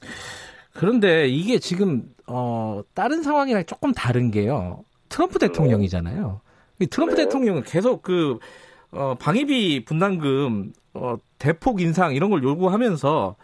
[0.76, 4.84] 그런데 이게 지금 어, 다른 상황이랑 조금 다른 게요.
[5.10, 5.48] 트럼프 네.
[5.48, 6.40] 대통령이잖아요.
[6.92, 7.24] 트럼프 네.
[7.24, 8.38] 대통령은 계속 그
[8.92, 13.36] 어, 방위비 분담금 어, 대폭 인상 이런 걸 요구하면서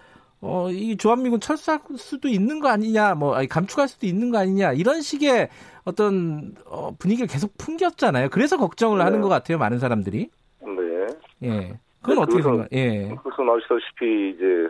[0.42, 4.72] 어, 이 조한미군 철수할 수도 있는 거 아니냐, 뭐, 아니, 감축할 수도 있는 거 아니냐,
[4.74, 5.50] 이런 식의
[5.84, 8.30] 어떤, 어, 분위기를 계속 풍겼잖아요.
[8.30, 9.04] 그래서 걱정을 네.
[9.04, 10.30] 하는 것 같아요, 많은 사람들이.
[10.62, 11.08] 네.
[11.44, 11.80] 예.
[12.02, 12.68] 그건 네, 어떻게 생각해요?
[12.72, 13.16] 예.
[13.16, 14.70] 그것은 아시다시피, 이제,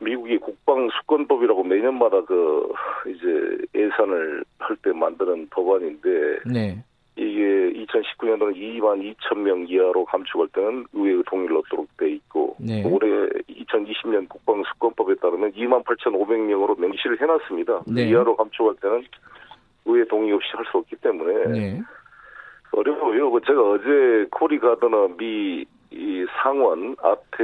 [0.00, 2.72] 미국이 국방 수권법이라고 매년마다 그,
[3.06, 6.08] 이제, 예산을 할 때 만드는 법안인데,
[6.46, 6.84] 네.
[7.16, 12.82] 이게 2019년도는 2만 2천 명 이하로 감축할 때는 의회의 동의를 얻도록 돼 있고 네.
[12.84, 17.82] 올해 2020년 국방수권법에 따르면 2만 8,500명으로 명시를 해놨습니다.
[17.86, 18.08] 네.
[18.08, 19.04] 이하로 감축할 때는
[19.86, 21.82] 의회 동의 없이 할 수 없기 때문에 네.
[22.72, 23.30] 어려워요.
[23.30, 27.36] 그 제가 어제 코리 가드너 미 이 상원 아태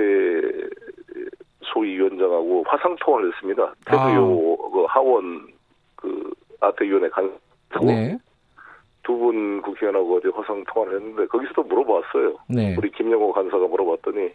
[1.62, 3.74] 소위 위원장하고 화상 통화를 했습니다.
[3.86, 4.70] 태도요 아.
[4.72, 5.48] 그 하원
[5.96, 8.16] 그 아태 위원회 간사고 네.
[9.06, 12.36] 두 분 국회의원하고 어제 화상 통화를 했는데 거기서도 물어봤어요.
[12.48, 12.74] 네.
[12.76, 14.30] 우리 김영호 간사가 물어봤더니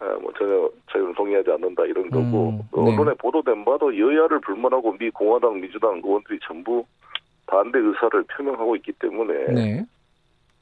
[0.00, 2.92] 아, 뭐 전혀 저희는 동의하지 않는다 이런 거고 음, 네.
[2.92, 6.84] 언론에 보도된 바도 여야를 불문하고 미 공화당 민주당 의원들이 전부
[7.46, 9.84] 반대 의사를 표명하고 있기 때문에 네.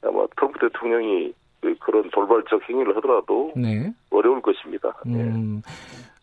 [0.03, 1.33] 아마 트럼프 대통령이
[1.79, 3.91] 그런 돌발적 행위를 하더라도 네.
[4.11, 4.93] 어려울 것입니다.
[5.07, 5.61] 음.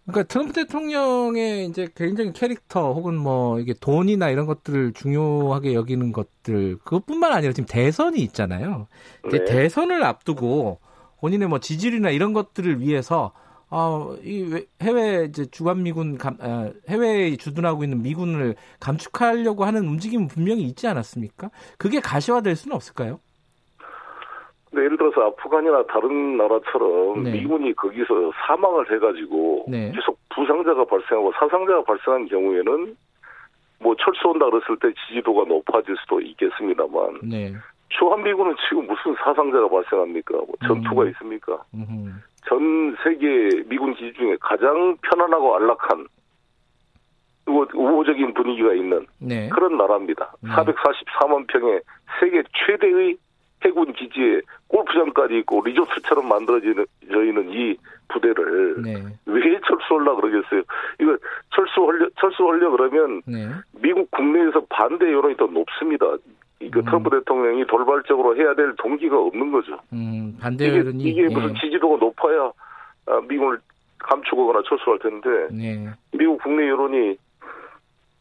[0.07, 6.79] 그러니까 트럼프 대통령의 이제 개인적인 캐릭터 혹은 뭐 이게 돈이나 이런 것들을 중요하게 여기는 것들
[6.85, 8.87] 그것뿐만 아니라 지금 대선이 있잖아요.
[9.27, 9.45] 이제 네.
[9.45, 10.79] 대선을 앞두고
[11.21, 13.33] 본인의 뭐 지지율이나 이런 것들을 위해서
[13.71, 20.65] 어, 이 해외 이제 주한미군 감, 어, 해외에 주둔하고 있는 미군을 감축하려고 하는 움직임은 분명히
[20.65, 21.51] 있지 않았습니까?
[21.79, 23.21] 그게 가시화될 수는 없을까요?
[24.75, 27.33] 네, 예를 들어서 아프간이나 다른 나라처럼 네.
[27.33, 29.93] 미군이 거기서 사망을 해가지고 네.
[29.95, 32.97] 계속 부상자가 발생하고 사상자가 발생한 경우에는
[33.81, 37.53] 뭐 철수한다 그랬을 때 지지도가 높아질 수도 있겠습니다만 네.
[37.91, 40.35] 주한미군은 지금 무슨 사상자가 발생합니까?
[40.39, 41.09] 뭐 전투가 음.
[41.11, 41.63] 있습니까?
[41.75, 42.11] 음흠.
[42.47, 46.07] 전 세계 미군 기지 중에 가장 편안하고 안락한
[47.47, 49.49] 우호적인 분위기가 있는 네.
[49.51, 50.33] 그런 나라입니다.
[50.41, 50.51] 네.
[50.51, 51.81] 444만 평의
[52.19, 53.17] 세계 최대의
[53.65, 57.77] 해군 기지에 골프장까지 있고 리조트처럼 만들어지는 저희는 이
[58.09, 59.03] 부대를 네.
[59.27, 60.63] 왜 철수하려 그러겠어요?
[61.01, 61.17] 이거
[61.55, 63.49] 철수하려 철수하려 그러면 네.
[63.81, 66.07] 미국 국내에서 반대 여론이 더 높습니다.
[66.61, 66.85] 이거 음.
[66.85, 69.79] 트럼프 대통령이 돌발적으로 해야 될 동기가 없는 거죠.
[69.93, 71.61] 음, 반대 여론이 이게, 이게 무슨 예.
[71.61, 72.53] 지지도가 높아야
[73.07, 73.59] 아, 미국을
[73.99, 75.89] 감추거나 철수할 텐데 네.
[76.13, 77.17] 미국 국내 여론이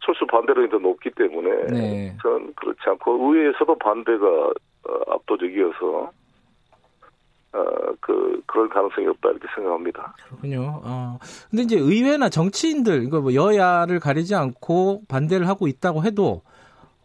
[0.06, 2.18] 철수 반대론이 더 높기 때문에 네.
[2.22, 4.52] 저는 그렇지 않고 의회에서도 반대가 어,
[5.08, 6.12] 압도적이어서
[7.56, 7.64] 어,
[8.00, 10.16] 그, 그럴 가능성이 없다, 이렇게 생각합니다.
[10.28, 10.82] 그렇군요.
[10.84, 11.20] 어,
[11.52, 16.42] 근데 이제 의회나 정치인들, 이거 뭐 여야를 가리지 않고 반대를 하고 있다고 해도,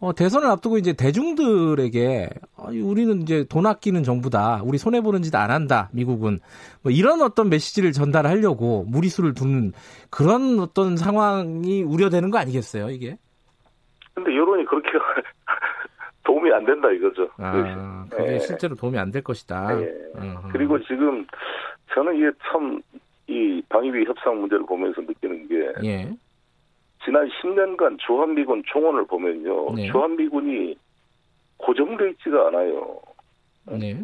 [0.00, 4.62] 어, 대선을 앞두고 이제 대중들에게, 어, 우리는 이제 돈 아끼는 정부다.
[4.64, 6.40] 우리 손해보는 짓 안 한다, 미국은.
[6.82, 9.72] 뭐 이런 어떤 메시지를 전달하려고 무리수를 두는
[10.08, 13.18] 그런 어떤 상황이 우려되는 거 아니겠어요, 이게?
[14.14, 14.88] 근데 여론이 그렇게
[16.28, 17.26] 도움이 안 된다 이거죠.
[17.38, 18.38] 아, 그게 네.
[18.40, 19.76] 실제로 도움이 안 될 것이다.
[19.76, 19.88] 네.
[20.52, 21.26] 그리고 지금
[21.94, 22.80] 저는 이게 참
[23.30, 26.10] 이 방위비 협상 문제를 보면서 느끼는 게 예.
[27.04, 29.74] 지난 10년간 주한미군 총원을 보면요.
[29.74, 29.86] 네.
[29.92, 30.74] 주한미군이
[31.58, 32.98] 고정돼 있지가 않아요.
[33.66, 34.02] 네.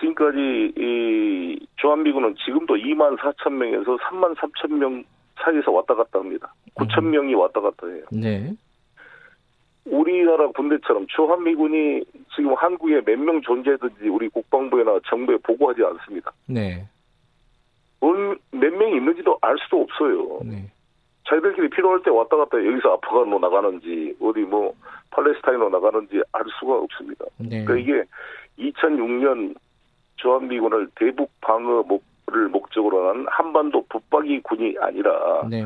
[0.00, 5.04] 지금까지 이 주한미군은 지금도 2만 4천 명에서 3만 3천 명
[5.44, 6.54] 사이에서 왔다 갔다 합니다.
[6.76, 8.02] 9천 명이 왔다 갔다 해요.
[8.10, 8.50] 네.
[9.84, 12.04] 우리나라 군대처럼 주한미군이
[12.34, 16.32] 지금 한국에 몇 명 존재하든지 우리 국방부나 정부에 보고하지 않습니다.
[16.46, 16.86] 네.
[18.50, 20.40] 몇 명이 있는지도 알 수도 없어요.
[20.44, 20.70] 네.
[21.28, 24.74] 자기들끼리 필요할 때 왔다 갔다 여기서 아프간으로 나가는지 어디 뭐
[25.10, 27.24] 팔레스타인으로 나가는지 알 수가 없습니다.
[27.38, 27.64] 네.
[27.64, 28.04] 그러니까 이게
[28.58, 29.54] 2006년
[30.16, 35.64] 주한미군을 대북 방어를 목적으로 한 한반도 붙박이 군이 아니라 네.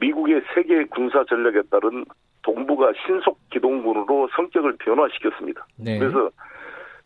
[0.00, 2.04] 미국의 세계 군사 전략에 따른
[2.42, 5.66] 동부가 신속 기동군으로 성격을 변화시켰습니다.
[5.76, 5.98] 네.
[5.98, 6.30] 그래서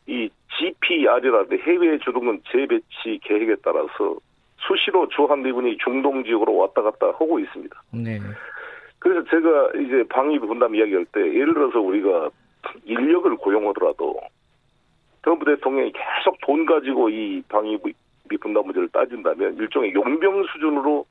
[0.06, 0.28] 이
[0.58, 4.16] GPR이라는 해외 주둔군 재배치 계획에 따라서
[4.58, 7.82] 수시로 주한 미군이 중동 지역으로 왔다 갔다 하고 있습니다.
[7.92, 8.20] 네.
[8.98, 12.30] 그래서 제가 이제 방위비 분담 이야기할 때 예를 들어서 우리가
[12.84, 14.20] 인력을 고용하더라도
[15.22, 17.92] 트럼프 대통령이 계속 돈 가지고 이 방위비
[18.40, 21.06] 분담 문제를 따진다면 일종의 용병 수준으로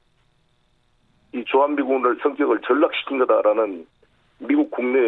[1.33, 3.85] 이 주한미군을 성격을 전락시킨 거다라는
[4.47, 4.99] 미국 국내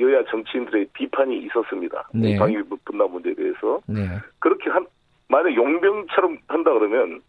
[0.00, 2.08] 여야 정치인들의 비판이 있었습니다.
[2.14, 2.36] 네.
[2.36, 4.06] 방위비 분담 문제에 대해서 네.
[4.38, 4.86] 그렇게 한
[5.28, 7.20] 만약 용병처럼 한다 그러면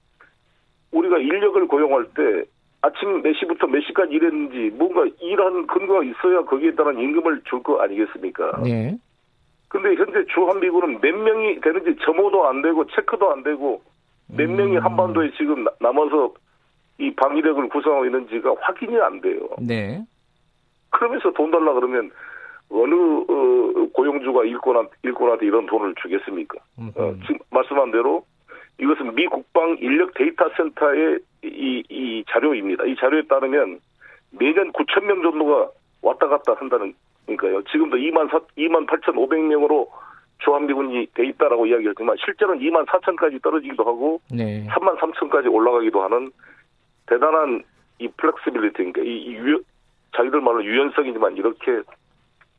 [0.91, 2.43] 우리가 인력을 고용할 때
[2.81, 7.81] 아침 몇 시부터 몇 시까지 일했는지 뭔가 일한 근거가 있어야 거기에 따른 임금을 줄 거
[7.81, 8.61] 아니겠습니까?
[8.63, 8.97] 네.
[9.69, 13.81] 근데 현재 주한미군은 몇 명이 되는지 점호도 안 되고 체크도 안 되고
[14.27, 14.55] 몇 음.
[14.55, 16.33] 명이 한반도에 지금 남아서
[16.99, 19.49] 이 방위력을 구성하고 있는지가 확인이 안 돼요.
[19.59, 20.03] 네.
[20.89, 22.11] 그러면서 돈 달라 그러면
[22.69, 26.57] 어느 어, 고용주가 일꾼한 일꾼한테 이런 돈을 주겠습니까?
[26.95, 28.25] 어, 지금 말씀한 대로
[28.79, 32.85] 이것은 미 국방 인력 데이터 센터의 이, 이 자료입니다.
[32.85, 33.79] 이 자료에 따르면
[34.31, 35.69] 매년 9천 명 정도가
[36.01, 36.93] 왔다 갔다 한다는
[37.25, 37.63] 그러니까요.
[37.63, 39.87] 지금도 2만 4, 2만 8,500명으로
[40.39, 44.65] 주한미군이 돼 있다라고 이야기했지만 실제로는 2만 4천까지 떨어지기도 하고 네.
[44.67, 46.31] 3만 3천까지 올라가기도 하는
[47.07, 47.63] 대단한
[47.99, 49.61] 이 flexibility 그러니까 이, 이 유,
[50.15, 51.81] 자기들 말로 유연성이지만 이렇게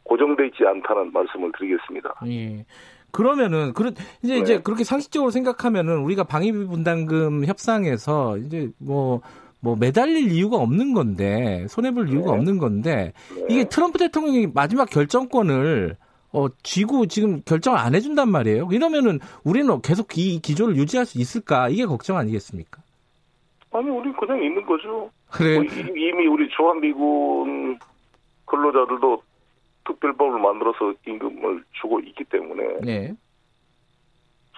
[0.05, 2.15] 고정돼 있지 않다는 말씀을 드리겠습니다.
[2.27, 2.65] 예.
[3.11, 4.41] 그러면은 그런 이제 네.
[4.41, 9.23] 이제 그렇게 상식적으로 생각하면은 우리가 방위비 분담금 협상에서 이제 뭐뭐
[9.61, 12.39] 뭐 매달릴 이유가 없는 건데 손해 볼 이유가 네.
[12.39, 13.47] 없는 건데 네.
[13.49, 15.97] 이게 트럼프 대통령이 마지막 결정권을
[16.33, 18.69] 어 쥐고 지금 결정을 안 해준단 말이에요.
[18.71, 22.83] 이러면은 우리는 계속 이 기조를 유지할 수 있을까 이게 걱정 아니겠습니까?
[23.79, 25.11] 아니 우리 그냥 있는 거죠.
[25.31, 27.79] 그래 뭐 이미 우리 주한미군
[28.47, 29.23] 근로자들도
[29.87, 33.15] 특별법을 만들어서 임금을 주고 있기 때문에 네.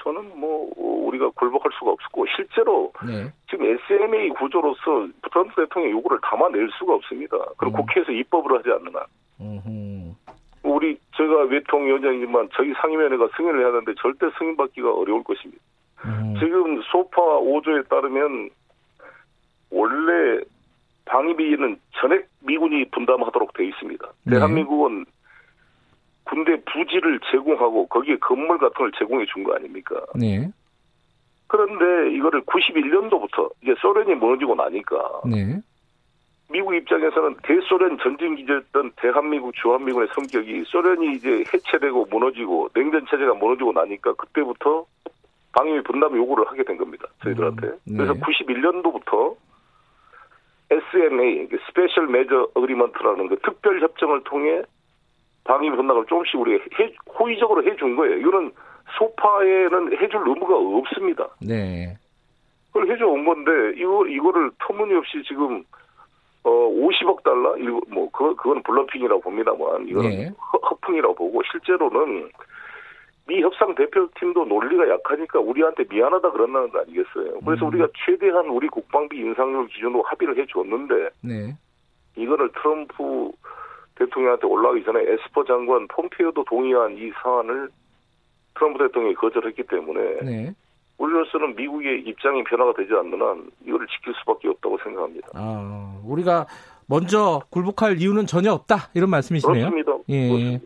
[0.02, 3.30] 저는 뭐 우리가 굴복할 수가 없었고 실제로 네.
[3.50, 7.36] 지금 SMA 구조로서 트럼프 대통령 요구를 담아낼 수가 없습니다.
[7.58, 7.86] 그리고 음.
[7.86, 9.04] 국회에서 입법을 하지 않는 한.
[9.40, 10.14] 음흠.
[10.62, 15.62] 우리 제가 외통위원장이지만 저희 상임위원회가 승인을 해야 하는데 절대 승인받기가 어려울 것입니다.
[16.06, 16.34] 음.
[16.38, 18.50] 지금 소파 5조에 따르면
[19.70, 20.40] 원래
[21.04, 24.06] 방위비는 전액 미군이 분담하도록 되어 있습니다.
[24.24, 24.36] 네.
[24.36, 25.04] 대한민국은
[26.24, 30.00] 군대 부지를 제공하고 거기에 건물 같은 걸 제공해 준 거 아닙니까?
[30.14, 30.48] 네.
[31.48, 35.60] 그런데 이거를 91년도부터 이제 소련이 무너지고 나니까 네.
[36.48, 43.72] 미국 입장에서는 대소련 전쟁 기제였던 대한민국 주한미군의 성격이 소련이 이제 해체되고 무너지고 냉전 체제가 무너지고
[43.72, 44.86] 나니까 그때부터
[45.52, 47.06] 방위 분담 요구를 하게 된 겁니다.
[47.24, 47.66] 저희들한테.
[47.66, 47.96] 음, 네.
[47.96, 49.34] 그래서 91년도부터
[50.70, 54.62] SMA, Special Measure Agreement라는 그 특별 협정을 통해
[55.44, 58.16] 방위 분담을 조금씩 우리가 해, 호의적으로 해준 거예요.
[58.18, 58.52] 이거는
[58.98, 61.28] SOFA에는 해줄 의무가 없습니다.
[61.40, 61.96] 네.
[62.72, 65.64] 그걸 해줘 온 건데 이거 이거를 터무니없이 지금
[66.44, 70.30] 어 50억 달러 이거 뭐 그거 그건 bluffing이라고 봅니다만 이거는 네.
[70.70, 72.30] 허풍이라고 보고 실제로는
[73.30, 77.38] 미 협상 대표팀도 논리가 약하니까 우리한테 미안하다 그런다는 거 아니겠어요.
[77.44, 77.68] 그래서 음.
[77.68, 81.56] 우리가 최대한 우리 국방비 인상률 기준으로 합의를 해줬는데 네.
[82.16, 83.30] 이거를 트럼프
[83.94, 87.68] 대통령한테 올라가기 전에 에스퍼 장관 폼페이오도 동의한 이 사안을
[88.56, 90.54] 트럼프 대통령이 거절했기 때문에 네.
[90.98, 95.28] 우리로서는 미국의 입장이 변화가 되지 않는 한 이거를 지킬 수밖에 없다고 생각합니다.
[95.34, 96.46] 아, 우리가
[96.88, 99.70] 먼저 굴복할 이유는 전혀 없다 이런 말씀이시네요.
[99.70, 99.92] 그렇습니다.
[100.08, 100.28] 예.
[100.28, 100.64] 그렇습니다.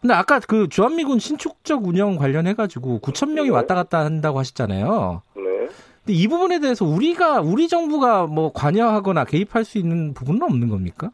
[0.00, 3.54] 근데 아까 그 주한미군 신축적 운영 관련해 가지고 9천 명이 네.
[3.54, 5.22] 왔다 갔다 한다고 하셨잖아요.
[5.34, 5.42] 네.
[5.42, 11.10] 근데 이 부분에 대해서 우리가 우리 정부가 뭐 관여하거나 개입할 수 있는 부분은 없는 겁니까?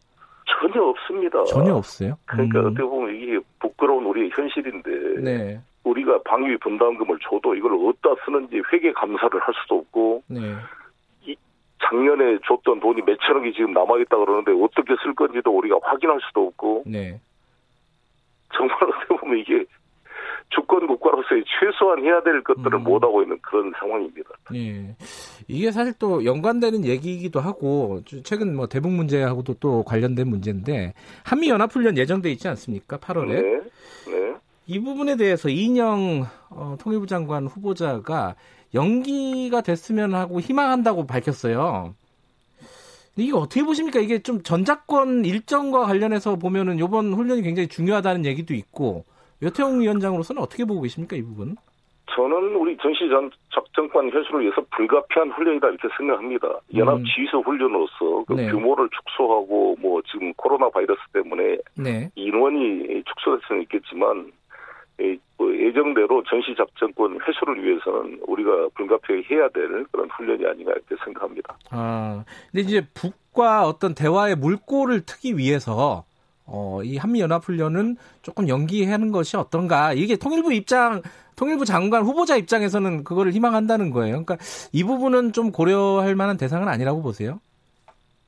[0.60, 1.44] 전혀 없습니다.
[1.44, 2.16] 전혀 없어요.
[2.26, 2.66] 그러니까 음.
[2.66, 4.90] 어떻게 보면 이게 부끄러운 우리의 현실인데
[5.22, 5.60] 네.
[5.84, 10.54] 우리가 방위 분담금을 줘도 이걸 어디다 쓰는지 회계 감사를 할 수도 없고 네.
[11.26, 11.34] 이
[11.82, 17.20] 작년에 줬던 돈이 몇천억이 지금 남아있다 그러는데 어떻게 쓸 건지도 우리가 확인할 수도 없고 네.
[18.56, 19.64] 정말 어떻게 보면 이게
[20.54, 22.84] 주권 국가로서의 최소한 해야 될 것들을 음.
[22.84, 24.30] 못 하고 있는 그런 상황입니다.
[24.54, 24.94] 예.
[25.48, 30.92] 이게 사실 또 연관되는 얘기이기도 하고 최근 뭐 대북 문제하고도 또 관련된 문제인데
[31.24, 32.98] 한미 연합 훈련 예정돼 있지 않습니까?
[32.98, 33.28] 8월에.
[33.28, 33.60] 네.
[34.10, 34.34] 네.
[34.66, 38.34] 이 부분에 대해서 이인영 어, 통일부 장관 후보자가
[38.74, 41.94] 연기가 됐으면 하고 희망한다고 밝혔어요.
[43.16, 44.00] 이게 어떻게 보십니까?
[44.00, 49.04] 이게 좀 전작권 일정과 관련해서 보면은 이번 훈련이 굉장히 중요하다는 얘기도 있고
[49.42, 51.56] 여태웅 위원장으로서는 어떻게 보고 계십니까 이 부분?
[52.14, 56.48] 저는 우리 전시전 작전권 현실을 위해서 불가피한 훈련이다 이렇게 생각합니다.
[56.48, 56.78] 음.
[56.78, 58.50] 연합 지휘소 훈련으로서 그 네.
[58.50, 62.10] 규모를 축소하고 뭐 지금 코로나 바이러스 때문에 네.
[62.14, 64.32] 인원이 축소될 수는 있겠지만 뭐
[65.72, 71.56] 예정대로 전시 작전권 회수를 위해서는 우리가 불가피하게 해야 될 그런 훈련이 아닌가 이렇게 생각합니다.
[71.70, 76.04] 아, 근데 이제 북과 어떤 대화의 물꼬를 트기 위해서
[76.46, 79.92] 어, 이 한미연합훈련은 조금 연기하는 것이 어떤가.
[79.92, 81.00] 이게 통일부 입장,
[81.36, 84.22] 통일부 장관 후보자 입장에서는 그거를 희망한다는 거예요.
[84.24, 84.36] 그러니까
[84.72, 87.40] 이 부분은 좀 고려할 만한 대상은 아니라고 보세요?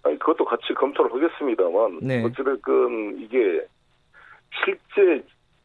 [0.04, 1.98] 아니, 그것도 같이 검토를 하겠습니다만.
[2.02, 2.24] 네.
[2.24, 3.66] 어찌됐건 이게
[4.64, 5.24] 실제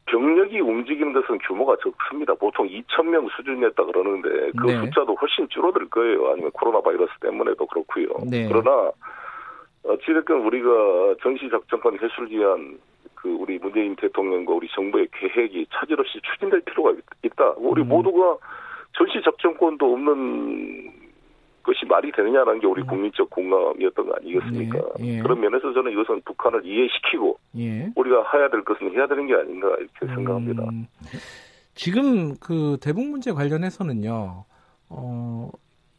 [0.10, 2.34] 병력이 움직이는 데서는 규모가 적습니다.
[2.34, 4.80] 보통 2,000명 수준이었다 그러는데 그 네.
[4.80, 6.32] 숫자도 훨씬 줄어들 거예요.
[6.32, 8.08] 아니면 코로나 바이러스 때문에도 그렇고요.
[8.30, 8.48] 네.
[8.48, 8.92] 그러나
[9.84, 12.80] 어찌됐건 우리가 정시작전권 해수를 위한
[13.16, 16.94] 그 우리 문재인 대통령과 우리 정부의 계획이 차질 없이 추진될 필요가
[17.24, 17.54] 있다.
[17.58, 17.90] 우리 음.
[17.90, 18.38] 모두가
[18.94, 20.92] 전시 작전권도 없는
[21.70, 22.88] 것이 말이 되느냐라는 게 우리 음.
[22.88, 24.80] 국민적 공감이었던 거 아니겠습니까?
[25.02, 25.20] 예, 예.
[25.22, 27.92] 그런 면에서 저는 이것은 북한을 이해시키고 예.
[27.96, 30.16] 우리가 해야 될 것은 해야 되는 게 아닌가 이렇게 음.
[30.16, 30.64] 생각합니다.
[31.76, 34.46] 지금 그 대북 문제 관련해서는요,
[34.90, 35.50] 어,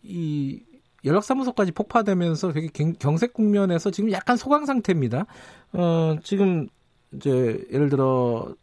[0.02, 0.60] 이
[1.04, 2.68] 연락사무소까지 폭파되면서 되게
[2.98, 5.24] 경색 국면에서 지금 약간 소강 상태입니다.
[5.72, 6.68] 어, 지금
[7.12, 8.54] 이제 예를 들어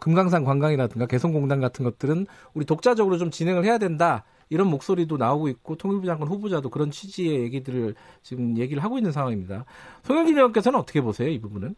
[0.00, 4.24] 금강산 관광이라든가 개성공단 같은 것들은 우리 독자적으로 좀 진행을 해야 된다.
[4.54, 9.64] 이런 목소리도 나오고 있고 통일부 장관 후보자도 그런 취지의 얘기들을 지금 얘기를 하고 있는 상황입니다.
[10.02, 11.74] 송영길 의원께서는 어떻게 보세요, 이 부분은?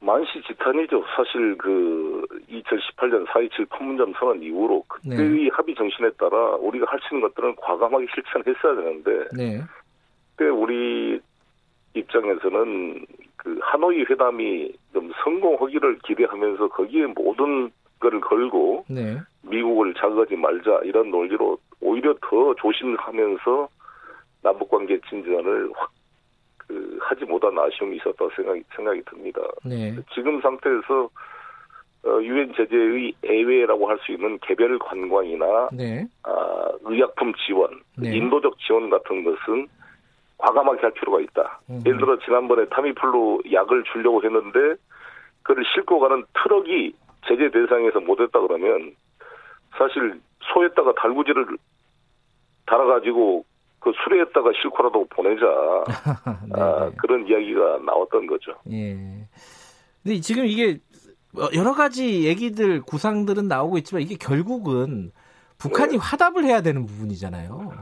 [0.00, 1.04] 만시지탄이죠.
[1.16, 5.48] 사실 그 2018년 4.27 판문점 선언 이후로 그때의 네.
[5.52, 9.60] 합의 정신에 따라 우리가 할 수 있는 것들은 과감하게 실천했어야 되는데 네.
[10.36, 11.20] 그때 우리
[11.94, 17.70] 입장에서는 그 하노이 회담이 좀 성공하기를 기대하면서 거기에 모든
[18.00, 19.18] 것을 걸고 네.
[19.42, 23.68] 미국을 자극하지 말자 이런 논리로 오히려 더 조심하면서
[24.42, 25.98] 남북 관계 진전을 확
[26.68, 29.40] 그 하지 못한 아쉬움이 있었다고 생각이 생각이 듭니다.
[29.64, 29.96] 네.
[30.14, 31.08] 지금 상태에서
[32.04, 36.06] 어, 유엔 제재의 예외라고 할 수 있는 개별 관광이나 네.
[36.22, 38.16] 아, 의약품 지원, 네.
[38.16, 39.66] 인도적 지원 같은 것은
[40.36, 41.60] 과감하게 할 필요가 있다.
[41.70, 41.82] 음.
[41.84, 44.76] 예를 들어 지난번에 타미플루 약을 주려고 했는데
[45.42, 46.92] 그를 싣고 가는 트럭이
[47.26, 48.94] 제재 대상에서 못했다 그러면
[49.76, 50.20] 사실
[50.52, 51.46] 소에다가 달구지를
[52.66, 53.44] 달아가지고
[53.80, 55.46] 그 수레에다가 싣고라도 보내자
[56.46, 56.96] 네, 아, 네.
[56.98, 58.52] 그런 이야기가 나왔던 거죠.
[58.70, 58.96] 예.
[60.02, 60.78] 근데 지금 이게
[61.54, 65.12] 여러 가지 얘기들 구상들은 나오고 있지만 이게 결국은
[65.58, 65.98] 북한이 네.
[65.98, 67.72] 화답을 해야 되는 부분이잖아요.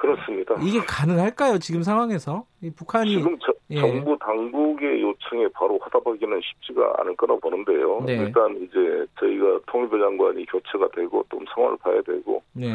[0.00, 0.56] 그렇습니다.
[0.62, 1.58] 이게 가능할까요?
[1.58, 3.76] 지금 상황에서 북한이 지금 저, 예.
[3.76, 8.00] 정부 당국의 요청에 바로 화답하기는 쉽지가 않을 거라 보는데요.
[8.06, 8.14] 네.
[8.14, 12.68] 일단 이제 저희가 통일부 장관이 교체가 되고 또 상황을 봐야 되고 네.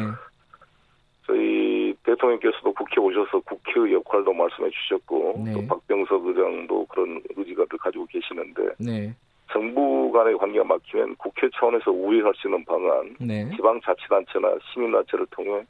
[1.26, 5.52] 저희 대통령께서도 국회 오셔서 국회의 역할도 말씀해 주셨고 네.
[5.52, 9.12] 또 박병석 의장도 그런 의지가 가지고 계시는데 네.
[9.52, 13.50] 정부 간의 관계가 막히면 국회 차원에서 우회할 수 있는 방안, 네.
[13.56, 15.64] 지방자치단체나 시민단체를 통해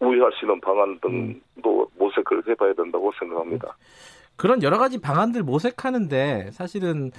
[0.00, 1.86] 우회할 수 있는 방안 등도 음.
[1.98, 3.76] 모색을 해봐야 된다고 생각합니다.
[4.36, 7.10] 그런 여러 가지 방안들 모색하는데 사실은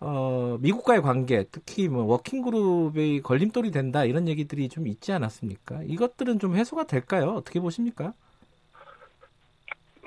[0.00, 5.82] 어, 미국과의 관계, 특히 뭐 워킹 그룹의 걸림돌이 된다 이런 얘기들이 좀 있지 않았습니까?
[5.84, 7.34] 이것들은 좀 해소가 될까요?
[7.36, 8.12] 어떻게 보십니까?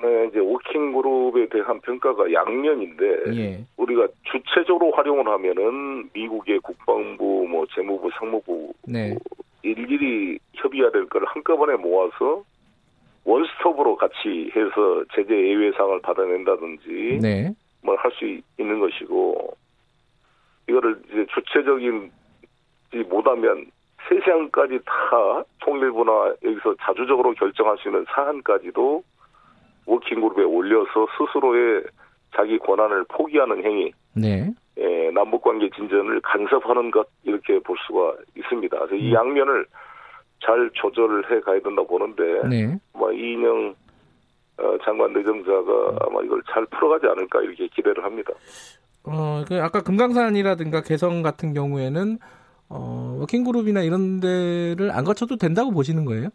[0.00, 3.64] 네, 이제 working group에 대한 평가가 양면인데 예.
[3.76, 9.16] 우리가 주체적으로 활용을 하면은 미국의 국방부, 뭐 재무부, 상무부 네.
[9.62, 12.42] 일일이 협의해야 될 걸 한꺼번에 모아서
[13.24, 17.52] 원스톱으로 같이 해서 제재 예외 사항을 받아낸다든지 네.
[17.82, 18.24] 뭘할 수
[18.58, 19.56] 있는 것이고
[20.68, 22.10] 이거를 이제 주체적이지
[23.08, 23.66] 못하면
[24.08, 29.02] 세상까지 다 통일부나 여기서 자주적으로 결정할 수 있는 사안까지도
[29.86, 31.84] 워킹그룹에 올려서 스스로의
[32.34, 34.50] 자기 권한을 포기하는 행위, 네.
[34.78, 38.78] 예, 남북관계 진전을 간섭하는 것 이렇게 볼 수가 있습니다.
[38.78, 39.14] 그래서 이 음.
[39.14, 39.66] 양면을
[40.44, 42.78] 잘 조절을 해 가야 된다 보는데, 네.
[42.92, 43.74] 뭐 이인영
[44.58, 48.32] 어, 장관 내정자가 아마 이걸 잘 풀어가지 않을까 이렇게 기대를 합니다.
[49.04, 52.18] 어, 그 아까 금강산이라든가 개성 같은 경우에는
[52.68, 56.28] 어, 워킹그룹이나 이런 데를 안 거쳐도 된다고 보시는 거예요?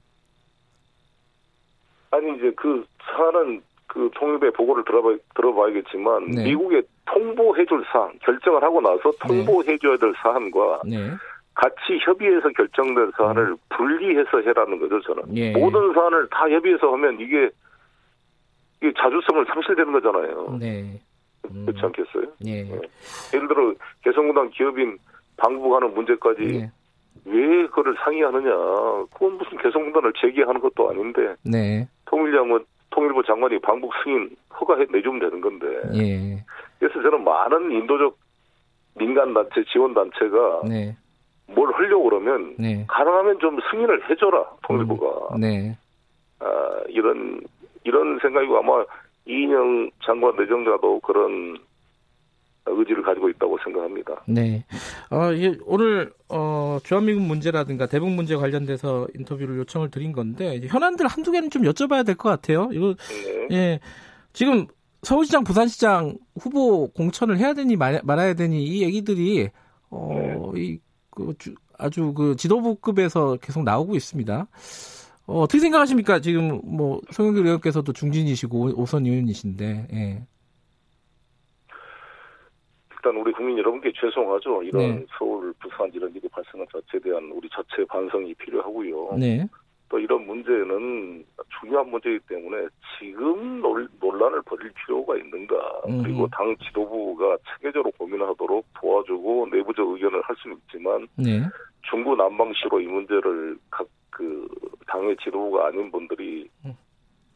[2.12, 3.62] 아니 이제 그 사안은
[3.94, 6.46] 그 통일부의 보고를 들어봐, 들어봐야겠지만 네.
[6.46, 9.46] 미국에 통보해줄 사안 결정을 하고 나서 네.
[9.46, 11.12] 통보해줘야 될 사안과 네.
[11.54, 13.58] 같이 협의해서 결정된 사안을 음.
[13.70, 15.52] 분리해서 해라는 거죠 저는 예.
[15.52, 17.52] 모든 사안을 다 협의해서 하면 이게
[18.82, 20.58] 이게 자주성을 상실되는 거잖아요.
[20.60, 21.00] 네.
[21.52, 21.66] 음.
[21.68, 22.34] 그렇지 않겠어요?
[22.48, 22.64] 예.
[22.64, 22.82] 네.
[23.36, 24.98] 예를 들어 개성공단 기업인
[25.38, 26.72] 방북하는 문제까지 네.
[27.26, 28.50] 왜 그걸 상의하느냐?
[29.14, 31.36] 그건 무슨 개성공단을 제기하는 것도 아닌데.
[31.46, 31.88] 네.
[32.06, 34.30] 통일장은 통일부 장관이 방북 승인
[34.60, 35.66] 허가해 내주면 되는 건데.
[35.96, 36.44] 예.
[36.80, 38.16] 그래서 저는 많은 인도적
[38.96, 40.96] 민간 단체 지원 단체가 네.
[41.48, 42.86] 뭘 하려고 그러면 네.
[42.88, 45.36] 가능하면 좀 승인을 해줘라 통일부가.
[45.36, 45.41] 음.
[45.41, 45.78] 네.
[46.39, 47.41] 아, 이런
[47.84, 48.86] 이런 생각이고 아마
[49.26, 51.58] 이인영 장관 내정자도 그런
[52.66, 54.24] 의지를 가지고 있다고 생각합니다.
[54.28, 54.66] 네.
[55.09, 55.30] 어,
[55.66, 61.64] 오늘 어, 주한미군 문제라든가 대북 문제 관련돼서 인터뷰를 요청을 드린 건데 현안들 한두 개는 좀
[61.64, 62.70] 여쭤봐야 될 것 같아요.
[62.72, 62.95] 이거
[63.49, 63.55] 네.
[63.55, 63.80] 예.
[64.32, 64.68] 지금
[65.01, 69.49] 서울시장, 부산시장 후보 공천을 해야 되니 말아야 되니 이 얘기들이
[69.89, 70.61] 어, 네.
[70.61, 74.47] 이, 그, 주, 아주 그 지도부급에서 계속 나오고 있습니다.
[75.26, 76.20] 어, 어떻게 생각하십니까?
[76.22, 79.88] 지금 뭐 송영길 의원께서도 중진이시고 오선 의원이신데.
[79.93, 80.24] 예.
[83.04, 84.64] 일단 우리 국민 여러분께 죄송하죠.
[84.64, 85.06] 이런 네.
[85.18, 89.18] 서울, 부산 이런 일이 발생한 자체에 대한 우리 자체 반성이 필요하고요.
[89.20, 89.45] 네.
[89.89, 91.26] 또 이런 문제는
[91.60, 92.66] 중요한 문제이기 때문에
[92.97, 95.56] 지금 논, 논란을 벌일 필요가 있는가.
[95.89, 96.01] 음.
[96.01, 101.43] 그리고 당 지도부가 체계적으로 고민하도록 도와주고 내부적 의견을 할 수는 있지만 네.
[101.89, 104.47] 중구 난방시로 이 문제를 각 그
[104.88, 106.74] 당의 지도부가 아닌 분들이 음.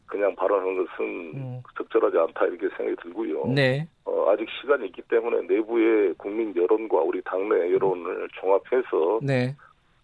[0.08, 1.04] 그냥 발언하는 것은
[1.34, 1.62] 음.
[1.76, 3.46] 적절하지 않다 이렇게 생각이 들고요.
[3.54, 3.86] 네.
[4.04, 9.54] 어, 아직 시간이 있기 때문에 내부의 국민 여론과 우리 당내 여론을 종합해서 네.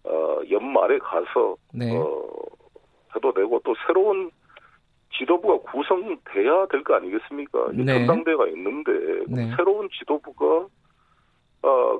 [0.03, 1.91] 어, 연말에 가서 네.
[1.97, 2.27] 어,
[3.15, 4.29] 해도 되고 또 새로운
[5.17, 7.71] 지도부가 구성돼야 될 거 아니겠습니까?
[7.73, 7.85] 네.
[7.85, 8.91] 전당대가 있는데
[9.27, 9.49] 네.
[9.55, 10.67] 새로운 지도부가
[11.63, 11.99] 어,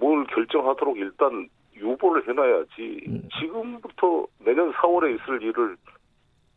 [0.00, 3.28] 뭘 결정하도록 일단 유보를 해놔야지 음.
[3.38, 5.76] 지금부터 내년 4월에 있을 일을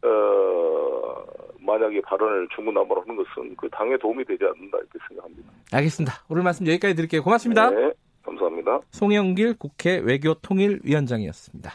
[0.04, 1.26] 어,
[1.60, 5.52] 만약에 발언을 중구난방으로 하는 것은 그 당에 도움이 되지 않는다 이렇게 생각합니다.
[5.74, 6.14] 알겠습니다.
[6.30, 7.24] 오늘 말씀 여기까지 드릴게요.
[7.24, 7.70] 고맙습니다.
[7.70, 7.92] 네,
[8.24, 8.80] 감사합니다.
[8.92, 11.72] 송영길 국회 외교통일위원장이었습니다.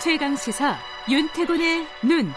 [0.00, 0.76] 최강 시사
[1.10, 2.32] 윤태곤의 눈.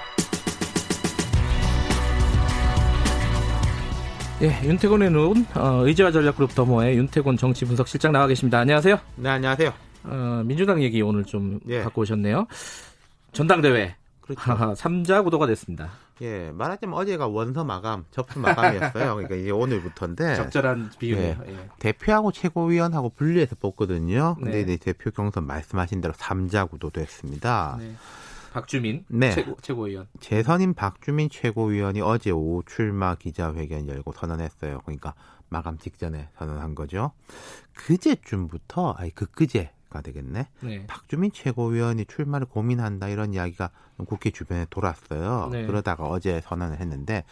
[4.42, 8.58] 예, 윤태곤의 눈, 어, 의지와 전략그룹 더모의 윤태곤 정치분석실장 나와 계십니다.
[8.58, 8.98] 안녕하세요.
[9.18, 9.72] 네, 안녕하세요.
[10.06, 11.84] 어, 민주당 얘기 오늘 좀 예.
[11.84, 12.48] 갖고 오셨네요.
[13.34, 13.96] 전당대회.
[14.22, 14.42] 그렇죠.
[14.74, 15.92] 3자 구도가 됐습니다.
[16.24, 19.14] 예, 말하자면 어제가 원서 마감, 접수 마감이었어요.
[19.16, 20.36] 그러니까 이제 오늘부터인데.
[20.36, 21.38] 적절한 비유네요.
[21.48, 21.70] 예, 예.
[21.78, 24.38] 대표하고 최고위원하고 분리해서 뽑거든요.
[24.40, 24.74] 근데 네.
[24.74, 27.78] 이제 대표 경선 말씀하신 대로 3자 구도 됐습니다.
[27.80, 27.96] 네.
[28.52, 29.32] 박주민 네.
[29.32, 30.08] 최고, 최고위원.
[30.20, 34.82] 재선인 박주민 최고위원이 어제 오후 출마 기자회견 열고 선언했어요.
[34.84, 35.14] 그러니까
[35.50, 37.12] 마감 직전에 선언한 거죠.
[37.74, 40.48] 그제쯤부터, 아니, 그그제가 되겠네.
[40.62, 40.86] 네.
[40.88, 43.72] 박주민 최고위원이 출마를 고민한다 이런 이야기가
[44.06, 45.50] 국회 주변에 돌았어요.
[45.52, 45.66] 네.
[45.66, 47.24] 그러다가 어제 선언을 했는데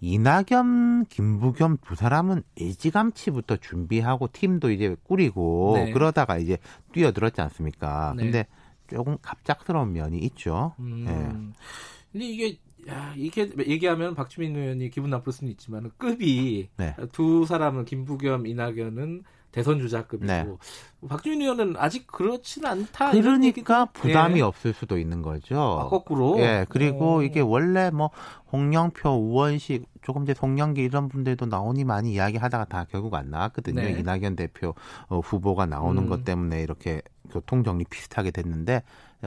[0.00, 5.92] 이낙연, 김부겸 두 사람은 일찌감치부터 준비하고 팀도 이제 꾸리고 네.
[5.92, 6.58] 그러다가 이제
[6.92, 8.14] 뛰어들었지 않습니까?
[8.16, 8.22] 네.
[8.24, 8.46] 근데
[8.92, 10.74] 조금 갑작스러운 면이 있죠.
[10.78, 11.04] 음.
[11.06, 11.52] 예.
[12.12, 16.96] 근데 이게 야, 이렇게 얘기하면 박주민 의원이 기분 나쁠 수는 있지만 급이 네.
[17.12, 19.22] 두 사람은 김부겸, 이낙연은
[19.52, 20.46] 대선 주자급이고 네.
[21.08, 23.12] 박주민 의원은 아직 그렇지는 않다.
[23.12, 24.42] 그러니까 부담이 예.
[24.42, 25.78] 없을 수도 있는 거죠.
[25.80, 26.38] 아, 거꾸로.
[26.38, 27.22] 예, 그리고 어.
[27.22, 28.10] 이게 원래 뭐
[28.50, 33.82] 홍영표, 우원식, 조금 전에 송영기 이런 분들도 나오니 많이 이야기하다가 다 결국 안 나왔거든요.
[33.82, 33.90] 네.
[33.92, 34.74] 이낙연 대표
[35.08, 36.08] 어, 후보가 나오는 음.
[36.08, 38.82] 것 때문에 이렇게 교통 정리 비슷하게 됐는데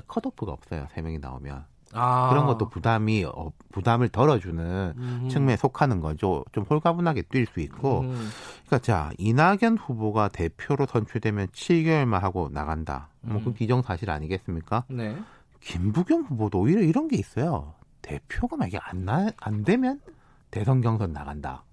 [0.07, 0.88] 컷오프가 없어요.
[0.93, 1.65] 세 명이 나오면
[1.96, 2.30] 아.
[2.30, 5.30] 그런 것도 부담이 어, 부담을 덜어주는 음.
[5.30, 6.43] 측면에 속하는 거죠.
[6.52, 8.02] 좀 홀가분하게 뛸 수 있고.
[8.02, 8.30] 음.
[8.66, 13.10] 그러니까 자 이낙연 후보가 대표로 선출되면 7개월만 하고 나간다.
[13.22, 13.43] 뭐 음.
[13.46, 14.86] 그 기정 사실 아니겠습니까?
[14.89, 15.18] 네.
[15.62, 17.74] 김부겸 후보도 오히려 이런 게 있어요.
[18.02, 20.00] 대표가 만약에 안, 나, 안 되면
[20.52, 21.64] 대선 경선 나간다.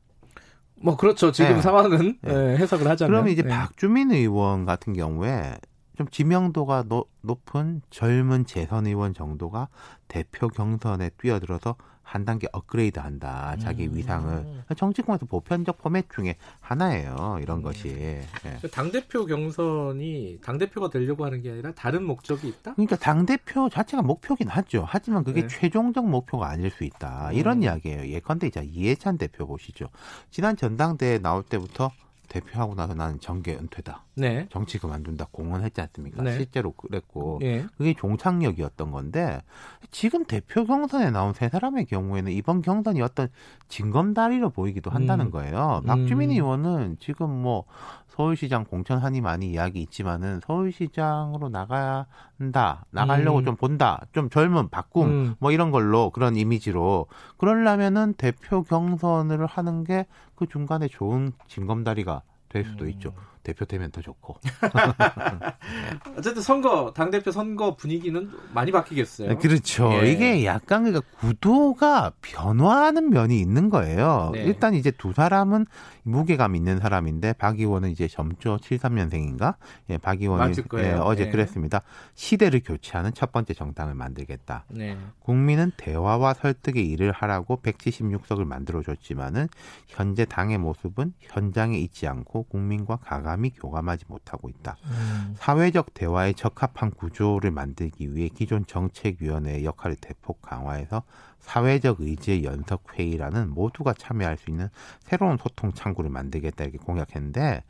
[0.82, 1.30] 뭐 그렇죠.
[1.30, 1.62] 지금 네.
[1.62, 2.30] 상황은 네.
[2.30, 3.10] 예, 해석을 하자면.
[3.10, 3.48] 그러면 이제 네.
[3.50, 5.56] 박주민 의원 같은 경우에
[5.96, 9.68] 좀 지명도가 노, 높은 젊은 재선 의원 정도가
[10.08, 13.56] 대표 경선에 뛰어들어서 한 단계 업그레이드 한다.
[13.58, 13.96] 자기 음.
[13.96, 14.64] 위상을.
[14.76, 17.38] 정치권에서 보편적 포맷 중에 하나예요.
[17.40, 17.62] 이런 음.
[17.62, 17.88] 것이.
[17.88, 18.22] 예.
[18.70, 22.74] 당대표 경선이 당대표가 되려고 하는 게 아니라 다른 목적이 있다?
[22.74, 24.84] 그러니까 당대표 자체가 목표긴 하죠.
[24.86, 25.48] 하지만 그게 네.
[25.48, 27.32] 최종적 목표가 아닐 수 있다.
[27.32, 27.62] 이런 음.
[27.62, 28.06] 이야기예요.
[28.08, 29.86] 예컨대 이제 이해찬 대표 보시죠.
[30.30, 31.92] 지난 전당대회 나올 때부터
[32.28, 34.04] 대표하고 나서 나는 정계 은퇴다.
[34.14, 34.46] 네.
[34.50, 36.22] 정치 그만둔다 공언했지 않습니까?
[36.22, 36.32] 네.
[36.32, 37.66] 실제로 그랬고 네.
[37.76, 39.42] 그게 종착역이었던 건데
[39.90, 43.28] 지금 대표 경선에 나온 세 사람의 경우에는 이번 경선이 어떤
[43.68, 45.30] 징검다리로 보이기도 한다는 음.
[45.30, 45.82] 거예요.
[45.86, 46.34] 박주민 음.
[46.34, 47.64] 의원은 지금 뭐
[48.08, 52.06] 서울시장 공천하니 많이 이야기 있지만은 서울시장으로 나가야
[52.38, 53.44] 한다, 나가려고 음.
[53.44, 55.34] 좀 본다, 좀 젊은 바꿈 음.
[55.38, 57.06] 뭐 이런 걸로 그런 이미지로
[57.38, 60.06] 그러려면은 대표 경선을 하는 게
[60.42, 62.90] 그 중간에 좋은 징검다리가 될 수도 음.
[62.90, 63.14] 있죠.
[63.42, 64.36] 대표되면 더 좋고.
[66.16, 69.28] 어쨌든 선거 당 대표 선거 분위기는 많이 바뀌겠어요.
[69.28, 69.92] 네, 그렇죠.
[70.02, 70.12] 예.
[70.12, 74.30] 이게 약간 그러니까 구도가 변화하는 면이 있는 거예요.
[74.32, 74.44] 네.
[74.44, 75.66] 일단 이제 두 사람은
[76.04, 79.56] 무게감 있는 사람인데 박 의원은 이제 점조 73년생인가?
[79.90, 81.30] 예, 박 의원이 예, 어제 네.
[81.30, 81.82] 그랬습니다.
[82.14, 84.64] 시대를 교체하는 첫 번째 정당을 만들겠다.
[84.68, 84.96] 네.
[85.20, 89.48] 국민은 대화와 설득의 일을 하라고 176석을 만들어 줬지만은
[89.88, 94.76] 현재 당의 모습은 현장에 있지 않고 국민과 가가 감이 교감하지 못하고 있다.
[94.84, 95.34] 음.
[95.38, 101.02] 사회적 대화에 적합한 구조를 만들기 위해 기존 정책위원회의 역할을 대폭 강화해서
[101.40, 104.68] 사회적 의제 연석 회의라는 모두가 참여할 수 있는
[105.00, 107.64] 새로운 소통 창구를 만들겠다 이렇게 공약했는데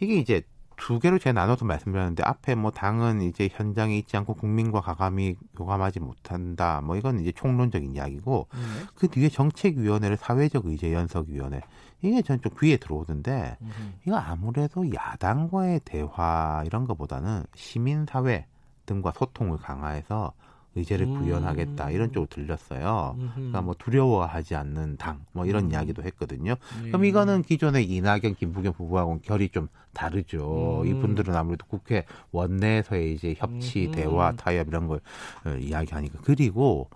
[0.00, 0.42] 이게 이제
[0.76, 5.98] 두 개로 제가 나눠서 말씀드렸는데 앞에 뭐 당은 이제 현장에 있지 않고 국민과 가감이 교감하지
[5.98, 6.80] 못한다.
[6.84, 8.86] 뭐 이건 이제 총론적인 이야기고 음.
[8.94, 11.62] 그 뒤에 정책위원회를 사회적 의제 연석위원회
[12.02, 13.94] 이게 전 좀 귀에 들어오던데 음.
[14.06, 18.46] 이거 아무래도 야당과의 대화 이런 것보다는 시민사회
[18.86, 20.32] 등과 소통을 강화해서
[20.76, 21.18] 의제를 음.
[21.20, 23.16] 구현하겠다 이런 쪽으로 들렸어요.
[23.34, 25.70] 그러니까 뭐 두려워하지 않는 당 뭐 이런 음.
[25.72, 26.54] 이야기도 했거든요.
[26.84, 26.86] 예.
[26.88, 30.82] 그럼 이거는 기존의 이낙연, 김부겸 부부하고는 결이 좀 다르죠.
[30.82, 30.86] 음.
[30.86, 33.92] 이분들은 아무래도 국회 원내에서의 이제 협치, 음.
[33.92, 35.00] 대화, 타협 이런 걸
[35.44, 36.88] 어, 이야기하니까 그리고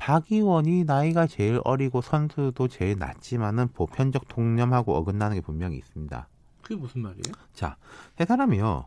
[0.00, 6.26] 박 의원이 나이가 제일 어리고 선수도 제일 낮지만은 보편적 통념하고 어긋나는 게 분명히 있습니다.
[6.62, 7.34] 그게 무슨 말이에요?
[7.52, 7.76] 자,
[8.16, 8.86] 세 사람이요.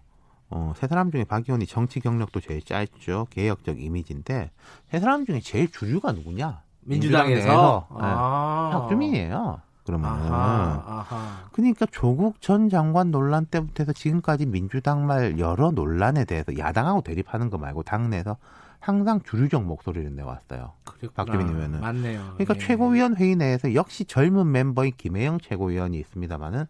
[0.50, 3.28] 어, 세 사람 중에 박 의원이 정치 경력도 제일 짧죠.
[3.30, 4.50] 개혁적 이미지인데
[4.90, 6.64] 세 사람 중에 제일 주류가 누구냐?
[6.82, 8.70] 민주당에서 아.
[8.72, 8.80] 네.
[8.80, 9.62] 박주민이에요.
[9.86, 11.50] 그러면 아하, 아하.
[11.52, 17.52] 그러니까 조국 전 장관 논란 때부터 해서 지금까지 민주당 말 여러 논란에 대해서 야당하고 대립하는
[17.52, 18.38] 거 말고 당내에서
[18.84, 20.74] 항상 주류적 목소리를 내왔어요.
[21.16, 21.80] 박주민 의원은.
[21.80, 22.34] 맞네요.
[22.34, 22.60] 그러니까 예.
[22.60, 26.66] 최고위원 회의 내에서 역시 젊은 멤버인 김혜영 최고위원이 있습니다만은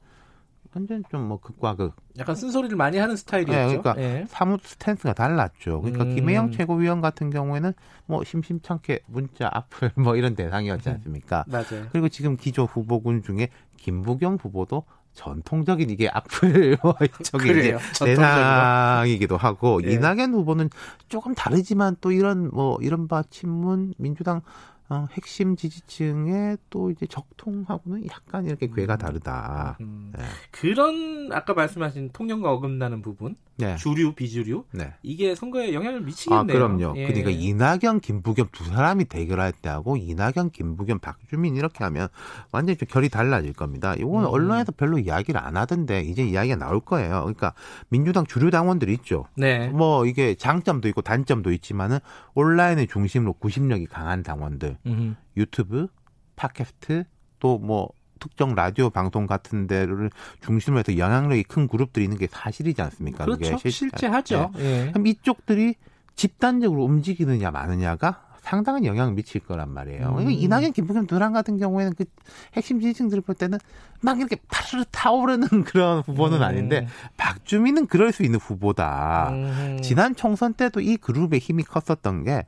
[0.76, 1.96] 완전 좀 뭐 극과 극.
[2.20, 3.68] 약간 쓴소리를 많이 하는 스타일이었죠.
[3.74, 4.26] 네, 그러니까 예.
[4.28, 5.82] 사뭇 스탠스가 달랐죠.
[5.82, 6.16] 그러니까 음.
[6.16, 7.74] 김혜영 최고위원 같은 경우에는
[8.06, 11.46] 뭐 심심찮게 문자 앞을 뭐 이런 대상이었지 않습니까?
[11.48, 11.88] 맞아요.
[11.92, 14.84] 그리고 지금 기조 후보군 중에 김부겸 후보도
[15.14, 19.92] 전통적인 이게 악플 뭐 저기 이제 대상이기도 하고 예.
[19.92, 20.70] 이낙연 후보는
[21.08, 24.42] 조금 다르지만 또 이런 뭐 이런 바 친문 민주당
[24.90, 28.98] 어, 핵심 지지층의 또 이제 적통하고는 약간 이렇게 궤가 음.
[28.98, 29.78] 다르다.
[29.82, 30.12] 음.
[30.16, 30.24] 네.
[30.52, 33.76] 그런 아까 말씀하신 통념과 어긋나는 부분, 네.
[33.78, 34.94] 주류 비주류, 네.
[35.04, 36.40] 이게 선거에 영향을 미치겠네요.
[36.40, 36.94] 아 그럼요.
[36.98, 37.06] 예.
[37.06, 42.08] 그러니까 이낙연, 김부겸 두 사람이 대결할 때하고 이낙연, 김부겸, 박주민 이렇게 하면
[42.52, 43.94] 완전히 좀 결이 달라질 겁니다.
[43.96, 44.34] 이거는 음.
[44.34, 47.22] 언론에서 별로 이야기를 안 하던데 이제 이야기가 나올 거예요.
[47.22, 47.54] 그러니까
[47.90, 49.26] 민주당 주류 당원들이 있죠.
[49.36, 49.68] 네.
[49.68, 52.00] 뭐 이게 장점도 있고 단점도 있지만은
[52.34, 54.78] 온라인을 중심으로 구심력이 강한 당원들.
[54.86, 55.16] 음흠.
[55.38, 55.88] 유튜브,
[56.36, 57.06] 팟캐스트
[57.40, 57.90] 또뭐
[58.24, 60.10] 특정 라디오 방송 같은 데를
[60.42, 63.26] 중심으로 해서 영향력이 큰 그룹들이 있는 게 사실이지 않습니까?
[63.26, 63.58] 그렇죠.
[63.58, 64.52] 그게 실제 하죠.
[64.56, 64.86] 네.
[64.86, 64.92] 예.
[64.92, 65.76] 그럼 이쪽들이
[66.16, 70.08] 집단적으로 움직이느냐 마느냐가 상당한 영향을 미칠 거란 말이에요.
[70.08, 70.16] 음.
[70.16, 72.06] 그러니까 이낙연, 김부겸 두랑 같은 경우에는 그
[72.54, 73.58] 핵심 지지층들을 볼 때는
[74.02, 76.44] 막 이렇게 파르르 타오르는 그런 후보는 음.
[76.44, 79.32] 아닌데 박주민은 그럴 수 있는 후보다.
[79.32, 79.80] 음.
[79.82, 82.46] 지난 총선 때도 이 그룹의 힘이 컸었던 게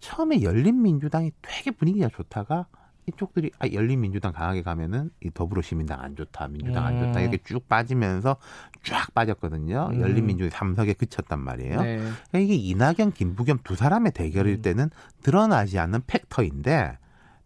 [0.00, 2.66] 처음에 열린민주당이 되게 분위기가 좋다가
[3.06, 7.22] 이쪽들이 아, 열린민주당 강하게 가면은 이 더불어시민당 안 좋다, 민주당 안 좋다 음.
[7.22, 8.36] 이렇게 쭉 빠지면서
[8.84, 9.90] 쫙 빠졌거든요.
[9.92, 10.00] 음.
[10.00, 11.82] 열린민주당 삼석에 그쳤단 말이에요.
[11.82, 11.96] 네.
[11.96, 14.62] 그러니까 이게 이낙연, 김부겸 두 사람의 대결일 음.
[14.62, 14.90] 때는
[15.22, 16.98] 드러나지 않는 팩터인데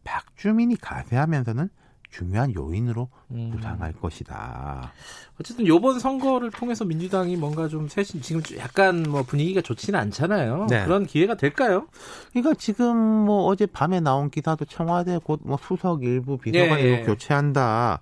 [0.04, 1.68] 박주민이 가세하면서는
[2.16, 3.50] 중요한 요인으로 음.
[3.54, 4.92] 부상할 것이다.
[5.38, 10.66] 어쨌든 이번 선거를 통해서 민주당이 뭔가 좀 세신 지금 약간 뭐 분위기가 좋지는 않잖아요.
[10.70, 10.84] 네.
[10.84, 11.86] 그런 기회가 될까요?
[12.32, 17.02] 그러니까 지금 뭐 어제 밤에 나온 기사도 청와대 곧 뭐 수석 일부 비서관 예, 예.
[17.02, 18.00] 교체한다.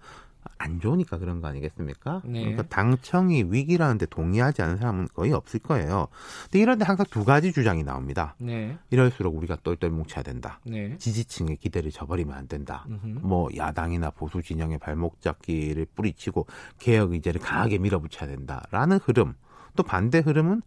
[0.58, 2.22] 안 좋으니까 그런 거 아니겠습니까?
[2.24, 2.40] 네.
[2.40, 6.08] 그러니까 당청이 위기라는데 동의하지 않은 사람은 거의 없을 거예요.
[6.44, 8.34] 근데 이런데 항상 두 가지 주장이 나옵니다.
[8.38, 8.78] 네.
[8.90, 10.60] 이럴수록 우리가 똘똘 뭉쳐야 된다.
[10.64, 10.96] 네.
[10.98, 12.84] 지지층의 기대를 저버리면 안 된다.
[12.88, 13.18] 음흠.
[13.22, 16.46] 뭐 야당이나 보수 진영의 발목 잡기를 뿌리치고
[16.78, 19.34] 개혁 의제를 강하게 밀어붙여야 된다라는 흐름.
[19.76, 20.62] 또 반대 흐름은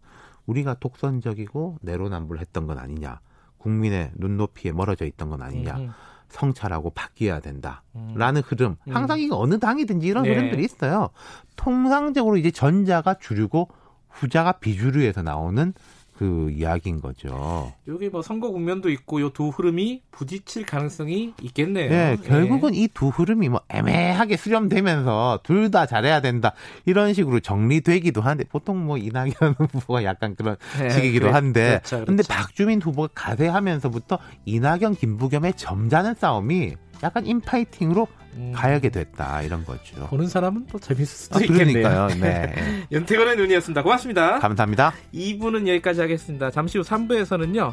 [0.46, 3.20] 우리가 독선적이고 내로남불했던 건 아니냐.
[3.58, 5.76] 국민의 눈높이에 멀어져 있던 건 아니냐.
[5.76, 5.92] 음흠.
[6.28, 8.42] 성찰하고 바뀌어야 된다라는 음.
[8.44, 8.76] 흐름.
[8.86, 8.94] 음.
[8.94, 10.30] 항상 이거 어느 당이든지 이런 네.
[10.30, 11.10] 흐름들이 있어요.
[11.56, 13.68] 통상적으로 이제 전자가 주류고
[14.08, 15.72] 후자가 비주류에서 나오는
[16.18, 17.72] 그 이야기인 거죠.
[17.86, 21.90] 여기 뭐 선거 국면도 있고 요 두 흐름이 부딪힐 가능성이 있겠네요.
[21.90, 22.78] 네, 결국은 네.
[22.78, 26.54] 이두 흐름이 뭐 애매하게 수렴되면서 둘 다 잘해야 된다
[26.86, 29.34] 이런 식으로 정리되기도 하는데 보통 뭐 이낙연
[29.70, 32.06] 후보가 약간 그런 네, 식이기도 그래, 한데 그렇죠, 그렇죠.
[32.06, 38.52] 근데 박주민 후보가 가세하면서부터 이낙연 김부겸의 점잖은 싸움이 약간 인파이팅으로 음.
[38.54, 40.06] 가야게 됐다 이런 거죠.
[40.06, 42.08] 보는 사람은 또 재밌을 수도 아, 있겠네요.
[42.20, 42.54] 네.
[42.92, 43.82] 연태건의 눈이었습니다.
[43.82, 44.38] 고맙습니다.
[44.38, 44.92] 감사합니다.
[45.12, 46.50] 2부는 여기까지 하겠습니다.
[46.50, 47.72] 잠시 후 3부에서는요.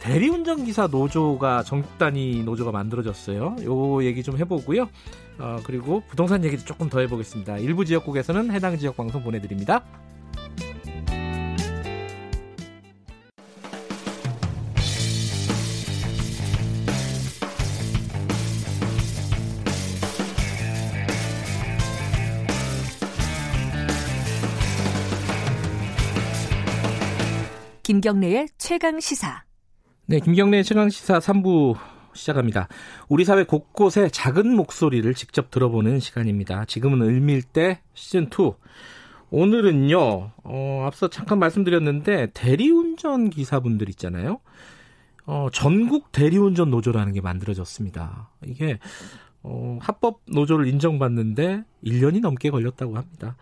[0.00, 3.56] 대리운전 기사 노조가 전국 단위 노조가 만들어졌어요.
[3.64, 4.88] 요 얘기 좀 해보고요.
[5.38, 7.58] 어, 그리고 부동산 얘기도 조금 더 해보겠습니다.
[7.58, 9.84] 일부 지역국에서는 해당 지역 방송 보내드립니다.
[27.92, 29.44] 김경래의 최강 시사.
[30.06, 31.76] 네, 김경래의 최강 시사 3부
[32.14, 32.66] 시작합니다.
[33.10, 36.64] 우리 사회 곳곳에 작은 목소리를 직접 들어보는 시간입니다.
[36.64, 38.52] 지금은 을밀대 시즌 2.
[39.28, 44.40] 오늘은요, 어, 앞서 잠깐 말씀드렸는데, 대리운전 기사분들 있잖아요.
[45.26, 48.30] 어, 전국 대리운전 노조라는 게 만들어졌습니다.
[48.46, 48.78] 이게,
[49.42, 53.36] 어, 합법 노조를 인정받는데 1년이 넘게 걸렸다고 합니다.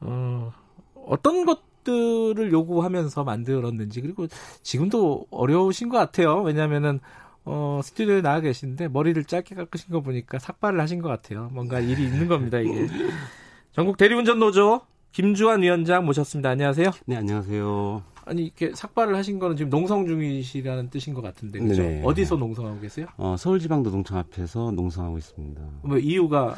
[0.00, 0.54] 어,
[0.94, 4.26] 어떤 것 것들을 요구하면서 만들었는지 그리고
[4.62, 6.42] 지금도 어려우신 것 같아요.
[6.42, 7.00] 왜냐하면은
[7.44, 11.48] 어, 스튜디오에 나와 계신데 머리를 짧게 깎으신 거 보니까 삭발을 하신 것 같아요.
[11.52, 12.86] 뭔가 일이 있는 겁니다 이게.
[13.72, 16.50] 전국 대리운전 노조 김주환 위원장 모셨습니다.
[16.50, 16.90] 안녕하세요.
[17.06, 18.02] 네, 안녕하세요.
[18.26, 21.82] 아니 이렇게 삭발을 하신 거는 지금 농성 중이시라는 뜻인 것 같은데 그죠?
[21.82, 22.02] 네.
[22.04, 23.06] 어디서 농성하고 계세요?
[23.16, 25.60] 어, 서울지방노동청 앞에서 농성하고 있습니다.
[25.82, 26.56] 뭐 이유가?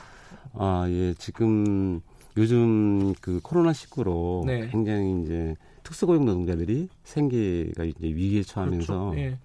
[0.55, 2.03] 아, 예, 지금
[2.37, 4.69] 요즘 그 코로나 19로 네.
[4.69, 9.15] 굉장히 이제 특수고용 노동자들이 생계가 이제 위기에 처하면서 그렇죠.
[9.15, 9.39] 네.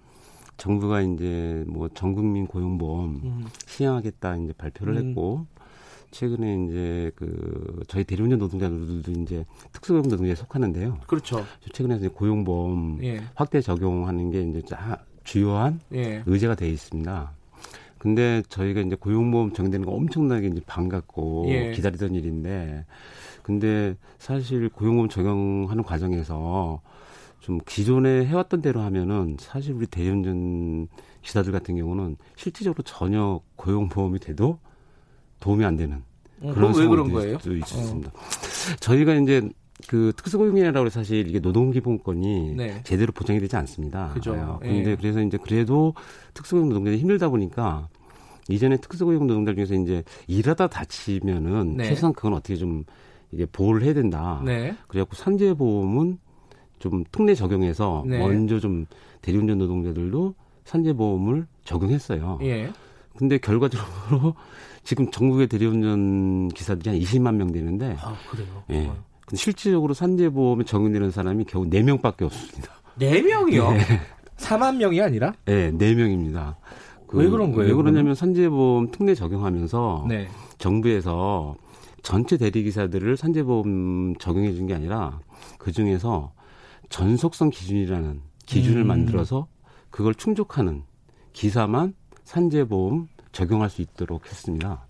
[0.56, 3.46] 정부가 이제 뭐 전국민 고용보험 음.
[3.66, 5.08] 시행하겠다 이제 발표를 음.
[5.08, 5.46] 했고
[6.10, 11.00] 최근에 이제 그 저희 대리운전 노동자들도 이제 특수고용 노동자에 속하는데요.
[11.06, 11.44] 그렇죠.
[11.72, 13.20] 최근에 이제 고용보험 예.
[13.34, 14.62] 확대 적용하는 게 이제
[15.24, 16.22] 주요한 예.
[16.26, 17.32] 의제가 돼 있습니다.
[17.98, 21.72] 근데 저희가 이제 고용보험 적용되는 거 엄청나게 이제 반갑고 예.
[21.72, 22.84] 기다리던 일인데
[23.42, 26.80] 근데 사실 고용보험 적용하는 과정에서
[27.40, 30.88] 좀 기존에 해왔던 대로 하면은 사실 우리 대리운전
[31.22, 34.58] 기사들 같은 경우는 실질적으로 전혀 고용보험이 돼도
[35.40, 36.02] 도움이 안 되는
[36.40, 37.38] 어, 그런 왜 그런 거예요?
[37.44, 38.10] 있었습니다.
[38.10, 38.76] 어.
[38.80, 39.48] 저희가 이제
[39.86, 42.80] 그 특수고용이라고 해서 사실 이게 노동기본권이 네.
[42.82, 44.10] 제대로 보장이 되지 않습니다.
[44.14, 44.34] 그죠.
[44.34, 44.96] 아, 근데 예.
[44.96, 45.94] 그래서 이제 그래도
[46.34, 47.88] 특수고용 노동자들이 힘들다 보니까
[48.48, 51.84] 이전에 특수고용 노동자 중에서 이제 일하다 다치면은 네.
[51.84, 52.84] 최소한 그건 어떻게 좀
[53.30, 54.42] 이게 보호를 해야 된다.
[54.44, 54.74] 네.
[54.88, 56.18] 그래갖고 산재보험은
[56.78, 58.18] 좀 특례 적용해서 네.
[58.18, 58.86] 먼저 좀
[59.22, 62.38] 대리운전 노동자들도 산재보험을 적용했어요.
[62.42, 62.72] 예.
[63.16, 64.34] 근데 결과적으로
[64.84, 68.62] 지금 전국의 대리운전 기사들이 한 20만 명 되는데 아, 그래요?
[68.70, 68.86] 예.
[68.86, 68.96] 어.
[69.28, 72.72] 근데 실질적으로 산재보험에 적용되는 사람이 겨우 4명밖에 없습니다.
[72.98, 73.72] 4명이요?
[73.74, 73.80] 네.
[74.38, 75.34] 4만 명이 아니라?
[75.44, 76.54] 네, 4명입니다.
[77.06, 77.70] 그, 왜 그런 거예요?
[77.70, 80.28] 왜 그러냐면 산재보험 특례 적용하면서 네.
[80.56, 81.56] 정부에서
[82.02, 85.20] 전체 대리기사들을 산재보험 적용해 준 게 아니라
[85.58, 86.32] 그 중에서
[86.88, 88.86] 전속성 기준이라는 기준을 음.
[88.86, 89.46] 만들어서
[89.90, 90.84] 그걸 충족하는
[91.34, 94.86] 기사만 산재보험 적용할 수 있도록 했습니다.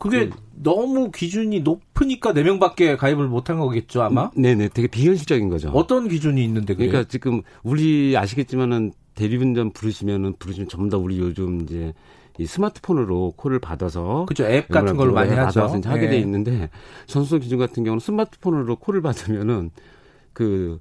[0.00, 4.30] 그게 그, 너무 기준이 높으니까 4명밖에 가입을 못한 거겠죠, 아마?
[4.36, 5.68] 음, 네네, 되게 비현실적인 거죠.
[5.70, 6.88] 어떤 기준이 있는데, 그게?
[6.88, 11.92] 그러니까 지금 우리 아시겠지만은 대리운전 부르시면은 부르시면 전부 다 우리 요즘 이제
[12.38, 15.60] 이 스마트폰으로 콜을 받아서 그죠 앱 같은 걸로 많이 하죠.
[15.60, 16.10] 받아서 하게 네.
[16.10, 16.70] 돼 있는데
[17.06, 19.70] 전수성 기준 같은 경우는 스마트폰으로 콜을 받으면은
[20.32, 20.80] 그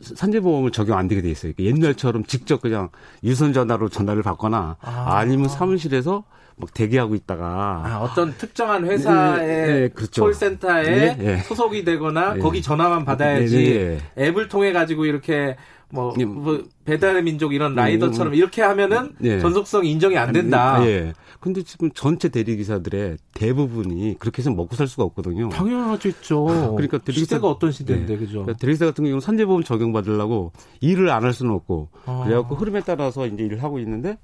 [0.00, 1.52] 산재보험을 적용 안 되게 돼 있어요.
[1.58, 2.90] 옛날처럼 직접 그냥
[3.24, 5.24] 유선 전화로 전화를 받거나 아.
[5.24, 6.22] 니면 사무실에서
[6.56, 10.22] 막 대기하고 있다가 아, 어떤 특정한 회사의 네, 네, 그렇죠.
[10.24, 11.36] 콜센터에 네, 네.
[11.38, 12.40] 소속이 되거나 네.
[12.40, 15.56] 거기 전화만 받아야지 앱을 통해 가지고 이렇게
[15.88, 16.24] 뭐, 네.
[16.24, 19.38] 뭐 배달의 민족 이런 음, 라이더처럼 음, 이렇게 하면은 네.
[19.38, 20.84] 전속성 인정이 안 된다.
[20.86, 21.12] 예.
[21.38, 25.50] 근데 지금 전체 대리 기사들의 대부분이 그렇게 해서 먹고 살 수가 없거든요.
[25.50, 26.74] 당연하죠.
[26.74, 28.18] 그러니까 대리기사, 시대가 어떤 시대인데 네.
[28.18, 28.42] 그죠?
[28.42, 32.22] 그러니까 대리기사 같은 경우는 선제보험 적용 받으려고 일을 안 할 수는 없고 아.
[32.24, 34.16] 그래갖고 흐름에 따라서 이제 일을 하고 있는데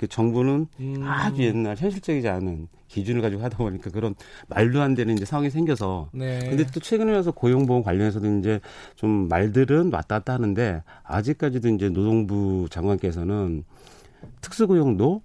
[0.00, 1.02] 그 정부는 음.
[1.02, 4.14] 아주 옛날 현실적이지 않은 기준을 가지고 하다 보니까 그런
[4.48, 6.08] 말도 안 되는 이제 상황이 생겨서.
[6.12, 6.38] 네.
[6.38, 8.60] 근데 또 최근에 와서 고용보험 관련해서도 이제
[8.96, 13.64] 좀 말들은 왔다 갔다 하는데 아직까지도 이제 노동부 장관께서는
[14.40, 15.20] 특수고용도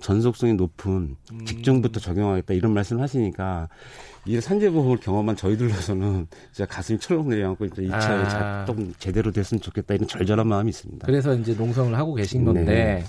[0.00, 1.44] 전속성이 높은 음.
[1.44, 3.68] 직종부터 적용하겠다 이런 말씀을 하시니까
[4.26, 8.64] 이 산재보험을 경험한 저희들로서는 진짜 가슴이 철렁 내려앉고 이제 이 차에 아.
[8.64, 11.04] 좀 제대로 됐으면 좋겠다 이런 절절한 마음이 있습니다.
[11.04, 13.04] 그래서 이제 농성을 하고 계신 건데 네.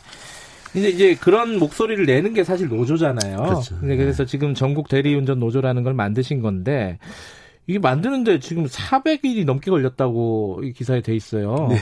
[0.74, 3.38] 근데 이제 그런 목소리를 내는 게 사실 노조잖아요.
[3.38, 3.78] 그렇죠.
[3.80, 6.98] 근데 그래서 지금 전국 대리운전 노조라는 걸 만드신 건데
[7.68, 11.68] 이게 만드는데 지금 400일이 넘게 걸렸다고 이 기사에 돼 있어요.
[11.70, 11.78] 네.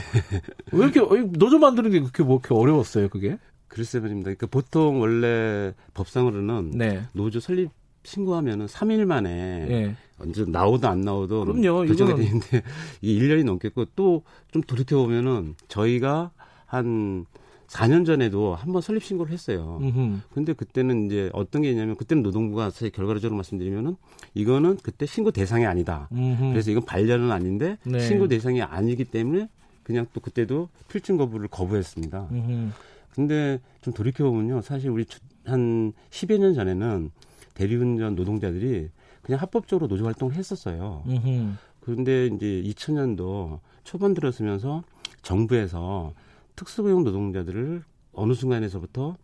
[0.72, 1.00] 왜 이렇게
[1.38, 3.38] 노조 만드는 게 그렇게 뭐 이렇게 어려웠어요, 그게?
[3.68, 4.24] 글쎄 말입니다.
[4.26, 7.02] 그러니까 보통 원래 법상으로는 네.
[7.12, 7.70] 노조 설립
[8.02, 9.96] 신고하면은 3일 만에 네.
[10.18, 11.86] 언제 나오도 안 나오도 그럼요.
[11.86, 12.62] 결정이 되는데
[13.00, 14.22] 이게 1년이 넘겠고 또
[14.52, 16.30] 좀 돌이켜 보면은 저희가
[16.66, 17.24] 한
[17.70, 19.78] 4년 전에도 한번 설립 신고를 했어요.
[19.80, 20.18] 음흠.
[20.34, 23.96] 근데 그때는 이제 어떤 게 있냐면 그때는 노동부가 사실 결과적으로 말씀드리면은
[24.34, 26.08] 이거는 그때 신고 대상이 아니다.
[26.10, 26.50] 음흠.
[26.50, 28.00] 그래서 이건 반려는 아닌데 네.
[28.00, 29.48] 신고 대상이 아니기 때문에
[29.84, 32.28] 그냥 또 그때도 필증 거부를 거부했습니다.
[32.32, 32.70] 음흠.
[33.14, 34.62] 근데 좀 돌이켜 보면요.
[34.62, 35.04] 사실 우리
[35.44, 37.12] 한 10여 년 전에는
[37.54, 38.88] 대리운전 노동자들이
[39.22, 41.04] 그냥 합법적으로 노조 활동을 했었어요.
[41.80, 44.82] 그런데 이제 2000년도 초반 들었으면서
[45.22, 46.12] 정부에서
[46.60, 47.82] 특수고용 노동자들을
[48.12, 49.16] 어느 순간에서부터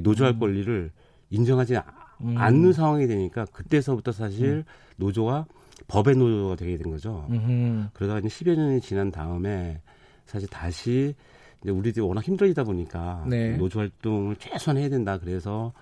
[0.00, 0.38] 노조할 음.
[0.38, 0.92] 권리를
[1.30, 1.76] 인정하지
[2.20, 2.34] 음.
[2.38, 4.64] 않는 상황이 되니까 그때서부터 사실 음.
[4.96, 5.46] 노조가
[5.88, 7.26] 법의 노조가 되게 된 거죠.
[7.30, 7.88] 음흠.
[7.94, 9.80] 그러다가 이제 10여 년이 지난 다음에
[10.24, 11.14] 사실 다시
[11.62, 13.56] 이제 우리들이 워낙 힘들어지다 보니까 네.
[13.56, 15.18] 노조 활동을 최소한 해야 된다.
[15.18, 15.72] 그래서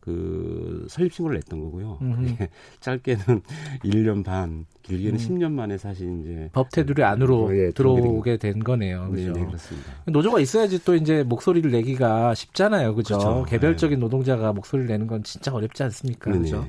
[0.00, 1.98] 그 설립 신고를 냈던 거고요.
[2.80, 3.42] 짧게는
[3.84, 5.18] 1년 반, 길게는 음.
[5.18, 9.10] 10년 만에 사실 이제 법 테두리 안으로 어, 예, 들어오게 된 거네요.
[9.10, 9.32] 그죠?
[9.32, 9.92] 네, 네, 그렇습니다.
[10.06, 12.94] 노조가 있어야지 또 이제 목소리를 내기가 쉽잖아요.
[12.94, 13.18] 그죠?
[13.18, 13.44] 그렇죠.
[13.48, 14.00] 개별적인 네.
[14.00, 16.30] 노동자가 목소리를 내는 건 진짜 어렵지 않습니까?
[16.30, 16.42] 네네.
[16.42, 16.66] 그죠?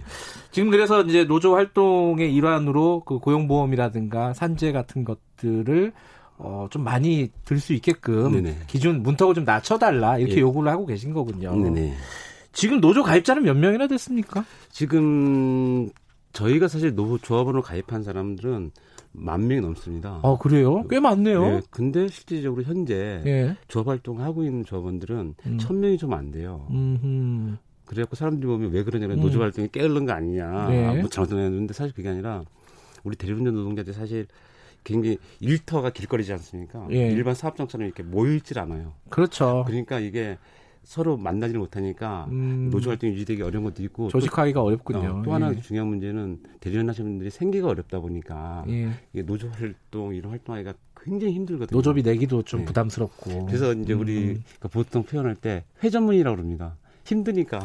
[0.52, 5.94] 지금 그래서 이제 노조 활동의 일환으로 그 고용보험이라든가 산재 같은 것들을
[6.38, 8.56] 어, 좀 많이 들 수 있게끔 네네.
[8.68, 10.40] 기준 문턱을 좀 낮춰달라 이렇게 예.
[10.42, 11.56] 요구를 하고 계신 거군요.
[11.56, 11.94] 네네.
[12.54, 14.46] 지금 노조 가입자는 몇 명이나 됐습니까?
[14.70, 15.90] 지금
[16.34, 18.72] 저희가 사실 노조 조합원으로 가입한 사람들은
[19.14, 20.22] 만 명이 넘습니다.
[20.24, 20.86] 아 그래요?
[20.90, 21.42] 꽤 많네요.
[21.42, 23.58] 네, 근데 실질적으로 현재 예.
[23.68, 25.58] 조합 활동하고 있는 조합원들은 음.
[25.58, 26.66] 천 명이 좀 안 돼요.
[26.72, 27.58] 음흠.
[27.86, 29.22] 그래갖고 사람들이 보면 왜 그러냐면 음.
[29.22, 31.02] 노조 활동이 게을른 거 아니냐, 네.
[31.02, 32.46] 뭐 잘못했는데 사실 그게 아니라
[33.04, 34.28] 우리 대리운전 노동자들 사실
[34.86, 36.88] 굉장히 일터가 길거리지 않습니까?
[36.92, 37.12] 예.
[37.12, 38.94] 일반 사업장처럼 이렇게 모여있질 않아요.
[39.10, 39.66] 그렇죠.
[39.68, 40.38] 그러니까 이게
[40.84, 42.70] 서로 만나지를 못하니까 음.
[42.72, 45.20] 노조 활동이 유지되기 어려운 것도 있고 조직하기가 어렵군요.
[45.20, 45.60] 어, 또 하나 예.
[45.62, 48.90] 중요한 문제는 대리원 하시는 분들이 생계가 어렵다 보니까 예.
[49.14, 51.76] 이게 노조 활동 이런 활동하기가 굉장히 힘들거든요.
[51.78, 52.66] 노조비 내기도 좀 네.
[52.66, 53.46] 부담스럽고.
[53.46, 54.44] 그래서 이제 우리 음.
[54.44, 56.76] 그러니까 보통 표현할 때 회전문이라고 그럽니다.
[57.06, 57.60] 힘드니까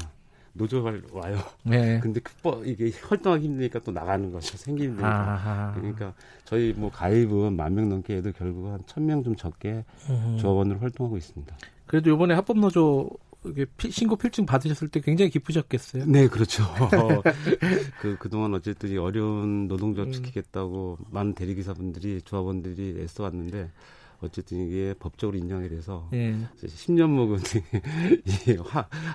[0.54, 1.38] 노조를 와요.
[1.64, 2.00] 네.
[2.00, 4.56] 근데 그 이게 활동하기 힘드니까 또 나가는 거죠.
[4.56, 5.32] 생기 힘드니까.
[5.32, 5.74] 아하.
[5.74, 6.14] 그러니까
[6.44, 10.36] 저희 뭐 가입은 만 명 넘게 해도 결국 한 천 명 좀 적게 음.
[10.40, 11.54] 조합원으로 활동하고 있습니다.
[11.86, 13.10] 그래도 이번에 합법노조
[13.90, 16.06] 신고 필증 받으셨을 때 굉장히 기쁘셨겠어요.
[16.06, 16.64] 네, 그렇죠.
[18.00, 20.12] 그 그동안 어쨌든 이 어려운 노동조합 음.
[20.12, 21.04] 지키겠다고 음.
[21.10, 23.70] 많은 대리기사분들이 조합원들이 애써왔는데
[24.20, 26.34] 어쨌든 이게 법적으로 인정이 돼서 예.
[26.62, 27.38] 10년 먹은
[28.24, 28.56] 이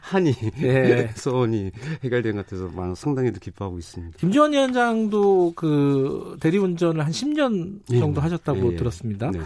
[0.01, 1.09] 한이 예.
[1.15, 1.71] 소원이
[2.03, 4.19] 해결된 것 같아서 상당히 기뻐하고 있습니다.
[4.19, 8.23] 김지원 위원장도 그 대리운전을 한 10년 정도 예.
[8.23, 8.75] 하셨다고 예.
[8.75, 9.31] 들었습니다.
[9.31, 9.39] 네.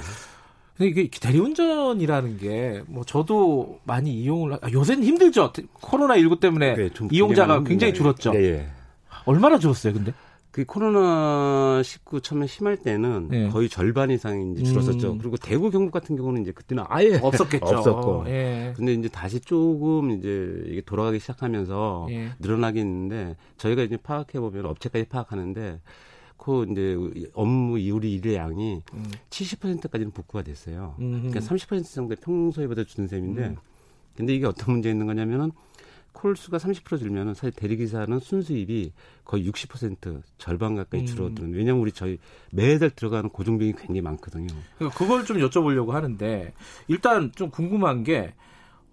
[0.78, 5.54] 근데 이게 대리운전이라는 게 뭐 저도 많이 이용을 아, 요새는 힘들죠.
[5.74, 8.32] 코로나 19 때문에 네, 이용자가 굉장히 줄었죠.
[8.32, 8.68] 네, 네.
[9.26, 10.14] 얼마나 줄었어요, 근데?
[10.52, 13.50] 그 코로나 19 처음에 심할 때는 네.
[13.50, 15.14] 거의 절반 이상 이제 줄었었죠.
[15.14, 15.18] 음.
[15.18, 17.66] 그리고 대구 경북 같은 경우는 이제 그때는 아예 없었겠죠.
[17.66, 18.24] 없었고.
[18.28, 18.74] 예.
[18.78, 22.30] 근데 이제 다시 조금 이제 이게 돌아가기 시작하면서 예.
[22.40, 25.80] 늘어나긴 있는데 저희가 이제 파악해 보면 업체까지 파악하는데
[26.38, 29.12] 그 이제 업무 우리 일의 양이 음.
[29.30, 30.96] 70%까지는 복구가 됐어요.
[31.00, 31.30] 음흠.
[31.30, 33.56] 그러니까 30% 정도 평소에보다 주는 셈인데 음.
[34.16, 35.52] 근데 이게 어떤 문제 있는 거냐면은
[36.16, 38.94] 콜 수가 30% 줄면은 사실 대리기사는 순수입이
[39.26, 41.06] 거의 60% 절반 가까이 음.
[41.06, 41.54] 줄어드는.
[41.54, 42.18] 왜냐하면 우리 저희
[42.52, 44.48] 매달 들어가는 고정비용이 굉장히 많거든요.
[44.78, 46.54] 그러니까 그걸 좀 여쭤보려고 하는데
[46.88, 48.34] 일단 좀 궁금한 게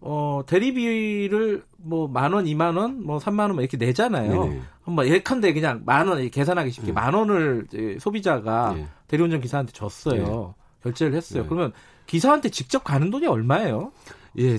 [0.05, 4.45] 어, 대리비를 뭐 만 원, 이만 원, 뭐 삼만 원 이렇게 내잖아요.
[4.45, 4.61] 네네.
[4.83, 6.93] 한번 예컨대 그냥 만 원 계산하기 쉽게 네.
[6.93, 7.66] 만 원을
[8.01, 8.87] 소비자가 네.
[9.07, 10.55] 대리운전 기사한테 줬어요.
[10.57, 10.62] 네.
[10.83, 11.43] 결제를 했어요.
[11.45, 11.49] 네.
[11.49, 11.73] 그러면
[12.07, 13.93] 기사한테 직접 가는 돈이 얼마예요?
[14.39, 14.59] 예,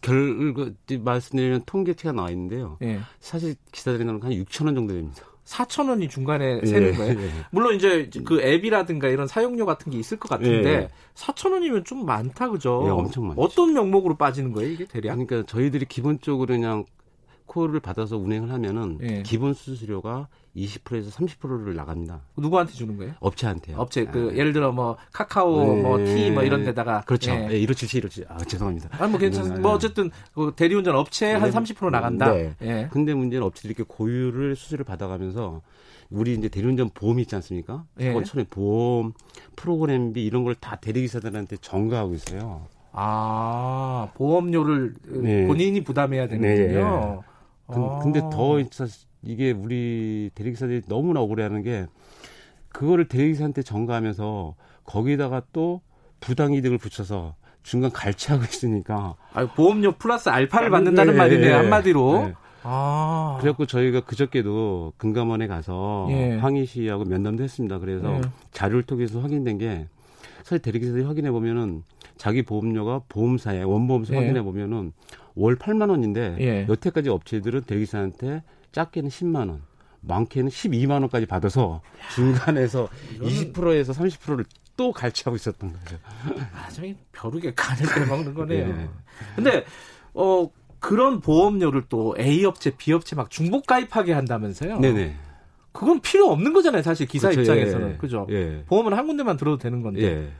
[0.00, 0.54] 결
[1.00, 2.76] 말씀드리면 통계치가 나와 있는데요.
[2.82, 3.00] 예.
[3.20, 5.22] 사실 기사들이 나오는 한 6천 원 정도 됩니다.
[5.50, 7.20] 4천 원이 중간에 세는 예, 거예요.
[7.20, 7.30] 예.
[7.50, 10.88] 물론 이제 그 앱이라든가 이런 사용료 같은 게 있을 것 같은데 예.
[11.16, 12.82] 4천 원이면 좀 많다 그죠?
[12.86, 13.40] 예, 엄청 많죠.
[13.40, 15.16] 어떤 명목으로 빠지는 거예요 이게 대략?
[15.16, 16.84] 그러니까 저희들이 기본적으로 그냥
[17.50, 19.22] 코를 받아서 운행을 하면은 예.
[19.24, 22.20] 기본 수수료가 20%에서 30%를 나갑니다.
[22.36, 23.14] 누구한테 주는 거예요?
[23.18, 23.76] 업체한테요.
[23.76, 24.36] 업체 그 아.
[24.36, 25.82] 예를 들어 뭐 카카오 네.
[25.82, 27.32] 뭐티 뭐 이런 데다가 그렇죠.
[27.32, 27.48] 예.
[27.48, 28.24] 네, 이렇지 이렇지.
[28.28, 28.90] 아 죄송합니다.
[29.02, 29.46] 아뭐 괜찮.
[29.56, 32.32] 음, 뭐 어쨌든 그 대리운전 업체 한 30% 나간다.
[32.32, 32.54] 네.
[32.62, 32.88] 예.
[32.92, 35.60] 근데 문제는 업체들이 이렇게 고유를 수수료를 받아가면서
[36.08, 37.84] 우리 이제 대리운전 보험이 있지 않습니까?
[37.98, 38.12] 예.
[38.22, 39.12] 처음에 보험
[39.56, 42.68] 프로그램비 이런 걸 다 대리기사들한테 전가하고 있어요.
[42.92, 45.46] 아 보험료를 네.
[45.48, 47.20] 본인이 부담해야 되는군요.
[47.22, 47.29] 네.
[48.02, 48.58] 근데 더
[49.22, 51.86] 이게 우리 대리기사들이 너무나 억울해하는 게
[52.68, 55.82] 그거를 대리기사한테 전가하면서 거기다가 또
[56.20, 59.16] 부당이득을 붙여서 중간 갈취하고 있으니까.
[59.32, 62.26] 아, 보험료 플러스 알파를 아, 받는다는 네, 말이네요, 네, 한마디로.
[62.26, 62.34] 네.
[62.62, 63.38] 아.
[63.40, 66.36] 그래갖고 저희가 그저께도 금감원에 가서 예.
[66.36, 67.78] 항의 시하고 면담도 했습니다.
[67.78, 68.20] 그래서 예.
[68.52, 69.86] 자료를 통해서 확인된 게
[70.42, 71.82] 사실 대리기사들이 확인해 보면은
[72.16, 74.18] 자기 보험료가 보험사에 원보험사 예.
[74.18, 74.92] 확인해 보면은
[75.34, 76.66] 월 8만 원인데 예.
[76.68, 78.42] 여태까지 업체들은 대리기사한테
[78.72, 79.62] 작게는 10만 원,
[80.00, 81.82] 많게는 12만 원까지 받아서
[82.14, 82.88] 중간에서
[83.20, 84.44] 20%에서 30%를
[84.76, 85.96] 또 갈취하고 있었던 거죠.
[86.54, 88.66] 아, 저희 벼룩에 간을 빼먹는 거네요.
[88.66, 88.88] 네.
[89.36, 89.64] 근데
[90.14, 90.48] 어
[90.78, 94.78] 그런 보험료를 또 A 업체, B 업체 막 중복 가입하게 한다면서요?
[94.78, 95.14] 네네.
[95.72, 97.92] 그건 필요 없는 거잖아요, 사실 기사 그렇죠, 입장에서는.
[97.92, 98.26] 예, 그죠?
[98.30, 98.64] 예.
[98.66, 100.02] 보험은 한 군데만 들어도 되는 건데.
[100.02, 100.30] 예.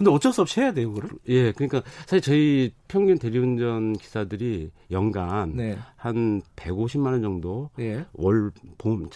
[0.00, 1.10] 근데 어쩔 수 없이 해야 돼요, 그거를?
[1.28, 5.76] 예, 그러니까 사실 저희 평균 대리운전 기사들이 연간 네.
[5.94, 8.06] 한 150만 원 정도 예.
[8.14, 9.10] 월 보험,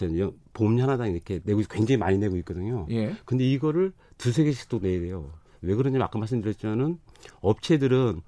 [0.53, 2.85] 보험 하나당 이렇게 내고 굉장히 많이 내고 있거든요.
[2.91, 3.15] 예.
[3.25, 5.31] 근데 이거를 두세 개씩 또 내야 돼요.
[5.63, 6.99] 왜 그러냐면 아까 말씀드렸지만은
[7.41, 8.21] 업체들은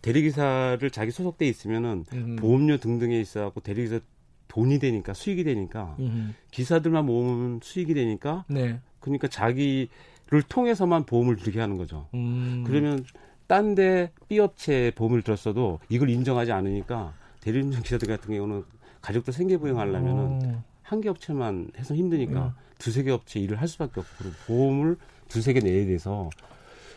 [0.00, 2.36] 대리기사를 자기 소속돼 있으면은 음.
[2.36, 4.00] 보험료 등등에 있어 갖고 대리기사
[4.48, 6.34] 돈이 되니까 수익이 되니까 음.
[6.52, 8.80] 기사들만 모으면 수익이 되니까 네.
[8.98, 9.90] 그러니까 자기
[10.30, 12.06] 를 통해서만 보험을 들게 하는 거죠.
[12.12, 12.62] 음.
[12.66, 13.04] 그러면
[13.46, 18.62] 딴 데 B업체에 보험을 들었어도 이걸 인정하지 않으니까 대리운전 기사들 같은 경우는
[19.00, 20.64] 가족도 생계부양하려면은 어.
[20.82, 22.50] 한개 업체만 해서 힘드니까 음.
[22.78, 24.96] 두세 개 업체 일을 할 수밖에 없고 보험을
[25.28, 26.28] 두세 개 내야 돼서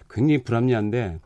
[0.09, 1.19] 굉장히 불합리한데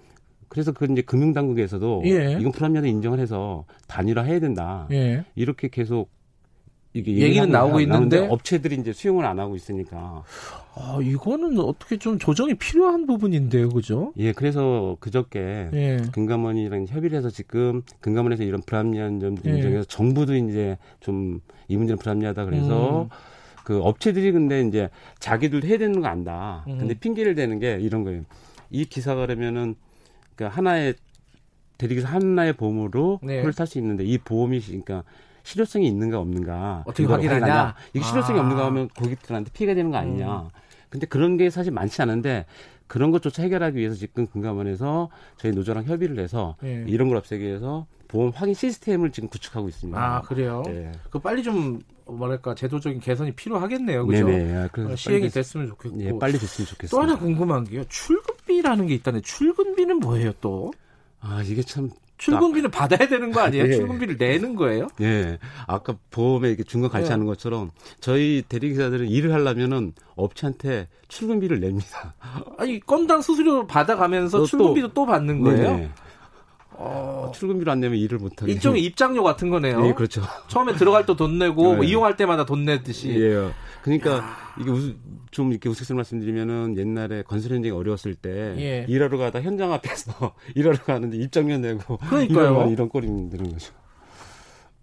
[0.47, 2.37] 그래서 그 이제 금융당국에서도 예.
[2.39, 4.87] 이건 불합리하다 인정을 해서 단일화 해야 된다.
[4.91, 5.25] 예.
[5.33, 6.09] 이렇게 계속
[6.95, 10.23] 이게 얘기는 나오고 있는데 업체들이 이제 수용을 안 하고 있으니까.
[10.77, 14.11] 아, 이거는 어떻게 좀 조정이 필요한 부분인데요, 그죠?
[14.17, 15.97] 예, 그래서 그저께 예.
[16.11, 19.55] 금감원이랑 협의를 해서 지금 금감원에서 이런 불합리한 점들 예.
[19.57, 23.09] 인정해서 정부도 이제 좀 이 문제는 불합리하다 그래서 음.
[23.63, 24.89] 그 업체들이 근데 이제
[25.19, 26.63] 자기들 해야 되는 거 안다.
[26.67, 26.77] 음.
[26.77, 28.23] 근데 핑계를 대는 게 이런 거예요.
[28.69, 29.75] 이 기사가 그러면은
[30.35, 30.95] 그 하나의
[31.77, 33.37] 대리기사 하나의 보험으로 네.
[33.37, 35.03] 그걸 탈 수 있는데 이 보험이 그러니까
[35.45, 37.75] 실효성이 있는가 없는가 어떻게 확인하냐?
[37.93, 38.41] 이게 실효성이 아.
[38.41, 40.41] 없는가 하면 고객들한테 피해가 되는 거 아니냐?
[40.41, 40.49] 음.
[40.89, 42.45] 근데 그런 게 사실 많지 않은데
[42.87, 46.83] 그런 것조차 해결하기 위해서 지금 금감원에서 저희 노조랑 협의를 해서 네.
[46.87, 49.99] 이런 걸 없애기 위해서 보험 확인 시스템을 지금 구축하고 있습니다.
[49.99, 50.63] 아 그래요?
[50.65, 50.91] 네.
[51.11, 54.05] 그 빨리 좀 뭐랄까 제도적인 개선이 필요하겠네요.
[54.05, 54.27] 그죠?
[54.27, 54.57] 네네.
[54.57, 55.97] 아, 그래서 시행이 됐으면 좋겠고.
[55.97, 56.99] 네, 빨리 됐으면 좋겠어요.
[56.99, 57.83] 또 하나 궁금한 게요.
[57.87, 59.21] 출근비라는 게 있다네.
[59.21, 60.71] 출근비는 뭐예요, 또?
[61.19, 63.65] 아 이게 참 출근비는 받아야 되는 거 아니에요?
[63.67, 63.71] 예.
[63.71, 64.87] 출근비를 내는 거예요?
[65.01, 65.37] 예.
[65.67, 67.29] 아까 보험에 이렇게 중간 갈취하는 네.
[67.29, 72.15] 것처럼 저희 대리기사들은 일을 하려면은 업체한테 출근비를 냅니다.
[72.57, 75.71] 아니 건당 수수료 받아가면서 또, 출근비도 또 받는 거예요?
[75.71, 75.91] 네네.
[76.77, 78.51] 어, 출근비를 안 내면 일을 못 하게.
[78.51, 79.81] 일종의 입장료 같은 거네요.
[79.81, 80.21] 네, 그렇죠.
[80.47, 81.87] 처음에 들어갈 때 돈 내고 네.
[81.87, 83.09] 이용할 때마다 돈 내듯이.
[83.11, 83.49] 예.
[83.81, 84.37] 그러니까 야.
[84.59, 84.95] 이게 우스,
[85.31, 88.85] 좀 이렇게 우스갯소리 말씀드리면은 옛날에 건설 현장이 어려웠을 때 예.
[88.89, 92.67] 일하러 가다 현장 앞에서 일하러 가는데 입장료 내고 그러니까요.
[92.69, 93.73] 이런 꼴이 되는 거죠.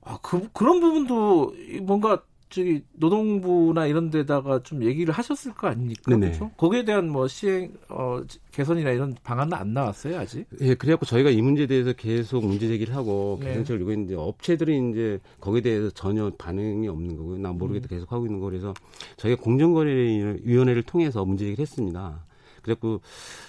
[0.05, 2.23] 아, 그, 그런 부분도 뭔가
[2.53, 6.03] 저기 노동부나 이런 데다가 좀 얘기를 하셨을 거 아닙니까?
[6.07, 6.27] 네네.
[6.27, 6.51] 그렇죠?
[6.59, 8.21] 거기에 대한 뭐 시행 어
[8.53, 10.47] 개선이나 이런 방안은 안 나왔어요 아직?
[10.61, 13.47] 예, 그래갖고 저희가 이 문제에 대해서 계속 문제 제기를 하고 예.
[13.47, 17.39] 개선책을 요구 했는데 업체들이 이제 거기에 대해서 전혀 반응이 없는 거고요.
[17.39, 17.89] 나 모르겠다 음.
[17.89, 18.75] 계속 하고 있는 거 그래서
[19.17, 22.23] 저희가 공정거래위원회를 통해서 문제 제기를 했습니다.
[22.61, 23.01] 그래갖고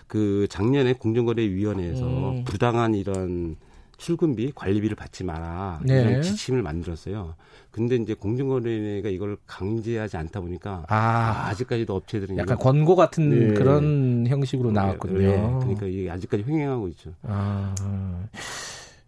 [0.07, 2.43] 그 작년에 공정거래위원회에서 음.
[2.45, 3.57] 부당한 이런
[3.97, 6.01] 출근비, 관리비를 받지 마라 네.
[6.01, 7.35] 이런 지침을 만들었어요.
[7.73, 13.53] 근데 이제 공정거래위가 이걸 강제하지 않다 보니까 아, 아직까지도 업체들은 약간 권고 같은 네.
[13.55, 14.75] 그런 형식으로 네.
[14.75, 15.17] 나왔군요.
[15.17, 15.37] 네.
[15.59, 17.13] 그러니까 이게 아직까지 횡행하고 있죠.
[17.23, 17.73] 아,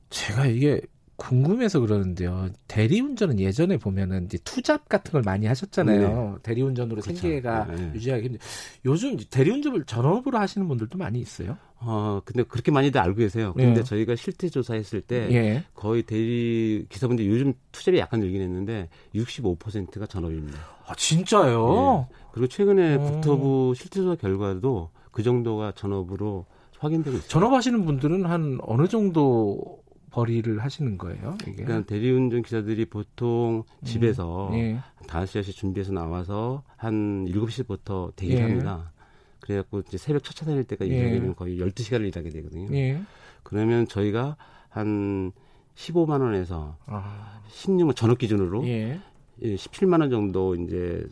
[0.09, 0.81] 제가 이게
[1.25, 2.49] 궁금해서 그러는데요.
[2.67, 6.31] 대리운전은 예전에 보면은 이제 투잡 같은 걸 많이 하셨잖아요.
[6.33, 6.41] 네.
[6.43, 7.19] 대리운전으로 그렇죠.
[7.19, 7.91] 생계가 네.
[7.95, 8.39] 유지하기 힘들.
[8.85, 11.57] 요즘 대리운전을 전업으로 하시는 분들도 많이 있어요.
[11.79, 13.53] 어, 근데 그렇게 많이들 알고 계세요.
[13.55, 13.83] 근데 네.
[13.83, 15.63] 저희가 실태 조사했을 때 예.
[15.73, 20.59] 거의 대리 기사분들 요즘 투잡이 약간 늘긴 했는데 65%가 전업입니다.
[20.85, 22.07] 아, 진짜요?
[22.07, 22.15] 네.
[22.33, 23.01] 그리고 최근에 오.
[23.01, 23.11] 어.
[23.11, 26.45] 국토부 실태 조사 결과도 그 정도가 전업으로
[26.77, 27.27] 확인되고 있어요.
[27.29, 29.84] 전업하시는 분들은 한 어느 정도
[30.19, 31.37] 벌이를 하시는 거예요?
[31.41, 31.63] 이게?
[31.63, 34.79] 그러니까 대리운전 기사들이 보통 집에서 음, 예.
[35.07, 38.43] 5시에 준비해서 나와서 한 7시부터 대기를 예.
[38.47, 38.93] 합니다.
[39.41, 40.95] 그래갖고 이제 새벽 첫 차 다닐 때가 예.
[40.95, 42.73] 일하면 거의 12시간을 일하게 되거든요.
[42.77, 43.01] 예.
[43.43, 44.37] 그러면 저희가
[44.69, 45.33] 한
[45.75, 47.41] 15만 원에서 아.
[47.49, 48.99] 16만 전업 기준으로 예.
[49.41, 51.05] 17만 원 정도 이제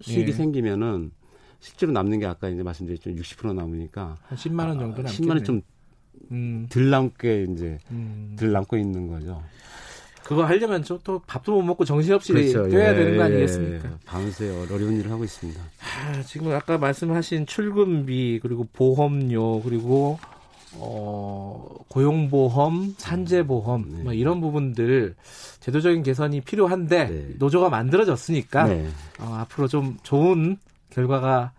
[0.00, 0.32] 수익이 예.
[0.32, 1.10] 생기면은
[1.60, 3.10] 실제로 남는 게 아까 이제 말씀드렸죠.
[3.10, 5.10] 60% 남으니까 한 10만 원 정도 남겠네.
[5.12, 5.60] 10만 원 좀
[6.32, 6.66] 음.
[6.70, 8.36] 덜 남게 이제 음.
[8.38, 9.42] 덜 남고 있는 거죠.
[10.24, 12.68] 그거 하려면 또 밥도 못 먹고 정신없이 그렇죠.
[12.68, 13.88] 뛰어야 예, 되는 거 아니겠습니까?
[13.88, 15.60] 예, 밤새 어려운 일을 하고 있습니다.
[15.60, 20.18] 아, 지금 아까 말씀하신 출근비 그리고 보험료 그리고
[20.78, 24.02] 어, 고용보험, 산재보험 네.
[24.02, 25.14] 뭐 이런 부분들
[25.60, 27.28] 제도적인 개선이 필요한데 네.
[27.38, 28.86] 노조가 만들어졌으니까 네.
[29.20, 30.58] 어, 앞으로 좀 좋은
[30.90, 31.52] 결과가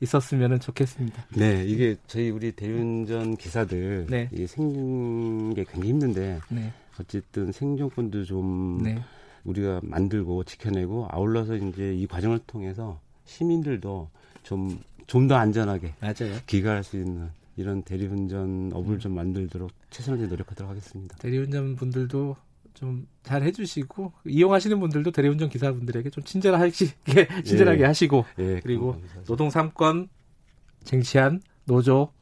[0.00, 1.26] 있었으면 좋겠습니다.
[1.36, 4.28] 네, 이게 저희 우리 대운전 기사들 네.
[4.32, 6.72] 이게 생긴 게 굉장히 힘든데 네.
[7.00, 9.02] 어쨌든 생존권도 좀 네.
[9.44, 14.08] 우리가 만들고 지켜내고 아울러서 이제 이 과정을 통해서 시민들도
[14.42, 16.38] 좀 좀 더 안전하게 맞아요.
[16.46, 21.16] 귀가할 수 있는 이런 대리운전 업을 좀 만들도록 최선을 노력하도록 하겠습니다.
[21.18, 22.36] 대리운전 분들도
[22.74, 26.70] 좀 잘 해주시고 이용하시는 분들도 대리운전 기사분들에게 좀 친절하게
[27.42, 27.84] 친절하게 예.
[27.86, 30.08] 하시고 예, 그리고 노동 3권
[30.84, 32.12] 쟁취한 노조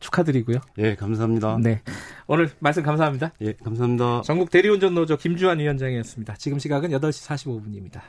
[0.00, 0.58] 축하드리고요.
[0.76, 1.58] 예, 감사합니다.
[1.60, 1.80] 네.
[2.28, 3.32] 오늘 말씀 감사합니다.
[3.40, 4.20] 예, 감사합니다.
[4.22, 6.34] 전국 대리운전 노조 김주환 위원장이었습니다.
[6.34, 8.02] 지금 시각은 8시 45분입니다.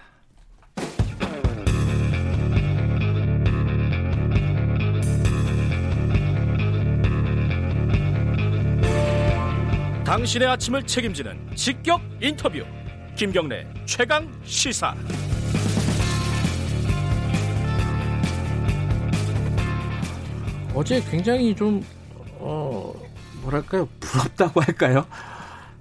[10.10, 12.66] 당신의 아침을 책임지는 직격 인터뷰
[13.16, 14.96] 김경래 최강 시사
[20.74, 21.86] 어제 굉장히 좀
[22.40, 22.92] 어,
[23.44, 25.06] 뭐랄까요 부럽다고 할까요?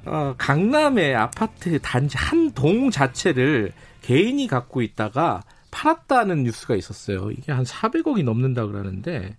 [0.04, 3.72] 어, 강남의 아파트 단지 한 동 자체를
[4.02, 7.30] 개인이 갖고 있다가 팔았다는 뉴스가 있었어요.
[7.30, 9.38] 이게 한 400억이 넘는다 그러는데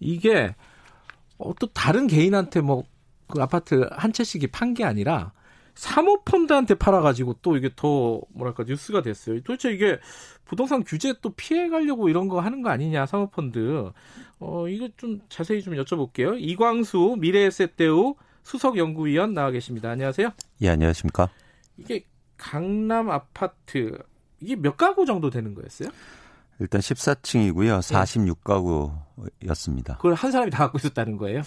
[0.00, 0.56] 이게
[1.38, 2.82] 어, 또 다른 개인한테 뭐
[3.26, 5.32] 그 아파트 한 채씩이 판 게 아니라
[5.74, 9.40] 사모펀드한테 팔아가지고 또 이게 더 뭐랄까 뉴스가 됐어요.
[9.42, 9.98] 도대체 이게
[10.44, 13.90] 부동산 규제 또 피해가려고 이런 거 하는 거 아니냐 사모펀드.
[14.38, 16.36] 어 이거 좀 자세히 좀 여쭤볼게요.
[16.38, 18.14] 이광수 미래에셋대우
[18.44, 19.90] 수석연구위원 나와 계십니다.
[19.90, 20.30] 안녕하세요.
[20.62, 21.28] 예 안녕하십니까.
[21.76, 22.04] 이게
[22.36, 23.98] 강남 아파트
[24.40, 25.88] 이게 몇 가구 정도 되는 거였어요?
[26.60, 27.80] 일단 14층이고요.
[29.46, 29.96] 46가구였습니다.
[29.96, 31.42] 그걸 한 사람이 다 갖고 있었다는 거예요?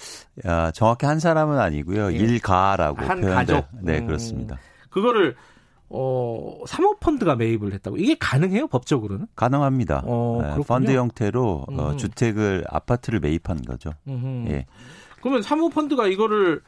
[0.46, 2.10] 야, 정확히 한 사람은 아니고요.
[2.10, 2.16] 네.
[2.16, 3.68] 일가라고 한 가족.
[3.82, 4.08] 네, 음.
[4.08, 4.58] 그렇습니다.
[4.90, 5.36] 그거를
[5.90, 7.98] 어, 사모펀드가 매입을 했다고.
[7.98, 9.28] 이게 가능해요, 법적으로는?
[9.36, 10.04] 가능합니다.
[10.06, 13.92] 어, 네, 펀드 형태로 어, 주택을 아파트를 매입한 거죠.
[14.08, 14.50] 음흠.
[14.50, 14.66] 예.
[15.22, 16.62] 그러면 사모펀드가 이거를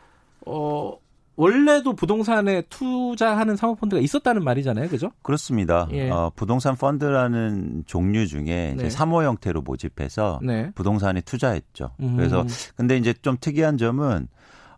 [0.46, 0.98] 어
[1.40, 5.12] 원래도 부동산에 투자하는 사모펀드가 있었다는 말이잖아요, 그죠?
[5.22, 5.88] 그렇습니다.
[5.94, 6.10] 예.
[6.10, 8.74] 어, 부동산 펀드라는 종류 중에 네.
[8.76, 10.70] 이제 사모 형태로 모집해서 네.
[10.76, 11.92] 부동산에 투자했죠.
[12.02, 12.18] 음.
[12.18, 12.46] 그래서
[12.76, 14.28] 근데 이제 좀 특이한 점은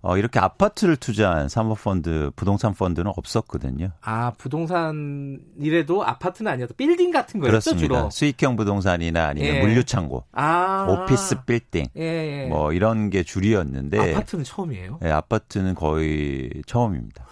[0.04, 3.92] 어, 이렇게 아파트를 투자한 사모펀드, 부동산 펀드는 없었거든요.
[4.02, 7.88] 아, 부동산이래도 아파트는 아니어도 빌딩 같은 거였죠, 그렇습니다.
[8.00, 8.10] 주로?
[8.10, 9.62] 수익형 부동산이나 아니면 예.
[9.62, 10.88] 물류창고, 아.
[10.90, 12.46] 오피스 빌딩, 예, 예.
[12.48, 14.14] 뭐 이런 게 줄이었는데.
[14.16, 15.00] 아파트는 처음이에요?
[15.02, 17.26] 네, 아파트는 거의 처음입니다.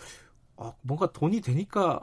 [0.58, 2.02] 어, 뭔가 돈이 되니까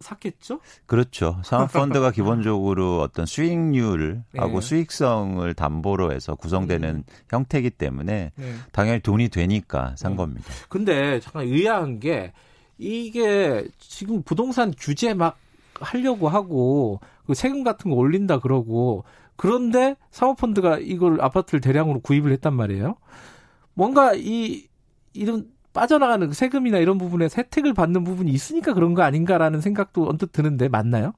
[0.00, 0.60] 샀겠죠?
[0.86, 1.40] 그렇죠.
[1.44, 4.60] 사모펀드가 기본적으로 어떤 수익률하고 네.
[4.60, 7.04] 수익성을 담보로 해서 구성되는 음.
[7.28, 8.54] 형태이기 때문에 네.
[8.72, 10.16] 당연히 돈이 되니까 산 네.
[10.16, 10.46] 겁니다.
[10.68, 12.32] 근데 잠깐 의아한 게
[12.78, 15.36] 이게 지금 부동산 규제 막
[15.80, 19.04] 하려고 하고 그 세금 같은 거 올린다 그러고
[19.36, 22.96] 그런데 사모펀드가 이걸 아파트를 대량으로 구입을 했단 말이에요.
[23.74, 24.66] 뭔가 이
[25.12, 30.32] 이런 빠져나가는 그 세금이나 이런 부분에 혜택을 받는 부분이 있으니까 그런 거 아닌가라는 생각도 언뜻
[30.32, 31.12] 드는데 맞나요?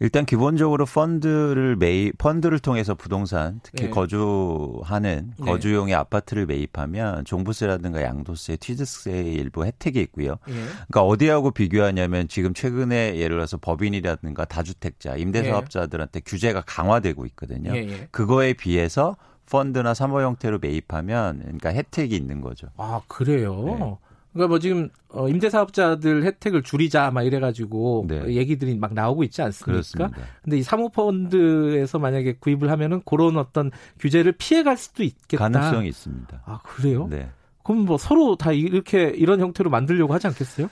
[0.00, 3.90] 일단 기본적으로 펀드를 매입 펀드를 통해서 부동산 특히 네.
[3.90, 5.44] 거주하는 네.
[5.44, 10.36] 거주용의 아파트를 매입하면 종부세라든가 양도세, 취득세의 일부 혜택이 있고요.
[10.46, 10.54] 네.
[10.88, 17.72] 그러니까 어디하고 비교하냐면 지금 최근에 예를 들어서 법인이라든가 다주택자, 임대사업자들한테 규제가 강화되고 있거든요.
[18.12, 19.16] 그거에 비해서
[19.50, 22.68] 펀드나 사모 형태로 매입하면 그러니까 혜택이 있는 거죠.
[22.76, 23.64] 아 그래요.
[23.64, 23.96] 네.
[24.32, 28.34] 그러니까 뭐 지금 어, 임대사업자들 혜택을 줄이자 막 이래가지고 네.
[28.34, 29.72] 얘기들이 막 나오고 있지 않습니까?
[29.72, 30.16] 그렇습니다.
[30.42, 35.48] 근데 이 사모펀드에서 만약에 구입을 하면은 그런 어떤 규제를 피해갈 수도 있겠다.
[35.48, 36.42] 가능성이 있습니다.
[36.44, 37.08] 아 그래요?
[37.10, 37.30] 네.
[37.62, 40.68] 그럼 뭐 서로 다 이렇게 이런 형태로 만들려고 하지 않겠어요?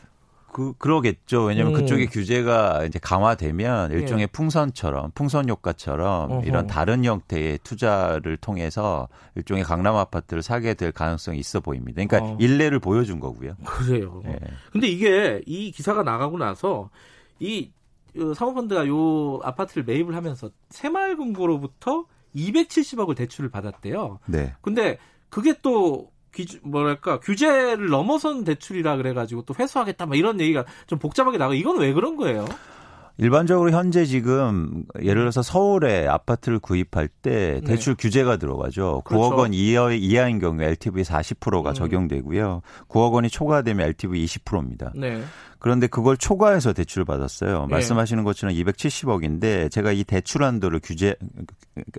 [0.57, 1.45] 그 그러겠죠.
[1.45, 1.83] 왜냐하면 음.
[1.83, 4.27] 그쪽의 규제가 이제 강화되면 일종의 예.
[4.27, 6.45] 풍선처럼 풍선 효과처럼 어허.
[6.47, 12.03] 이런 다른 형태의 투자를 통해서 일종의 강남 아파트를 사게 될 가능성이 있어 보입니다.
[12.03, 12.39] 그러니까 어.
[12.41, 13.57] 일례를 보여준 거고요.
[13.66, 14.23] 그래요.
[14.24, 14.39] 예.
[14.73, 16.89] 근데 이게 이 기사가 나가고 나서
[17.39, 24.20] 이그 사모펀드가 요 아파트를 매입을 하면서 새마을금고로부터 270억을 대출을 받았대요.
[24.24, 24.55] 네.
[24.62, 24.97] 근데
[25.28, 31.39] 그게 또 기주, 뭐랄까 규제를 넘어선 대출이라 그래가지고 또 회수하겠다 막 이런 얘기가 좀 복잡하게
[31.39, 31.55] 나가.
[31.55, 32.45] 이건 왜 그런 거예요?
[33.19, 37.67] 일반적으로 현재 지금 예를 들어서 서울에 아파트를 구입할 때 네.
[37.67, 38.03] 대출 네.
[38.03, 39.01] 규제가 들어가죠.
[39.07, 39.31] 그렇죠.
[39.31, 41.75] 9억 원 이하, 이하인 경우에 LTV 40%가 음.
[41.75, 42.61] 적용되고요.
[42.89, 44.93] 9억 원이 초과되면 LTV 20%입니다.
[44.95, 45.23] 네.
[45.66, 47.62] 그런데 그걸 초과해서 대출을 받았어요.
[47.62, 47.72] 네.
[47.72, 51.16] 말씀하시는 것처럼 270억인데 제가 이 대출 한도를 규제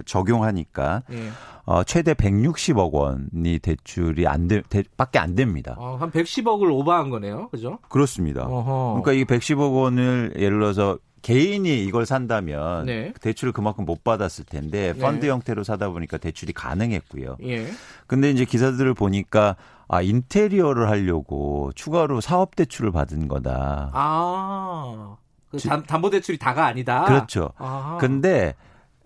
[0.06, 1.28] 적용하니까 네.
[1.66, 5.76] 어, 최대 160억 원이 대출이 안 돼, 대, 밖에 안 됩니다.
[5.78, 7.50] 어, 한 110억을 오버한 거네요.
[7.50, 7.80] 그죠?
[7.90, 8.44] 그렇습니다.
[8.44, 9.02] 어허.
[9.02, 13.12] 그러니까 이 110억 원을 예를 들어서 개인이 이걸 산다면 네.
[13.20, 14.98] 대출을 그만큼 못 받았을 텐데 네.
[14.98, 15.32] 펀드 네.
[15.32, 17.36] 형태로 사다 보니까 대출이 가능했고요.
[17.44, 17.68] 예.
[18.06, 19.58] 근데 이제 기사들을 보니까
[19.88, 23.92] 아 인테리어를 하려고 추가로 사업 대출을 받은 거다.
[23.94, 25.16] 아.
[25.50, 27.06] 그 담보 대출이 다가 아니다.
[27.06, 27.52] 그렇죠.
[27.58, 27.98] 아.
[28.02, 28.54] 근데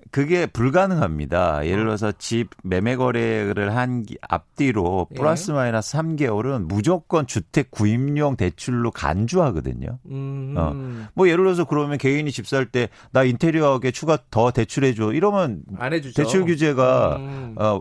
[0.09, 1.65] 그게 불가능합니다.
[1.67, 5.15] 예를 들어서 집 매매 거래를 한 앞뒤로 예.
[5.15, 9.99] 플러스 마이너스 3개월은 무조건 주택 구입용 대출로 간주하거든요.
[10.07, 10.55] 음.
[10.57, 10.73] 어.
[11.13, 15.13] 뭐 예를 들어서 그러면 개인이 집 살 때 나 인테리어에 추가 더 대출해 줘.
[15.13, 16.21] 이러면 안 해주죠.
[16.21, 17.55] 대출 규제가 음.
[17.57, 17.79] 어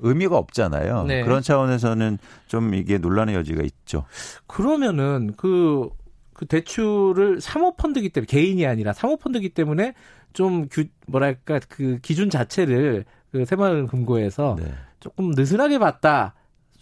[0.00, 1.04] 의미가 없잖아요.
[1.04, 1.22] 네.
[1.22, 4.04] 그런 차원에서는 좀 이게 논란의 여지가 있죠.
[4.46, 5.88] 그러면은 그,
[6.32, 9.94] 그 대출을 사모펀드기 때문에 개인이 아니라 사모펀드기 때문에
[10.32, 14.72] 좀 규, 뭐랄까 그 기준 자체를 그 새마을금고에서 네.
[15.00, 16.34] 조금 느슨하게 봤다.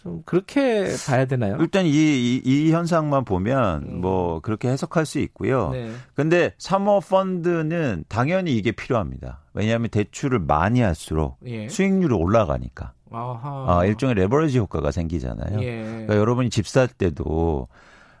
[0.05, 1.57] 좀 그렇게 봐야 되나요?
[1.59, 4.01] 일단 이, 이, 이 현상만 보면 음.
[4.01, 5.71] 뭐 그렇게 해석할 수 있고요.
[5.71, 5.91] 네.
[6.13, 9.41] 근데 사모펀드는 당연히 이게 필요합니다.
[9.53, 11.67] 왜냐하면 대출을 많이 할수록 예.
[11.69, 12.93] 수익률이 올라가니까.
[13.11, 13.65] 아하.
[13.79, 15.61] 아, 일종의 레버리지 효과가 생기잖아요.
[15.61, 15.83] 예.
[15.83, 17.67] 그러니까 여러분이 집 살 때도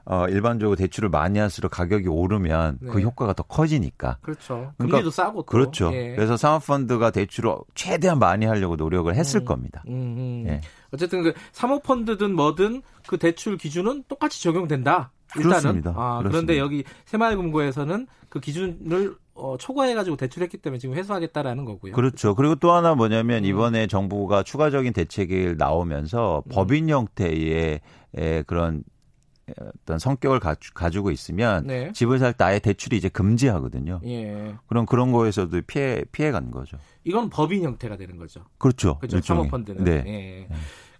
[0.07, 2.91] 어, 일반적으로 대출을 많이 할수록 가격이 오르면 그 네.
[2.91, 4.17] 그 효과가 더 커지니까.
[4.21, 4.71] 그렇죠.
[4.77, 5.39] 그러니까, 금리도 싸고.
[5.41, 5.45] 또.
[5.45, 5.91] 그렇죠.
[5.93, 6.13] 예.
[6.15, 9.83] 그래서 사모펀드가 대출을 최대한 많이 하려고 노력을 했을 음, 겁니다.
[9.87, 10.43] 음, 음.
[10.47, 10.61] 예.
[10.93, 15.11] 어쨌든 그 사모펀드든 뭐든 그 대출 기준은 똑같이 적용된다.
[15.37, 15.49] 일단은.
[15.59, 15.89] 그렇습니다.
[15.97, 16.29] 아, 그렇습니다.
[16.29, 21.93] 그런데 여기 새마을금고에서는 그 기준을 어, 초과해가지고 대출했기 때문에 지금 회수하겠다라는 거고요.
[21.93, 22.35] 그렇죠.
[22.35, 23.45] 그리고 또 하나 뭐냐면 음.
[23.45, 26.49] 이번에 정부가 추가적인 대책이 나오면서 음.
[26.51, 27.81] 법인 형태의
[28.47, 28.83] 그런
[29.59, 31.91] 어떤 성격을 가지, 고 있으면 네.
[31.91, 33.99] 집을 살 때 아예 대출이 이제 금지하거든요.
[34.05, 34.55] 예.
[34.67, 36.77] 그럼 그런 거에서도 피해 피해 간 거죠.
[37.03, 38.45] 이건 법인 형태가 되는 거죠.
[38.57, 38.97] 그렇죠.
[38.99, 39.21] 그렇죠.
[39.21, 39.83] 사모펀드는.
[39.83, 39.91] 네.
[39.91, 40.01] 예.
[40.01, 40.47] 네.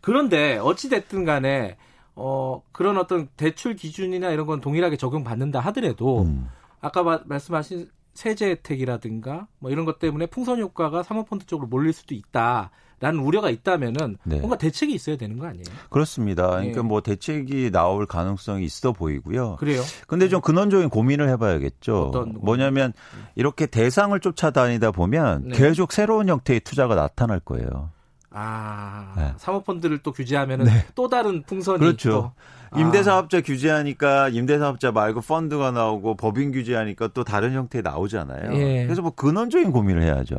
[0.02, 1.78] 그런데 어찌 됐든 간에
[2.16, 6.48] 어 그런 어떤 대출 기준이나 이런 건 동일하게 적용받는다 하더라도 음.
[6.82, 12.16] 아까 마, 말씀하신 세제 혜택이라든가 뭐 이런 것 때문에 풍선 효과가 사모펀드 쪽으로 몰릴 수도
[12.16, 12.72] 있다.
[13.02, 14.38] 라는 우려가 있다면은 네.
[14.38, 15.66] 뭔가 대책이 있어야 되는 거 아니에요?
[15.90, 16.48] 그렇습니다.
[16.48, 16.88] 그러니까 네.
[16.88, 19.58] 뭐 대책이 나올 가능성이 있어 보이고요.
[19.58, 19.82] 그래요?
[20.08, 22.14] 근데 좀 근원적인 고민을 해봐야겠죠.
[22.40, 22.94] 뭐냐면
[23.36, 25.58] 이렇게 대상을 쫓아다니다 보면 네.
[25.58, 27.92] 계속 새로운 형태의 투자가 나타날 거예요.
[28.38, 29.34] 아, 네.
[29.38, 30.86] 사모펀드를 또 규제하면은 네.
[30.94, 32.10] 또 다른 풍선이 그렇죠.
[32.12, 32.32] 또.
[32.72, 32.80] 아.
[32.80, 38.54] 임대사업자 규제하니까 임대사업자 말고 펀드가 나오고 법인 규제하니까 또 다른 형태 나오잖아요.
[38.56, 38.84] 예.
[38.84, 40.36] 그래서 뭐 근원적인 고민을 해야죠.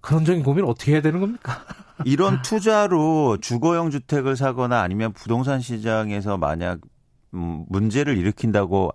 [0.00, 1.64] 근원적인 고민을 어떻게 해야 되는 겁니까?
[2.04, 6.78] 이런 투자로 주거용 주택을 사거나 아니면 부동산 시장에서 만약
[7.34, 8.92] 음, 문제를 일으킨다고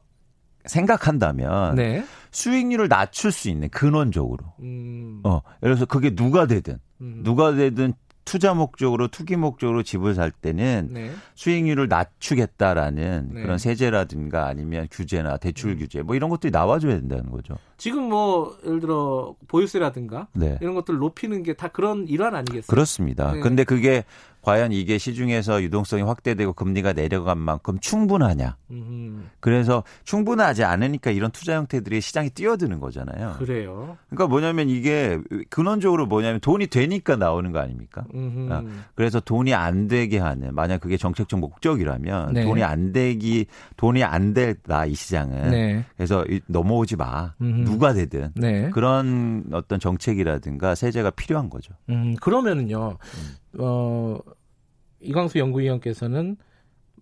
[0.66, 2.06] 생각한다면 네.
[2.32, 4.54] 수익률을 낮출 수 있는 근원적으로.
[4.62, 5.20] 음.
[5.26, 7.22] 어, 예를 들어서 그게 누가 되든 음.
[7.24, 7.94] 누가 되든
[8.32, 11.12] 투자 목적으로 투기 목적으로 집을 살 때는 네.
[11.36, 13.42] 수익률을 낮추겠다라는 네.
[13.42, 15.80] 그런 세제라든가 아니면 규제나 대출 음.
[15.80, 17.58] 규제 뭐 이런 것들이 나와줘야 된다는 거죠.
[17.78, 20.58] 지금 뭐 예를 들어 보유세라든가 네.
[20.62, 22.68] 이런 것들 높이는 게 다 그런 일환 아니겠어요?
[22.68, 23.34] 그렇습니다.
[23.34, 23.42] 네.
[23.42, 24.06] 근데 그게
[24.42, 28.58] 과연 이게 시중에서 유동성이 확대되고 금리가 내려간 만큼 충분하냐.
[29.40, 33.36] 그래서 충분하지 않으니까 이런 투자 형태들이 시장에 뛰어드는 거잖아요.
[33.38, 33.98] 그래요.
[34.10, 35.20] 그러니까 뭐냐면 이게
[35.50, 38.06] 근원적으로 뭐냐면 돈이 되니까 나오는 거 아닙니까?
[38.50, 38.64] 아,
[38.96, 42.44] 그래서 돈이 안 되게 하는 만약 그게 정책적 목적이라면 네.
[42.44, 43.46] 돈이 안 되기
[43.78, 45.86] 돈이 안 되다 이 시장은 네.
[45.96, 47.34] 그래서 넘어오지 마.
[47.42, 47.64] 음흠.
[47.66, 48.70] 누가 되든 네.
[48.72, 51.74] 그런 어떤 정책이라든가 세제가 필요한 거죠.
[51.90, 52.98] 음, 그러면은요.
[53.56, 53.60] 음.
[53.60, 54.20] 어,
[55.00, 56.38] 이광수 연구위원께서는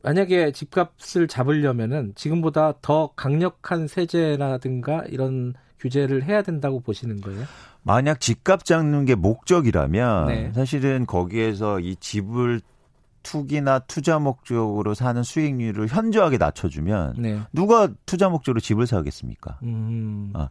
[0.02, 7.46] 만약에 집값을 잡으려면은 지금보다 더 강력한 세제라든가 이런 규제를 해야 된다고 보시는 거예요?
[7.84, 10.52] 만약 집값 잡는 게 목적이라면 네.
[10.54, 12.62] 사실은 거기에서 이 집을
[13.24, 17.40] 투기나 투자 목적으로 사는 수익률을 현저하게 낮춰주면 네.
[17.52, 19.60] 누가 투자 목적으로 집을 사겠습니까?
[19.64, 20.32] 음.
[20.34, 20.50] 아.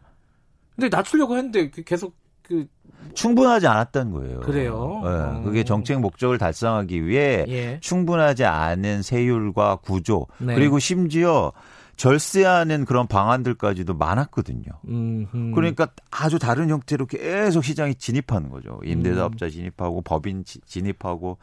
[0.75, 2.15] 근데 낮추려고 했는데 그 계속
[2.49, 2.65] 그
[3.13, 4.39] 충분하지 않았던 거예요.
[4.41, 5.01] 그래요.
[5.03, 5.41] 네, 어.
[5.43, 7.79] 그게 정책 목적을 달성하기 위해 예.
[7.79, 10.55] 충분하지 않은 세율과 구조 네.
[10.55, 11.51] 그리고 심지어
[11.95, 14.63] 절세하는 그런 방안들까지도 많았거든요.
[14.87, 15.51] 음흠.
[15.53, 18.79] 그러니까 아주 다른 형태로 계속 시장에 진입하는 거죠.
[18.85, 19.51] 임대사업자 음.
[19.51, 21.37] 진입하고 법인 진입하고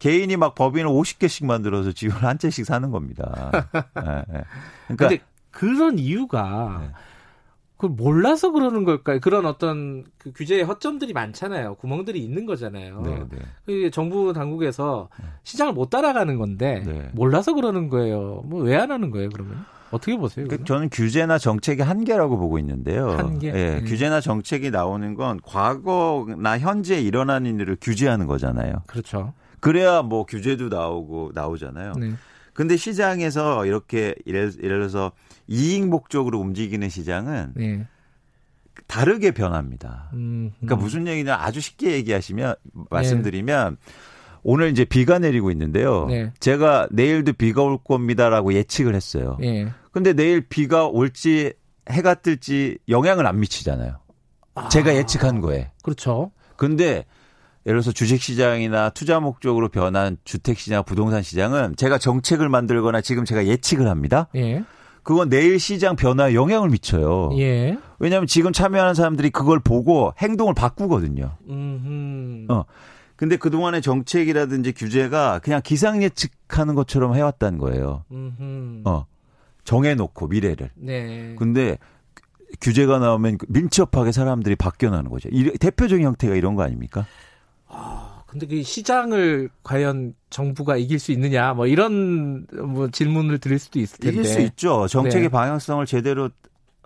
[0.00, 3.70] 개인이 막 법인을 50개씩 만들어서 집을 한 채씩 사는 겁니다.
[3.72, 4.40] 네, 네.
[4.96, 6.92] 그러니까 그런 이유가 네.
[7.80, 9.20] 그걸 몰라서 그러는 걸까요?
[9.20, 11.76] 그런 어떤 그 규제의 허점들이 많잖아요.
[11.76, 13.00] 구멍들이 있는 거잖아요.
[13.00, 13.38] 네, 네.
[13.64, 15.08] 그 정부 당국에서
[15.44, 17.08] 시장을 못 따라가는 건데 네.
[17.14, 18.42] 몰라서 그러는 거예요.
[18.44, 19.64] 뭐 왜 안 하는 거예요, 그러면?
[19.90, 20.46] 어떻게 보세요?
[20.46, 23.08] 그 저는 규제나 정책의 한계라고 보고 있는데요.
[23.12, 23.48] 한계.
[23.54, 23.84] 예, 음.
[23.86, 28.74] 규제나 정책이 나오는 건 과거나 현재 일어나는 일을 규제하는 거잖아요.
[28.86, 29.32] 그렇죠.
[29.60, 31.94] 그래야 뭐 규제도 나오고 나오잖아요.
[31.98, 32.12] 네.
[32.52, 35.12] 근데 시장에서 이렇게 예를, 예를 들어서
[35.50, 37.86] 이익 목적으로 움직이는 시장은 네.
[38.86, 40.08] 다르게 변합니다.
[40.14, 40.78] 음, 그러니까 음.
[40.78, 42.54] 무슨 얘기냐 아주 쉽게 얘기하시면
[42.88, 43.92] 말씀드리면 네.
[44.42, 46.06] 오늘 이제 비가 내리고 있는데요.
[46.06, 46.32] 네.
[46.40, 49.36] 제가 내일도 비가 올 겁니다라고 예측을 했어요.
[49.40, 49.68] 네.
[49.92, 51.52] 근데 내일 비가 올지
[51.90, 53.98] 해가 뜰지 영향을 안 미치잖아요.
[54.54, 55.72] 아, 제가 예측한 거에.
[55.82, 56.30] 그렇죠.
[56.56, 57.04] 근데
[57.66, 63.24] 예를 들어서 주식 시장이나 투자 목적으로 변한 주택 시장, 부동산 시장은 제가 정책을 만들거나 지금
[63.24, 64.28] 제가 예측을 합니다.
[64.36, 64.64] 예.
[65.02, 67.30] 그건 내일 시장 변화에 영향을 미쳐요.
[67.38, 67.78] 예.
[67.98, 71.36] 왜냐하면 지금 참여하는 사람들이 그걸 보고 행동을 바꾸거든요.
[71.48, 72.46] 음흠.
[72.52, 72.64] 어.
[73.16, 78.04] 근데 그동안의 정책이라든지 규제가 그냥 기상 예측하는 것처럼 해왔다는 거예요.
[78.10, 78.82] 음흠.
[78.86, 79.06] 어.
[79.64, 80.70] 정해놓고 미래를.
[80.74, 81.34] 네.
[81.38, 81.76] 근데
[82.60, 85.28] 규제가 나오면 민첩하게 사람들이 바뀌어나는 거죠.
[85.30, 87.06] 이, 대표적인 형태가 이런 거 아닙니까?
[87.68, 93.80] 아, 근데 그 시장을 과연 정부가 이길 수 있느냐, 뭐 이런 뭐 질문을 드릴 수도
[93.80, 94.20] 있을 텐데.
[94.20, 94.86] 이길 수 있죠.
[94.86, 95.28] 정책의 네.
[95.28, 96.30] 방향성을 제대로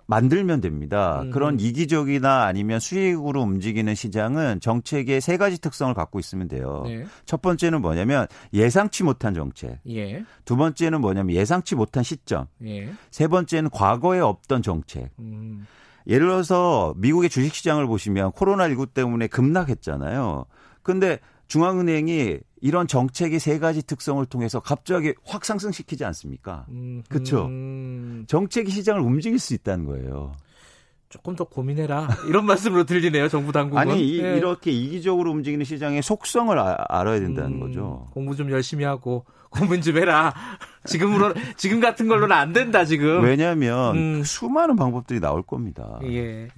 [0.07, 1.21] 만들면 됩니다.
[1.21, 1.29] 음.
[1.29, 6.83] 그런 이기적이나 아니면 수익으로 움직이는 시장은 정책의 세 가지 특성을 갖고 있으면 돼요.
[6.87, 7.05] 네.
[7.25, 9.79] 첫 번째는 뭐냐면 예상치 못한 정책.
[9.87, 10.25] 예.
[10.45, 12.47] 두 번째는 뭐냐면 예상치 못한 시점.
[12.65, 12.91] 예.
[13.11, 15.11] 세 번째는 과거에 없던 정책.
[15.19, 15.67] 음.
[16.07, 20.45] 예를 들어서 미국의 주식시장을 보시면 코로나19 때문에 급락했잖아요.
[20.83, 26.65] 근데 중앙은행이 이런 정책의 세 가지 특성을 통해서 갑자기 확 상승시키지 않습니까?
[27.09, 27.49] 그렇죠.
[28.27, 30.33] 정책이 시장을 움직일 수 있다는 거예요.
[31.15, 34.39] 조금 더 고민해라 이런 말씀으로 들리네요 정부 당국은 아니 이, 네.
[34.39, 39.81] 렇게 이기적으로 움직이는 시장의 속성을 아, 알아야 된다는 음, 거죠 공부 좀 열심히 하고 고민
[39.81, 40.33] 좀 해라
[40.85, 44.23] 지금으로 지금 같은 걸로는 안 된다 지금 왜냐하면 음.
[44.23, 46.49] 수많은 방법들이 나올 겁니다 예.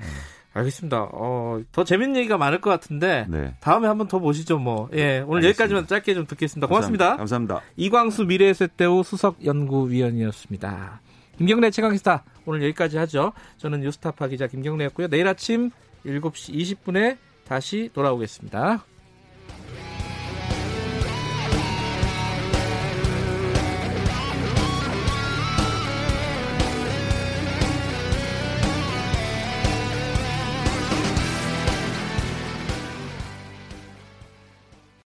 [0.58, 0.60] 네.
[0.60, 1.10] 알겠습니다.
[1.14, 3.56] 어, 더 재밌는 얘기가 많을 것 같은데 네.
[3.60, 4.58] 다음에 한번 더 보시죠.
[4.58, 5.48] 뭐, 예, 오늘 알겠습니다.
[5.48, 6.68] 여기까지만 짧게 좀 듣겠습니다.
[6.68, 7.18] 고맙습니다.
[7.18, 7.56] 감사합니다.
[7.56, 7.74] 감사합니다.
[7.76, 11.02] 이광수 미래에셋대우 수석 연구위원이었습니다.
[11.38, 13.34] 김경래 최강시사 오늘 여기까지 하죠.
[13.58, 15.08] 저는 뉴스타파 기자 김경래였고요.
[15.08, 15.70] 내일 아침
[16.06, 17.18] 7시 20분에
[17.48, 18.84] 다시 돌아오겠습니다.